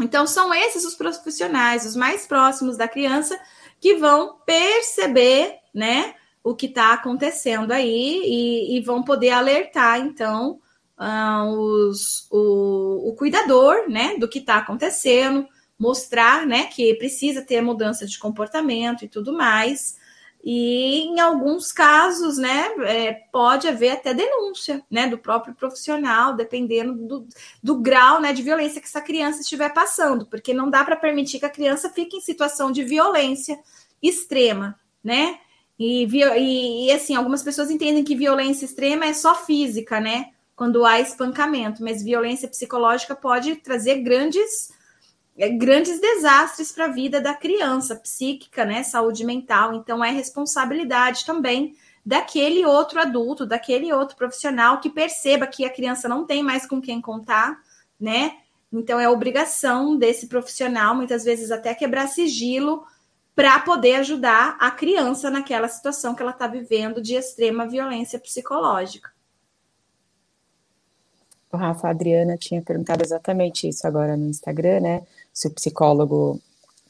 Então, 0.01 0.27
são 0.27 0.53
esses 0.53 0.85
os 0.85 0.95
profissionais, 0.95 1.87
os 1.87 1.95
mais 1.95 2.27
próximos 2.27 2.77
da 2.77 2.89
criança, 2.89 3.39
que 3.81 3.97
vão 3.97 4.39
perceber, 4.45 5.59
né, 5.75 6.15
o 6.43 6.55
que 6.55 6.67
está 6.67 6.95
acontecendo 6.95 7.71
aí 7.71 8.23
e, 8.25 8.79
e, 8.79 8.81
vão 8.81 9.03
poder 9.03 9.31
alertar, 9.31 10.01
então, 10.01 10.59
uh, 11.01 11.49
os, 11.49 12.27
o, 12.31 13.09
o, 13.09 13.15
cuidador, 13.15 13.89
né, 13.89 14.17
do 14.19 14.29
que 14.29 14.39
está 14.39 14.59
acontecendo, 14.59 15.47
mostrar, 15.79 16.47
né, 16.47 16.67
que 16.67 16.95
precisa 16.95 17.41
ter 17.41 17.63
mudança 17.63 18.07
de 18.07 18.19
comportamento 18.19 19.05
e 19.05 19.09
tudo 19.09 19.33
mais. 19.33 19.99
E 20.43 21.03
em 21.05 21.21
alguns 21.21 21.73
casos, 21.73 22.39
né, 22.39 22.69
é, 22.85 23.13
pode 23.33 23.67
haver 23.67 23.91
até 23.91 24.13
denúncia, 24.13 24.83
né, 24.91 25.07
do 25.09 25.19
próprio 25.19 25.55
profissional, 25.55 26.35
dependendo 26.35 26.95
do, 26.95 27.29
do 27.63 27.77
grau, 27.77 28.21
né, 28.21 28.33
de 28.33 28.43
violência 28.43 28.81
que 28.81 28.87
essa 28.87 29.01
criança 29.01 29.41
estiver 29.41 29.73
passando, 29.73 30.27
porque 30.27 30.53
não 30.53 30.71
dá 30.71 30.85
para 30.85 30.97
permitir 30.97 31.39
que 31.39 31.47
a 31.47 31.51
criança 31.51 31.91
fique 31.91 32.17
em 32.17 32.21
situação 32.21 32.71
de 32.71 32.85
violência 32.85 33.59
extrema, 34.03 34.79
né? 35.05 35.39
E, 35.79 36.05
e, 36.05 36.87
e, 36.87 36.93
assim, 36.93 37.15
algumas 37.15 37.43
pessoas 37.43 37.71
entendem 37.71 38.05
que 38.05 38.15
violência 38.15 38.67
extrema 38.67 39.07
é 39.07 39.15
só 39.15 39.35
física, 39.35 39.99
né? 39.99 40.27
Quando 40.61 40.85
há 40.85 41.01
espancamento, 41.01 41.83
mas 41.83 42.03
violência 42.03 42.47
psicológica 42.47 43.15
pode 43.15 43.57
trazer 43.57 44.03
grandes, 44.03 44.71
é, 45.39 45.49
grandes 45.49 45.99
desastres 45.99 46.71
para 46.71 46.85
a 46.85 46.93
vida 46.93 47.19
da 47.19 47.33
criança, 47.33 47.97
psíquica, 47.97 48.63
né? 48.67 48.83
Saúde 48.83 49.25
mental. 49.25 49.73
Então, 49.73 50.05
é 50.05 50.11
responsabilidade 50.11 51.25
também 51.25 51.75
daquele 52.05 52.67
outro 52.67 53.01
adulto, 53.01 53.47
daquele 53.47 53.91
outro 53.91 54.19
profissional 54.19 54.83
que 54.83 54.91
perceba 54.91 55.47
que 55.47 55.65
a 55.65 55.73
criança 55.73 56.07
não 56.11 56.27
tem 56.27 56.43
mais 56.43 56.67
com 56.67 56.79
quem 56.79 57.01
contar, 57.01 57.59
né? 57.99 58.37
Então, 58.71 59.01
é 59.01 59.09
obrigação 59.09 59.97
desse 59.97 60.27
profissional, 60.27 60.95
muitas 60.95 61.25
vezes 61.25 61.51
até 61.51 61.75
quebrar 61.75 62.07
sigilo 62.07 62.85
para 63.35 63.59
poder 63.61 63.95
ajudar 63.95 64.59
a 64.61 64.71
criança 64.71 65.31
naquela 65.31 65.69
situação 65.69 66.15
que 66.15 66.21
ela 66.21 66.33
está 66.33 66.47
vivendo 66.47 67.01
de 67.01 67.15
extrema 67.15 67.67
violência 67.67 68.19
psicológica. 68.19 69.11
O 71.53 71.57
Rafa, 71.57 71.89
Adriana 71.89 72.37
tinha 72.37 72.63
perguntado 72.63 73.03
exatamente 73.03 73.69
isso 73.69 73.87
agora 73.87 74.17
no 74.17 74.29
Instagram, 74.29 74.81
né? 74.81 75.03
Se 75.33 75.49
o 75.49 75.51
psicólogo 75.51 76.41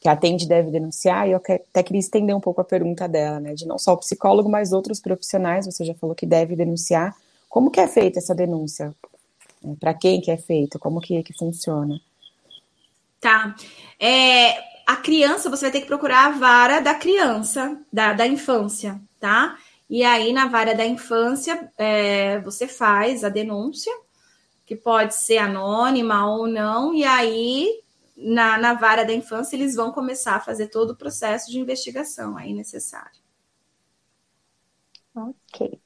que 0.01 0.09
atende 0.09 0.49
deve 0.49 0.71
denunciar, 0.71 1.29
e 1.29 1.33
eu 1.33 1.37
até 1.37 1.83
queria 1.83 2.01
estender 2.01 2.35
um 2.35 2.41
pouco 2.41 2.61
a 2.61 2.65
pergunta 2.65 3.07
dela, 3.07 3.39
né? 3.39 3.55
De 3.55 3.67
não 3.67 3.79
só 3.79 3.93
o 3.93 3.99
psicólogo, 3.99 4.49
mas 4.49 4.73
outros 4.73 4.99
profissionais, 4.99 5.67
você 5.67 5.85
já 5.85 5.95
falou 5.95 6.15
que 6.15 6.27
deve 6.27 6.57
denunciar. 6.57 7.15
Como 7.49 7.71
que 7.71 7.81
é 7.81 7.87
feita 7.87 8.19
essa 8.19 8.35
denúncia? 8.35 8.95
É, 9.63 9.75
Para 9.79 9.93
quem 9.93 10.21
que 10.21 10.31
é 10.31 10.37
feita? 10.37 10.79
Como 10.79 11.01
que, 11.01 11.23
que 11.23 11.35
funciona? 11.35 12.01
Tá. 13.21 13.55
É, 13.99 14.53
a 14.87 14.97
criança, 14.97 15.51
você 15.51 15.67
vai 15.67 15.73
ter 15.73 15.83
que 15.83 15.87
procurar 15.87 16.27
a 16.27 16.31
vara 16.31 16.81
da 16.81 16.95
criança, 16.95 17.79
da, 17.93 18.15
da 18.15 18.27
infância, 18.27 18.99
tá? 19.21 19.57
E 19.89 20.03
aí, 20.03 20.33
na 20.33 20.47
vara 20.47 20.75
da 20.75 20.87
infância, 20.87 21.71
é, 21.77 22.39
você 22.41 22.67
faz 22.67 23.23
a 23.23 23.29
denúncia, 23.29 23.93
que 24.71 24.77
pode 24.77 25.17
ser 25.17 25.39
anônima 25.39 26.31
ou 26.31 26.47
não, 26.47 26.95
e 26.95 27.03
aí, 27.03 27.83
na, 28.17 28.57
na 28.57 28.73
vara 28.73 29.05
da 29.05 29.13
infância, 29.13 29.57
eles 29.57 29.75
vão 29.75 29.91
começar 29.91 30.37
a 30.37 30.41
fazer 30.41 30.69
todo 30.69 30.91
o 30.91 30.97
processo 30.97 31.51
de 31.51 31.59
investigação 31.59 32.37
aí 32.37 32.55
necessário. 32.55 33.19
Ok. 35.13 35.77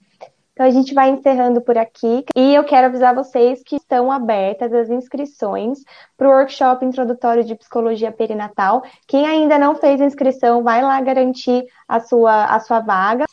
Então 0.53 0.66
a 0.66 0.70
gente 0.70 0.93
vai 0.93 1.09
encerrando 1.09 1.62
por 1.62 1.78
aqui 1.78 2.26
e 2.37 2.55
eu 2.55 2.62
quero 2.62 2.89
avisar 2.89 3.14
vocês 3.14 3.62
que 3.64 3.76
estão 3.76 4.12
abertas 4.12 4.70
as 4.74 4.91
inscrições 4.91 5.78
para 6.14 6.28
o 6.28 6.32
workshop 6.32 6.85
introdutório 6.85 7.43
de 7.43 7.55
psicologia 7.55 8.12
perinatal. 8.12 8.82
Quem 9.09 9.26
ainda 9.26 9.59
não 9.59 9.76
fez 9.76 9.99
a 9.99 10.05
inscrição, 10.05 10.62
vai 10.62 10.82
lá 10.82 11.01
garantir 11.01 11.64
a 11.89 12.01
sua, 12.01 12.45
a 12.45 12.61
sua 12.61 12.80
vaga. 12.80 13.24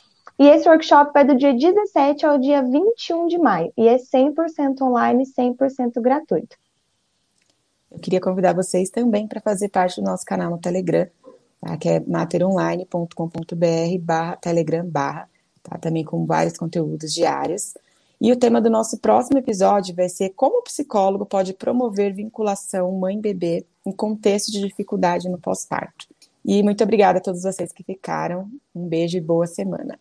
E 0.41 0.47
esse 0.47 0.67
workshop 0.67 1.11
vai 1.13 1.23
do 1.23 1.37
dia 1.37 1.53
17 1.53 2.25
ao 2.25 2.39
dia 2.39 2.63
21 2.63 3.27
de 3.27 3.37
maio 3.37 3.71
e 3.77 3.87
é 3.87 3.97
100% 3.97 4.81
online, 4.81 5.23
100% 5.23 6.01
gratuito. 6.01 6.57
Eu 7.91 7.99
queria 7.99 8.19
convidar 8.19 8.55
vocês 8.55 8.89
também 8.89 9.27
para 9.27 9.39
fazer 9.39 9.69
parte 9.69 10.01
do 10.01 10.03
nosso 10.03 10.25
canal 10.25 10.49
no 10.49 10.57
Telegram, 10.57 11.05
tá? 11.59 11.77
que 11.77 11.87
é 11.87 11.99
materonline.com.br 11.99 13.99
barra 14.01 14.35
telegram 14.37 14.83
barra 14.83 15.29
tá? 15.61 15.77
Também 15.77 16.03
com 16.03 16.25
vários 16.25 16.57
conteúdos 16.57 17.13
diários. 17.13 17.75
E 18.19 18.31
o 18.31 18.35
tema 18.35 18.59
do 18.59 18.71
nosso 18.71 18.97
próximo 18.97 19.37
episódio 19.37 19.93
vai 19.93 20.09
ser 20.09 20.29
como 20.29 20.57
o 20.57 20.63
psicólogo 20.63 21.23
pode 21.23 21.53
promover 21.53 22.15
vinculação 22.15 22.91
mãe-bebê 22.93 23.63
em 23.85 23.91
contexto 23.91 24.51
de 24.51 24.61
dificuldade 24.61 25.29
no 25.29 25.37
pós-parto. 25.37 26.07
E 26.43 26.63
muito 26.63 26.83
obrigada 26.83 27.19
a 27.19 27.21
todos 27.21 27.43
vocês 27.43 27.71
que 27.71 27.83
ficaram. 27.83 28.49
Um 28.73 28.87
beijo 28.87 29.19
e 29.19 29.21
boa 29.21 29.45
semana. 29.45 29.99